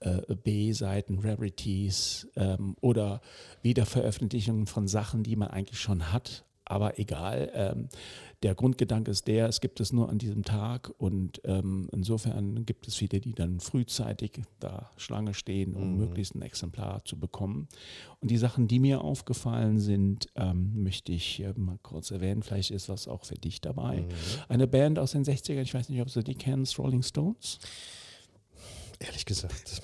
äh, 0.00 0.34
B-Seiten, 0.34 1.18
Rarities 1.18 2.26
ähm, 2.36 2.74
oder 2.80 3.20
Wiederveröffentlichungen 3.60 4.66
von 4.66 4.88
Sachen, 4.88 5.24
die 5.24 5.36
man 5.36 5.48
eigentlich 5.48 5.78
schon 5.78 6.10
hat. 6.10 6.46
Aber 6.68 6.98
egal, 6.98 7.50
ähm, 7.54 7.88
der 8.42 8.54
Grundgedanke 8.54 9.10
ist 9.10 9.26
der, 9.26 9.48
es 9.48 9.60
gibt 9.60 9.80
es 9.80 9.92
nur 9.92 10.08
an 10.08 10.18
diesem 10.18 10.44
Tag 10.44 10.92
und 10.98 11.40
ähm, 11.44 11.88
insofern 11.92 12.64
gibt 12.64 12.86
es 12.86 12.94
viele, 12.94 13.20
die 13.20 13.34
dann 13.34 13.58
frühzeitig 13.58 14.42
da 14.60 14.90
Schlange 14.96 15.34
stehen, 15.34 15.74
um 15.74 15.96
möglichst 15.96 16.36
ein 16.36 16.42
Exemplar 16.42 17.04
zu 17.04 17.18
bekommen. 17.18 17.66
Und 18.20 18.30
die 18.30 18.36
Sachen, 18.36 18.68
die 18.68 18.78
mir 18.78 19.02
aufgefallen 19.02 19.80
sind, 19.80 20.28
ähm, 20.36 20.82
möchte 20.82 21.10
ich 21.10 21.40
äh, 21.40 21.52
mal 21.56 21.78
kurz 21.82 22.12
erwähnen. 22.12 22.42
Vielleicht 22.42 22.70
ist 22.70 22.88
was 22.88 23.08
auch 23.08 23.24
für 23.24 23.34
dich 23.34 23.60
dabei. 23.60 24.06
Eine 24.48 24.68
Band 24.68 25.00
aus 25.00 25.12
den 25.12 25.24
60ern, 25.24 25.62
ich 25.62 25.74
weiß 25.74 25.88
nicht, 25.88 26.00
ob 26.00 26.12
du 26.12 26.22
die 26.22 26.36
kennst, 26.36 26.78
Rolling 26.78 27.02
Stones. 27.02 27.58
Ehrlich 29.00 29.24
gesagt. 29.26 29.80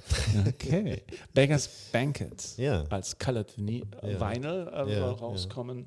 Okay. 0.49 1.03
Beggars 1.33 1.69
Banquet 1.93 2.57
Ja. 2.57 2.85
als 2.91 3.17
Colored 3.19 3.57
Vinyl, 3.57 3.85
äh, 4.03 4.13
Ja. 4.15 4.21
Vinyl 4.35 4.69
äh, 4.73 4.93
Ja, 4.99 5.11
rauskommen. 5.13 5.87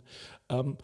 Ähm, 0.49 0.77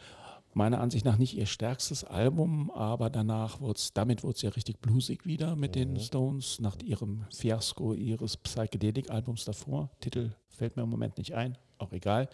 meiner 0.53 0.81
Ansicht 0.81 1.05
nach 1.05 1.17
nicht 1.17 1.35
ihr 1.37 1.45
stärkstes 1.45 2.03
Album, 2.03 2.69
aber 2.71 3.09
danach 3.09 3.61
wurde 3.61 3.77
es, 3.79 3.93
damit 3.93 4.23
wurde 4.23 4.35
es 4.35 4.41
ja 4.41 4.49
richtig 4.49 4.79
bluesig 4.81 5.25
wieder 5.25 5.55
mit 5.55 5.71
Mhm. 5.75 5.79
den 5.79 5.99
Stones, 5.99 6.59
nach 6.59 6.75
ihrem 6.83 7.25
Fiasko 7.33 7.93
ihres 7.93 8.35
Psychedelic-Albums 8.37 9.45
davor. 9.45 9.89
Titel 10.01 10.31
fällt 10.49 10.75
mir 10.75 10.83
im 10.83 10.89
Moment 10.89 11.17
nicht 11.17 11.33
ein, 11.33 11.57
auch 11.77 11.91
egal. 11.93 12.29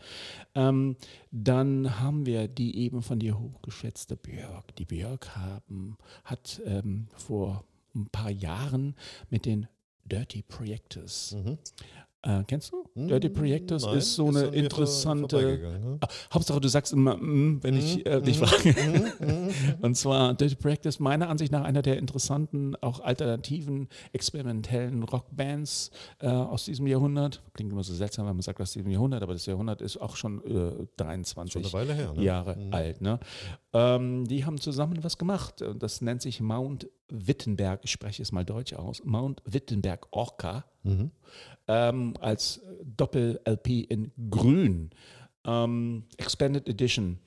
Ähm, 0.55 0.97
dann 1.31 1.99
haben 1.99 2.25
wir 2.25 2.47
die 2.47 2.79
eben 2.79 3.03
von 3.03 3.19
dir 3.19 3.39
hochgeschätzte 3.39 4.17
Björk. 4.17 4.75
Die 4.75 4.85
Björk 4.85 5.35
haben, 5.35 5.97
hat 6.25 6.59
ähm, 6.65 7.07
vor 7.15 7.63
ein 7.95 8.07
paar 8.09 8.31
Jahren 8.31 8.95
mit 9.29 9.45
den 9.45 9.67
Dirty 10.09 10.41
Projectors. 10.41 11.33
Mm-hmm. 11.37 11.53
Äh, 12.21 12.43
kennst 12.47 12.73
du? 12.73 12.83
Dirty 12.95 13.29
Projectors. 13.29 13.85
Nein, 13.85 13.97
ist 13.97 14.15
so 14.15 14.29
ist 14.29 14.35
eine 14.35 14.47
interessante. 14.47 15.37
ne? 15.37 15.97
Ah, 16.01 16.07
Hauptsache, 16.33 16.59
du 16.59 16.67
sagst 16.67 16.91
immer, 16.91 17.15
mm, 17.15 17.63
wenn 17.63 17.77
ich 17.77 18.05
äh, 18.05 18.21
dich 18.21 18.39
frage. 18.39 18.75
Und 19.81 19.95
zwar 19.95 20.33
Dirty 20.33 20.55
Projectors, 20.55 20.99
meiner 20.99 21.29
Ansicht 21.29 21.51
nach 21.53 21.63
einer 21.63 21.81
der 21.81 21.97
interessanten, 21.97 22.75
auch 22.81 22.99
alternativen, 22.99 23.87
experimentellen 24.11 25.03
Rockbands 25.03 25.91
äh, 26.19 26.27
aus 26.27 26.65
diesem 26.65 26.87
Jahrhundert. 26.87 27.41
Klingt 27.53 27.71
immer 27.71 27.83
so 27.83 27.93
seltsam, 27.93 28.27
wenn 28.27 28.35
man 28.35 28.41
sagt 28.41 28.59
aus 28.59 28.73
diesem 28.73 28.91
Jahrhundert, 28.91 29.23
aber 29.23 29.33
das 29.33 29.45
Jahrhundert 29.45 29.81
ist 29.81 29.95
auch 29.95 30.17
schon 30.17 30.43
äh, 30.43 30.87
23 30.97 31.53
Schon 31.53 31.63
eine 31.63 31.73
Weile 31.73 31.93
her, 31.93 32.13
ne? 32.13 32.21
Jahre 32.21 32.57
alt. 32.71 32.99
Ne? 32.99 33.19
Ähm, 33.71 34.27
die 34.27 34.45
haben 34.45 34.59
zusammen 34.59 35.01
was 35.03 35.17
gemacht. 35.17 35.63
Das 35.77 36.01
nennt 36.01 36.21
sich 36.21 36.41
Mount 36.41 36.89
Wittenberg, 37.09 37.81
ich 37.83 37.91
spreche 37.91 38.21
es 38.21 38.31
mal 38.31 38.45
deutsch 38.45 38.73
aus, 38.73 39.01
Mount 39.03 39.41
Wittenberg 39.45 40.07
Orca 40.11 40.65
ähm, 41.67 42.13
als 42.19 42.61
Doppel-LP 42.97 43.67
in 43.89 44.11
Grün. 44.29 44.89
Ähm, 45.45 46.03
Expanded 46.17 46.67
Edition 46.67 47.19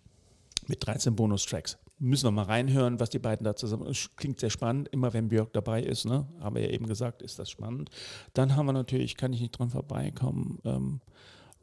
mit 0.67 0.87
13 0.87 1.17
Bonustracks. 1.17 1.79
Müssen 1.99 2.27
wir 2.27 2.31
mal 2.33 2.45
reinhören, 2.45 2.99
was 2.99 3.11
die 3.11 3.21
beiden 3.21 3.45
da 3.45 3.55
zusammen. 3.55 3.91
Klingt 4.17 4.41
sehr 4.41 4.51
spannend. 4.51 4.89
Immer 4.89 5.13
wenn 5.13 5.29
Björk 5.29 5.53
dabei 5.53 5.83
ist, 5.83 6.05
ne, 6.05 6.27
haben 6.41 6.57
wir 6.57 6.63
ja 6.63 6.71
eben 6.71 6.87
gesagt, 6.87 7.23
ist 7.23 7.39
das 7.39 7.49
spannend. 7.49 7.91
Dann 8.35 8.57
haben 8.57 8.67
wir 8.67 8.73
natürlich, 8.73 9.17
kann 9.17 9.33
ich 9.33 9.41
nicht 9.41 9.53
dran 9.53 9.71
vorbeikommen, 9.71 10.59
ähm, 10.65 11.01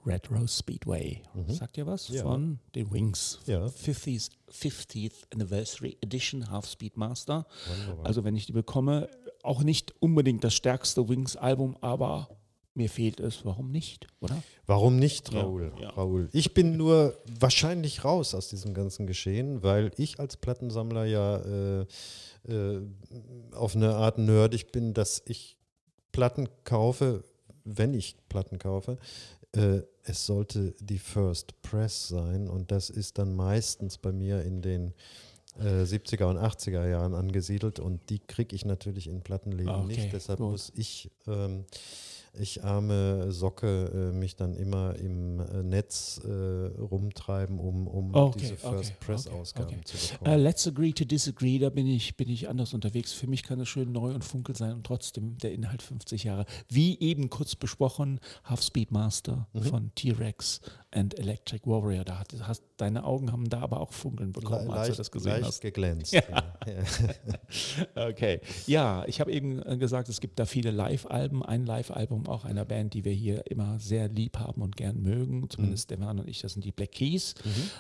Red 0.06 0.32
Rose 0.32 0.60
Speedway. 0.60 1.22
Sagt 1.48 1.78
ihr 1.78 1.86
was? 1.86 2.10
Mhm. 2.10 2.16
Ja. 2.16 2.22
Von 2.24 2.60
den 2.74 2.92
Wings. 2.92 3.40
Ja. 3.46 3.66
50th, 3.66 4.32
50th 4.50 5.14
Anniversary 5.34 5.98
Edition 6.02 6.50
Half 6.50 6.68
Speed 6.68 6.96
Master. 6.98 7.46
Also 8.04 8.24
wenn 8.24 8.36
ich 8.36 8.46
die 8.46 8.54
bekomme, 8.54 9.10
auch 9.44 9.64
nicht 9.64 9.94
unbedingt 10.02 10.44
das 10.44 10.54
stärkste 10.54 11.08
Wings-Album, 11.08 11.78
aber 11.82 12.30
mir 12.76 12.90
fehlt 12.90 13.20
es. 13.20 13.44
Warum 13.46 13.72
nicht, 13.72 14.08
oder? 14.22 14.42
Warum 14.66 14.98
nicht, 14.98 15.34
Ja, 15.34 15.42
Raoul? 15.42 15.74
ja. 15.82 15.90
Raoul? 15.90 16.30
Ich 16.32 16.54
bin 16.54 16.78
nur 16.78 17.18
wahrscheinlich 17.40 18.06
raus 18.06 18.34
aus 18.34 18.48
diesem 18.50 18.74
ganzen 18.74 19.08
Geschehen, 19.08 19.64
weil 19.64 19.92
ich 19.98 20.20
als 20.20 20.38
Plattensammler 20.38 21.06
ja 21.06 21.38
äh, 21.38 21.86
äh, 22.48 22.82
auf 23.54 23.76
eine 23.76 23.96
Art 23.96 24.18
nerdig 24.18 24.72
bin, 24.72 24.94
dass 24.94 25.22
ich 25.26 25.58
Platten 26.12 26.48
kaufe, 26.64 27.24
wenn 27.66 27.94
ich 27.94 28.16
Platten 28.30 28.60
kaufe. 28.60 28.98
Äh, 29.54 29.82
es 30.04 30.26
sollte 30.26 30.74
die 30.80 31.00
First 31.00 31.62
Press 31.62 32.08
sein 32.08 32.48
und 32.48 32.72
das 32.72 32.90
ist 32.90 33.18
dann 33.18 33.36
meistens 33.36 33.98
bei 33.98 34.12
mir 34.12 34.44
in 34.44 34.62
den 34.62 34.94
äh, 35.60 35.84
70er 35.84 36.26
und 36.26 36.38
80er 36.38 36.88
Jahren 36.88 37.14
angesiedelt 37.14 37.80
und 37.80 38.10
die 38.10 38.20
kriege 38.20 38.56
ich 38.56 38.66
natürlich 38.66 39.08
in 39.08 39.22
Plattenläden 39.22 39.74
Okay, 39.74 39.86
nicht. 39.86 40.14
Deshalb 40.14 40.40
gut. 40.40 40.52
muss 40.52 40.72
ich 40.76 41.12
ähm, 41.28 41.66
ich 42.34 42.64
arme 42.64 43.32
Socke 43.32 44.12
äh, 44.14 44.16
mich 44.16 44.36
dann 44.36 44.54
immer 44.56 44.96
im 44.96 45.40
äh, 45.40 45.64
Netz 45.64 46.20
äh, 46.24 46.30
rumtreiben, 46.80 47.60
um, 47.60 47.88
um 47.88 48.14
Okay, 48.16 48.40
diese 48.40 48.56
First 48.58 48.92
okay, 48.92 49.06
Press 49.06 49.28
okay, 49.28 49.36
Ausgaben 49.36 49.86
zu 49.86 49.98
bekommen. 50.18 50.40
let's 50.40 50.68
agree 50.68 50.92
to 50.94 51.06
disagree, 51.06 51.60
da 51.60 51.70
bin 51.70 51.88
ich, 51.88 52.16
bin 52.18 52.30
ich 52.30 52.48
anders 52.50 52.74
unterwegs. 52.74 53.12
Für 53.14 53.28
mich 53.28 53.44
kann 53.44 53.60
es 53.60 53.68
schön 53.70 53.92
neu 53.92 54.14
und 54.14 54.24
funkel 54.24 54.56
sein 54.56 54.74
und 54.74 54.86
trotzdem 54.86 55.38
der 55.40 55.54
Inhalt 55.54 55.82
50 55.82 56.24
Jahre. 56.24 56.46
Wie 56.70 57.00
eben 57.00 57.30
kurz 57.30 57.56
besprochen, 57.56 58.20
Half 58.44 58.62
Speed 58.64 58.92
Master 58.92 59.48
Mhm. 59.54 59.64
von 59.64 59.92
T-Rex 59.96 60.62
and 60.92 61.18
Electric 61.20 61.66
Warrior. 61.68 62.04
Da 62.04 62.20
hat, 62.20 62.34
hast, 62.42 62.64
deine 62.78 63.04
Augen 63.04 63.32
haben 63.32 63.50
da 63.50 63.60
aber 63.62 63.80
auch 63.80 63.94
funkeln 63.94 64.32
bekommen, 64.32 64.68
Le- 64.68 64.74
als 64.74 64.82
du 64.84 64.88
leicht, 64.90 65.00
das 65.00 65.12
gesehen 65.12 65.32
leicht 65.32 65.46
hast. 65.46 65.62
geglänzt. 65.62 66.14
Ja. 66.14 66.22
Ja. 66.30 66.44
Okay. 68.10 68.42
Ja, 68.68 69.04
ich 69.08 69.20
habe 69.20 69.32
eben 69.32 69.80
gesagt, 69.80 70.10
es 70.10 70.20
gibt 70.22 70.40
da 70.40 70.46
viele 70.46 70.72
Live-Alben. 70.72 71.44
Ein 71.44 71.66
Live-Album 71.66 72.19
auch 72.28 72.46
einer 72.46 72.66
Band, 72.66 72.94
die 72.94 73.06
wir 73.06 73.14
hier 73.14 73.50
immer 73.50 73.80
sehr 73.80 74.10
lieb 74.10 74.38
haben 74.38 74.62
und 74.62 74.76
gern 74.76 75.02
mögen. 75.02 75.50
Zumindest 75.50 75.86
Stefan 75.86 76.20
und 76.20 76.28
ich, 76.28 76.42
das 76.42 76.54
sind 76.54 76.66
die 76.66 76.72
Black 76.72 76.92
Keys. 76.92 77.36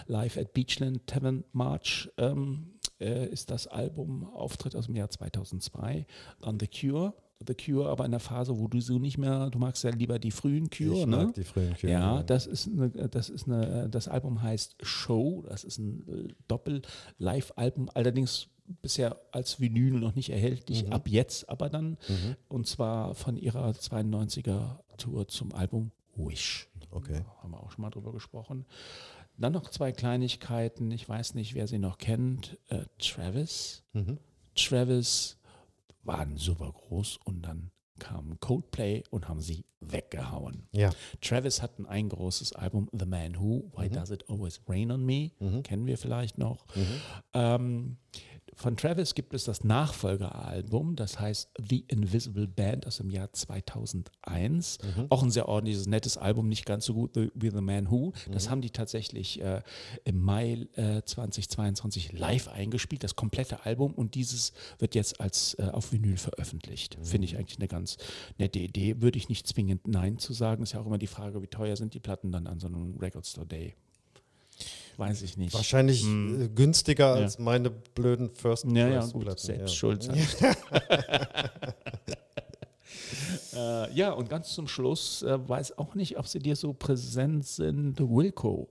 Live 0.07 0.37
at 0.37 0.53
Beachland 0.53 1.05
Tavern 1.07 1.43
March 1.51 2.09
ähm, 2.17 2.73
äh, 2.99 3.27
ist 3.27 3.49
das 3.51 3.67
Album, 3.67 4.25
Auftritt 4.33 4.75
aus 4.75 4.85
dem 4.85 4.95
Jahr 4.95 5.09
2002. 5.09 6.05
Dann 6.41 6.59
The 6.59 6.67
Cure. 6.67 7.13
The 7.47 7.53
Cure, 7.53 7.87
aber 7.89 8.03
in 8.03 8.11
der 8.11 8.19
Phase, 8.19 8.59
wo 8.59 8.67
du 8.67 8.81
so 8.81 8.99
nicht 8.99 9.17
mehr, 9.17 9.49
du 9.49 9.59
magst 9.59 9.85
ja 9.85 9.91
lieber 9.91 10.19
die 10.19 10.31
frühen 10.31 10.69
Cure, 10.69 10.99
Ich 10.99 11.05
ne? 11.05 11.17
mag 11.17 11.33
die 11.33 11.45
frühen 11.45 11.73
Cure. 11.73 11.91
Ja, 11.91 12.21
das 12.21 12.45
ist 12.45 12.67
eine, 12.67 12.89
das 12.89 13.29
ist 13.29 13.47
eine, 13.47 13.87
das 13.89 14.09
Album 14.09 14.41
heißt 14.41 14.75
Show, 14.81 15.45
das 15.47 15.63
ist 15.63 15.77
ein 15.77 16.05
äh, 16.09 16.33
Doppel-Live-Album, 16.49 17.89
allerdings 17.93 18.49
bisher 18.81 19.19
als 19.31 19.59
Vinyl 19.59 19.93
noch 19.99 20.15
nicht 20.15 20.29
erhältlich, 20.29 20.91
ab 20.91 21.07
jetzt 21.07 21.49
aber 21.49 21.69
dann, 21.69 21.97
und 22.47 22.67
zwar 22.67 23.15
von 23.15 23.37
ihrer 23.37 23.71
92er 23.71 24.79
Tour 24.97 25.27
zum 25.27 25.53
Album 25.53 25.91
Wish. 26.15 26.67
Okay. 26.91 27.15
Ja, 27.25 27.43
haben 27.43 27.51
wir 27.51 27.59
auch 27.61 27.71
schon 27.71 27.81
mal 27.83 27.89
drüber 27.89 28.11
gesprochen. 28.11 28.65
Dann 29.37 29.53
noch 29.53 29.69
zwei 29.69 29.91
Kleinigkeiten, 29.91 30.91
ich 30.91 31.07
weiß 31.07 31.33
nicht, 31.35 31.53
wer 31.55 31.67
sie 31.67 31.79
noch 31.79 31.97
kennt, 31.97 32.57
äh, 32.67 32.83
Travis. 32.97 33.83
Travis 34.55 35.37
waren 36.03 36.35
super 36.37 36.71
groß 36.71 37.19
und 37.23 37.43
dann 37.43 37.71
kam 37.99 38.39
Coldplay 38.39 39.03
und 39.11 39.27
haben 39.27 39.41
sie 39.41 39.65
weggehauen. 39.81 40.67
Ja. 40.71 40.89
Travis 41.21 41.61
hatten 41.61 41.85
ein 41.85 42.09
großes 42.09 42.53
Album, 42.53 42.89
The 42.97 43.05
Man 43.05 43.39
Who, 43.39 43.71
Why 43.75 43.89
Does 43.89 44.09
It 44.11 44.29
Always 44.29 44.61
Rain 44.67 44.91
on 44.91 45.05
Me, 45.05 45.31
kennen 45.63 45.85
wir 45.85 45.97
vielleicht 45.97 46.37
noch. 46.37 46.65
Ähm, 47.33 47.97
von 48.59 48.75
Travis 48.75 49.15
gibt 49.15 49.33
es 49.33 49.45
das 49.45 49.63
Nachfolgeralbum, 49.63 50.97
das 50.97 51.17
heißt 51.17 51.49
The 51.69 51.85
Invisible 51.87 52.45
Band 52.45 52.85
aus 52.85 52.97
dem 52.97 53.09
Jahr 53.09 53.31
2001. 53.31 54.79
Auch 55.09 55.23
ein 55.23 55.31
sehr 55.31 55.47
ordentliches, 55.47 55.87
nettes 55.87 56.17
Album, 56.17 56.49
nicht 56.49 56.65
ganz 56.65 56.83
so 56.85 56.93
gut 56.93 57.15
wie 57.15 57.49
The 57.49 57.61
Man 57.61 57.89
Who. 57.89 58.11
Das 58.33 58.49
haben 58.49 58.59
die 58.59 58.71
tatsächlich 58.71 59.39
äh, 59.41 59.61
im 60.03 60.21
Mai 60.21 60.67
äh, 60.73 61.01
2022 61.03 62.11
live 62.11 62.49
eingespielt, 62.49 63.03
das 63.05 63.15
komplette 63.15 63.65
Album. 63.65 63.93
Und 63.93 64.15
dieses 64.15 64.51
wird 64.77 64.93
jetzt 64.93 65.21
als 65.21 65.53
äh, 65.53 65.63
auf 65.71 65.93
Vinyl 65.93 66.17
veröffentlicht. 66.17 66.97
Finde 67.01 67.25
ich 67.25 67.37
eigentlich 67.37 67.59
eine 67.59 67.69
ganz 67.69 67.95
nette 68.37 68.59
Idee. 68.59 69.01
Würde 69.01 69.17
ich 69.17 69.29
nicht 69.29 69.47
zwingend 69.47 69.87
Nein 69.87 70.17
zu 70.17 70.33
sagen. 70.33 70.63
Ist 70.63 70.73
ja 70.73 70.81
auch 70.81 70.85
immer 70.85 70.97
die 70.97 71.07
Frage, 71.07 71.41
wie 71.41 71.47
teuer 71.47 71.77
sind 71.77 71.93
die 71.93 72.01
Platten 72.01 72.33
dann 72.33 72.45
an 72.45 72.59
so 72.59 72.67
einem 72.67 72.97
Record 72.97 73.25
Store 73.25 73.47
Day. 73.47 73.75
Weiß 74.99 75.21
ich 75.21 75.37
nicht. 75.37 75.53
Wahrscheinlich 75.53 76.05
äh, 76.05 76.49
günstiger 76.53 77.15
Ja. 77.17 77.23
als 77.23 77.39
meine 77.39 77.69
blöden 77.71 78.29
First 78.35 78.65
Ja, 78.65 78.87
ja, 78.89 79.05
gut, 79.05 79.39
selbst 79.39 79.49
ja. 79.61 79.67
schuld. 79.67 80.09
äh, 83.55 83.93
ja, 83.93 84.11
und 84.11 84.29
ganz 84.29 84.53
zum 84.53 84.67
Schluss, 84.67 85.23
äh, 85.23 85.47
weiß 85.47 85.77
auch 85.77 85.95
nicht, 85.95 86.17
ob 86.17 86.27
sie 86.27 86.39
dir 86.39 86.55
so 86.55 86.73
präsent 86.73 87.45
sind, 87.45 87.99
Wilco. 87.99 88.69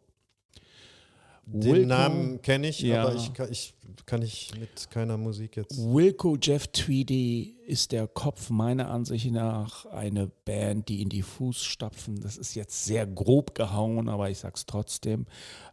Den 1.46 1.62
Wilco- 1.76 1.86
Namen 1.86 2.42
kenne 2.42 2.68
ich, 2.68 2.80
Ja. 2.80 3.04
aber 3.06 3.14
ich 3.14 3.32
kann, 3.32 3.50
ich 3.50 3.72
kann 4.04 4.20
ich 4.22 4.50
mit 4.60 4.90
keiner 4.90 5.16
Musik 5.16 5.56
jetzt. 5.56 5.78
Wilco 5.78 6.36
Jeff 6.40 6.66
Tweedy 6.68 7.56
ist 7.66 7.92
der 7.92 8.06
Kopf 8.06 8.50
meiner 8.50 8.90
Ansicht 8.90 9.30
nach 9.32 9.86
eine 9.86 10.26
Band, 10.44 10.88
die 10.90 11.00
in 11.00 11.08
die 11.08 11.22
Fußstapfen, 11.22 12.20
das 12.20 12.36
ist 12.36 12.54
jetzt 12.54 12.84
sehr 12.84 13.06
grob 13.06 13.54
gehauen, 13.54 14.08
aber 14.10 14.28
ich 14.30 14.38
sag's 14.38 14.66
trotzdem, 14.66 15.24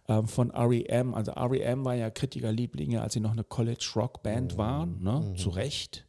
ähm, 0.08 0.28
von 0.28 0.52
REM. 0.52 1.14
Also 1.14 1.32
REM 1.34 1.86
war 1.86 1.96
ja 1.96 2.10
Kritikerlieblinge, 2.10 3.02
als 3.02 3.14
sie 3.14 3.20
noch 3.20 3.32
eine 3.32 3.44
College 3.44 3.88
Rock 3.96 4.24
Band 4.24 4.58
waren, 4.58 5.02
ne? 5.04 5.34
zu 5.38 5.50
Recht. 5.50 6.08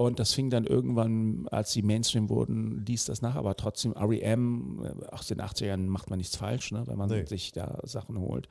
Und 0.00 0.20
das 0.20 0.32
fing 0.32 0.48
dann 0.48 0.64
irgendwann, 0.64 1.48
als 1.50 1.72
sie 1.72 1.82
Mainstream 1.82 2.28
wurden, 2.28 2.84
ließ 2.86 3.06
das 3.06 3.20
nach, 3.20 3.34
aber 3.34 3.56
trotzdem 3.56 3.94
REM, 3.94 4.84
äh, 4.84 5.06
aus 5.06 5.26
den 5.26 5.40
80ern 5.40 5.88
macht 5.88 6.08
man 6.08 6.18
nichts 6.18 6.36
falsch, 6.36 6.70
ne, 6.70 6.84
wenn 6.86 6.96
man 6.96 7.08
Nee. 7.10 7.24
sich 7.24 7.50
da 7.50 7.80
Sachen 7.82 8.16
holt. 8.20 8.48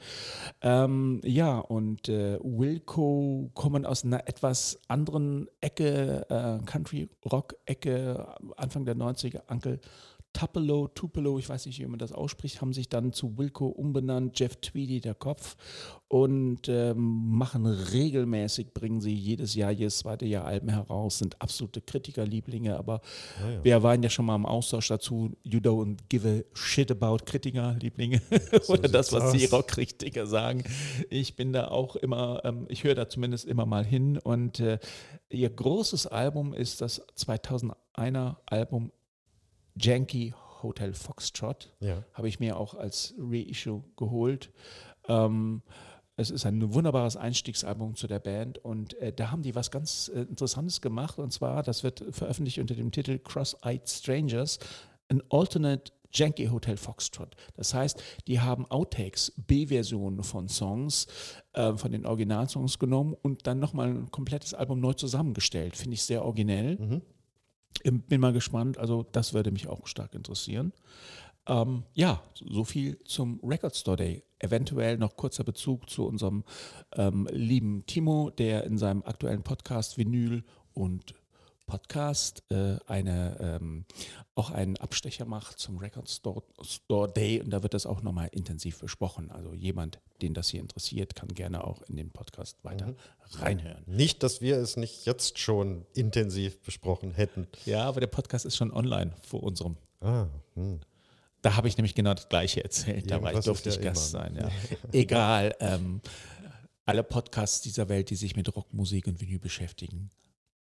Ähm, 0.61 1.21
ja, 1.23 1.57
und 1.59 2.09
äh, 2.09 2.37
Wilco 2.43 3.49
kommen 3.53 3.85
aus 3.85 4.03
einer 4.03 4.27
etwas 4.27 4.77
anderen 4.89 5.47
Ecke, 5.61 6.25
äh, 6.29 6.65
Country-Rock-Ecke, 6.65 8.27
Anfang 8.57 8.83
der 8.83 8.95
90er, 8.97 9.43
Uncle 9.49 9.79
Tupelo, 10.37 10.87
Tupelo, 10.87 11.39
ich 11.39 11.49
weiß 11.49 11.65
nicht, 11.65 11.79
wie 11.79 11.87
man 11.87 11.97
das 11.97 12.11
ausspricht, 12.11 12.61
haben 12.61 12.71
sich 12.71 12.89
dann 12.89 13.11
zu 13.11 13.39
Wilco 13.39 13.65
umbenannt, 13.65 14.39
Jeff 14.39 14.57
Tweedy 14.57 15.01
der 15.01 15.15
Kopf 15.15 15.57
und 16.09 16.69
ähm, 16.69 17.35
machen 17.35 17.65
regelmäßig, 17.65 18.71
bringen 18.71 19.01
sie 19.01 19.15
jedes 19.15 19.55
Jahr, 19.55 19.71
jedes 19.71 19.97
zweite 19.97 20.27
Jahr 20.27 20.45
Alben 20.45 20.69
heraus, 20.69 21.17
sind 21.17 21.41
absolute 21.41 21.81
Kritikerlieblinge, 21.81 22.77
aber 22.77 23.01
wir 23.63 23.81
waren 23.81 24.03
ja 24.03 24.11
schon 24.11 24.25
mal 24.25 24.35
im 24.35 24.45
Austausch 24.45 24.89
dazu, 24.89 25.31
you 25.41 25.59
don't 25.59 25.97
give 26.07 26.29
a 26.29 26.43
shit 26.55 26.91
about 26.91 27.25
Kritikerlieblinge 27.25 28.21
oder 28.67 28.89
das, 28.89 29.11
was 29.11 29.31
die. 29.31 29.47
Rockkritiker 29.47 30.27
sagen. 30.27 30.63
Ich 31.09 31.35
bin 31.35 31.51
da 31.51 31.69
auch 31.69 31.95
immer, 31.95 32.41
ähm, 32.43 32.67
ich 32.69 32.83
höre 32.83 32.93
da 32.93 33.09
zumindest 33.09 33.45
immer 33.45 33.65
mal 33.65 33.83
hin 33.83 34.19
und 34.19 34.59
äh, 34.59 34.77
ihr 35.31 35.49
großes 35.49 36.05
Album 36.05 36.53
ist 36.53 36.81
das 36.81 37.01
2001er 37.17 38.35
Album 38.45 38.91
Janky 39.79 40.33
Hotel 40.61 40.93
Foxtrot. 40.93 41.73
Ja. 41.79 42.03
Habe 42.13 42.27
ich 42.27 42.39
mir 42.39 42.57
auch 42.57 42.73
als 42.73 43.13
Reissue 43.17 43.83
geholt. 43.95 44.51
Ähm, 45.07 45.61
es 46.19 46.31
ist 46.31 46.45
ein 46.47 46.73
wunderbares 46.73 47.15
Einstiegsalbum 47.15 47.95
zu 47.95 48.07
der 48.07 48.19
Band 48.19 48.57
und 48.57 48.95
äh, 48.95 49.13
da 49.13 49.29
haben 49.29 49.43
die 49.43 49.53
was 49.53 49.69
ganz 49.69 50.09
äh, 50.13 50.21
Interessantes 50.21 50.81
gemacht 50.81 51.19
und 51.19 51.31
zwar, 51.31 51.61
das 51.61 51.83
wird 51.83 52.03
veröffentlicht 52.09 52.57
unter 52.57 52.73
dem 52.73 52.91
Titel 52.91 53.19
Cross-Eyed 53.19 53.87
Strangers, 53.87 54.57
an 55.09 55.21
Alternate 55.29 55.91
Janky 56.11 56.47
Hotel 56.47 56.77
Foxtrot. 56.77 57.35
Das 57.55 57.73
heißt, 57.73 58.01
die 58.27 58.39
haben 58.39 58.65
Outtakes, 58.65 59.33
B-Versionen 59.45 60.23
von 60.23 60.47
Songs, 60.47 61.05
äh, 61.53 61.75
von 61.75 61.91
den 61.91 62.05
Originalsongs 62.05 62.79
genommen 62.79 63.15
und 63.21 63.45
dann 63.45 63.59
nochmal 63.59 63.89
ein 63.89 64.11
komplettes 64.11 64.53
Album 64.53 64.79
neu 64.79 64.93
zusammengestellt. 64.93 65.77
Finde 65.77 65.93
ich 65.93 66.03
sehr 66.03 66.25
originell. 66.25 66.77
Ähm, 66.79 67.01
Bin 67.83 68.21
mal 68.21 68.33
gespannt, 68.33 68.77
also 68.77 69.03
das 69.11 69.33
würde 69.33 69.51
mich 69.51 69.67
auch 69.67 69.87
stark 69.87 70.13
interessieren. 70.13 70.73
Ähm, 71.47 71.83
ja, 71.93 72.21
so 72.33 72.63
viel 72.63 73.01
zum 73.05 73.39
Record 73.43 73.75
Store 73.75 73.97
Day. 73.97 74.23
Eventuell 74.39 74.97
noch 74.97 75.15
kurzer 75.15 75.43
Bezug 75.43 75.89
zu 75.89 76.05
unserem 76.05 76.43
ähm, 76.95 77.27
lieben 77.31 77.85
Timo, 77.85 78.29
der 78.29 78.65
in 78.65 78.77
seinem 78.77 79.03
aktuellen 79.03 79.43
Podcast 79.43 79.97
Vinyl 79.97 80.43
und 80.73 81.15
Podcast 81.67 82.43
äh, 82.49 82.77
eine, 82.87 83.37
ähm, 83.39 83.85
auch 84.35 84.51
einen 84.51 84.77
Abstecher 84.77 85.25
macht 85.25 85.59
zum 85.59 85.77
Record 85.77 86.09
Store, 86.09 86.41
Store 86.63 87.11
Day 87.11 87.41
und 87.41 87.51
da 87.51 87.61
wird 87.61 87.73
das 87.73 87.85
auch 87.85 88.01
nochmal 88.01 88.29
intensiv 88.31 88.79
besprochen. 88.79 89.29
Also 89.29 89.53
jemand, 89.53 89.99
den 90.21 90.33
das 90.33 90.47
hier 90.47 90.61
interessiert, 90.61 91.13
kann 91.13 91.27
gerne 91.27 91.65
auch 91.65 91.81
in 91.83 91.97
den 91.97 92.09
Podcast 92.09 92.63
weiter 92.63 92.95
reinhören. 93.33 93.83
Nicht, 93.85 94.23
dass 94.23 94.41
wir 94.41 94.57
es 94.57 94.77
nicht 94.77 95.05
jetzt 95.05 95.39
schon 95.39 95.85
intensiv 95.93 96.59
besprochen 96.63 97.11
hätten. 97.11 97.47
Ja, 97.65 97.83
aber 97.83 97.99
der 97.99 98.07
Podcast 98.07 98.45
ist 98.45 98.55
schon 98.55 98.71
online 98.71 99.11
vor 99.21 99.43
unserem. 99.43 99.75
Ah, 99.99 100.27
hm. 100.55 100.79
Da 101.41 101.55
habe 101.55 101.67
ich 101.67 101.77
nämlich 101.77 101.95
genau 101.95 102.13
das 102.13 102.29
Gleiche 102.29 102.63
erzählt. 102.63 103.11
Da 103.11 103.21
war 103.21 103.33
ich, 103.33 103.41
durfte 103.41 103.69
ich 103.69 103.75
ja 103.75 103.81
Gast 103.81 104.11
sein. 104.11 104.35
Ja. 104.35 104.49
Egal. 104.93 105.53
Ähm, 105.59 106.01
alle 106.85 107.03
Podcasts 107.03 107.61
dieser 107.61 107.89
Welt, 107.89 108.09
die 108.09 108.15
sich 108.15 108.37
mit 108.37 108.55
Rockmusik 108.55 109.07
und 109.07 109.19
Vinyl 109.19 109.39
beschäftigen, 109.39 110.09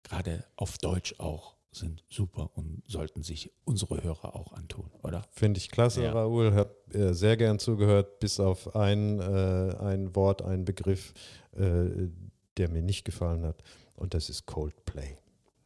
gerade 0.05 0.45
auf 0.57 0.79
Deutsch 0.79 1.15
auch, 1.19 1.57
sind 1.73 2.05
super 2.09 2.51
und 2.55 2.83
sollten 2.87 3.25
sich 3.25 3.51
unsere 3.65 4.03
Hörer 4.05 4.37
auch 4.37 4.53
antun, 4.53 4.91
oder? 5.03 5.25
Finde 5.33 5.59
ich 5.59 5.71
klasse, 5.71 6.05
Ja. 6.05 6.13
Raoul. 6.13 6.55
Hab 6.55 6.95
äh, 6.95 7.13
sehr 7.15 7.37
gern 7.37 7.59
zugehört, 7.59 8.21
bis 8.21 8.39
auf 8.39 8.77
ein, 8.77 9.19
äh, 9.19 9.75
ein 9.81 10.15
Wort, 10.15 10.43
ein 10.43 10.65
Begriff, 10.65 11.13
äh, 11.57 12.09
der 12.57 12.69
mir 12.69 12.83
nicht 12.83 13.05
gefallen 13.05 13.45
hat. 13.45 13.57
Und 13.97 14.15
das 14.15 14.29
ist 14.31 14.47
Coldplay. 14.47 15.17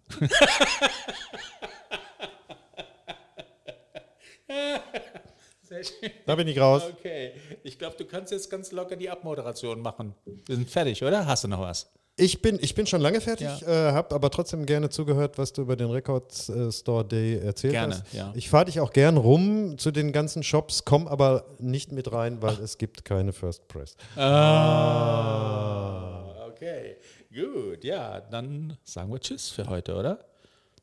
Sehr 5.62 5.84
schön. 5.84 6.10
Da 6.24 6.34
bin 6.34 6.48
ich 6.48 6.58
raus. 6.58 6.82
Okay, 6.98 7.34
ich 7.62 7.78
glaube, 7.78 7.96
du 7.98 8.06
kannst 8.06 8.32
jetzt 8.32 8.48
ganz 8.48 8.72
locker 8.72 8.96
die 8.96 9.10
Abmoderation 9.10 9.80
machen. 9.80 10.14
Wir 10.46 10.56
sind 10.56 10.70
fertig, 10.70 11.02
oder? 11.04 11.26
Hast 11.26 11.44
du 11.44 11.48
noch 11.48 11.60
was? 11.60 11.90
Ich 12.20 12.42
bin, 12.42 12.58
ich 12.60 12.74
bin 12.74 12.84
schon 12.86 13.00
lange 13.00 13.20
fertig, 13.20 13.46
Ja. 13.60 13.90
äh, 13.90 13.92
habe 13.92 14.12
aber 14.14 14.28
trotzdem 14.30 14.66
gerne 14.66 14.90
zugehört, 14.90 15.38
was 15.38 15.52
du 15.52 15.62
über 15.62 15.76
den 15.76 15.88
Record 15.90 16.32
äh, 16.48 16.72
Store 16.72 17.04
Day 17.04 17.38
erzählt 17.38 17.72
Gerne, 17.74 17.94
hast. 17.94 18.12
ja. 18.12 18.32
Ich 18.34 18.50
fahre 18.50 18.64
dich 18.64 18.80
auch 18.80 18.92
gern 18.92 19.16
rum 19.16 19.78
zu 19.78 19.92
den 19.92 20.10
ganzen 20.12 20.42
Shops, 20.42 20.84
komm 20.84 21.06
aber 21.06 21.44
nicht 21.60 21.92
mit 21.92 22.10
rein, 22.12 22.42
weil 22.42 22.54
es 22.58 22.76
gibt 22.76 23.04
keine 23.04 23.32
First 23.32 23.68
Press. 23.68 23.96
Ah, 25.08 26.46
okay. 26.48 26.96
Gut, 27.32 27.84
ja, 27.84 28.20
dann 28.20 28.76
sagen 28.82 29.12
wir 29.12 29.20
Tschüss 29.20 29.50
für 29.50 29.68
heute, 29.68 29.94
oder? 29.94 30.18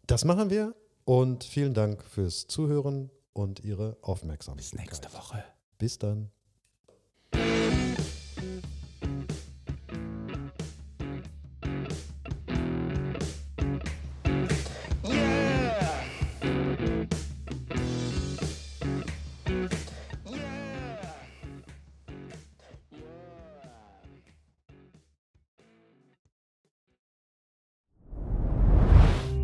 Das 0.07 0.23
machen 0.23 0.49
wir 0.49 0.73
und 1.03 1.43
vielen 1.43 1.73
Dank 1.73 2.03
fürs 2.03 2.47
Zuhören 2.47 3.09
und 3.33 3.59
Ihre 3.63 3.97
Aufmerksamkeit. 4.01 4.63
Bis 4.63 4.73
nächste 4.73 5.11
Woche. 5.13 5.43
Bis 5.77 5.99
dann. 5.99 6.31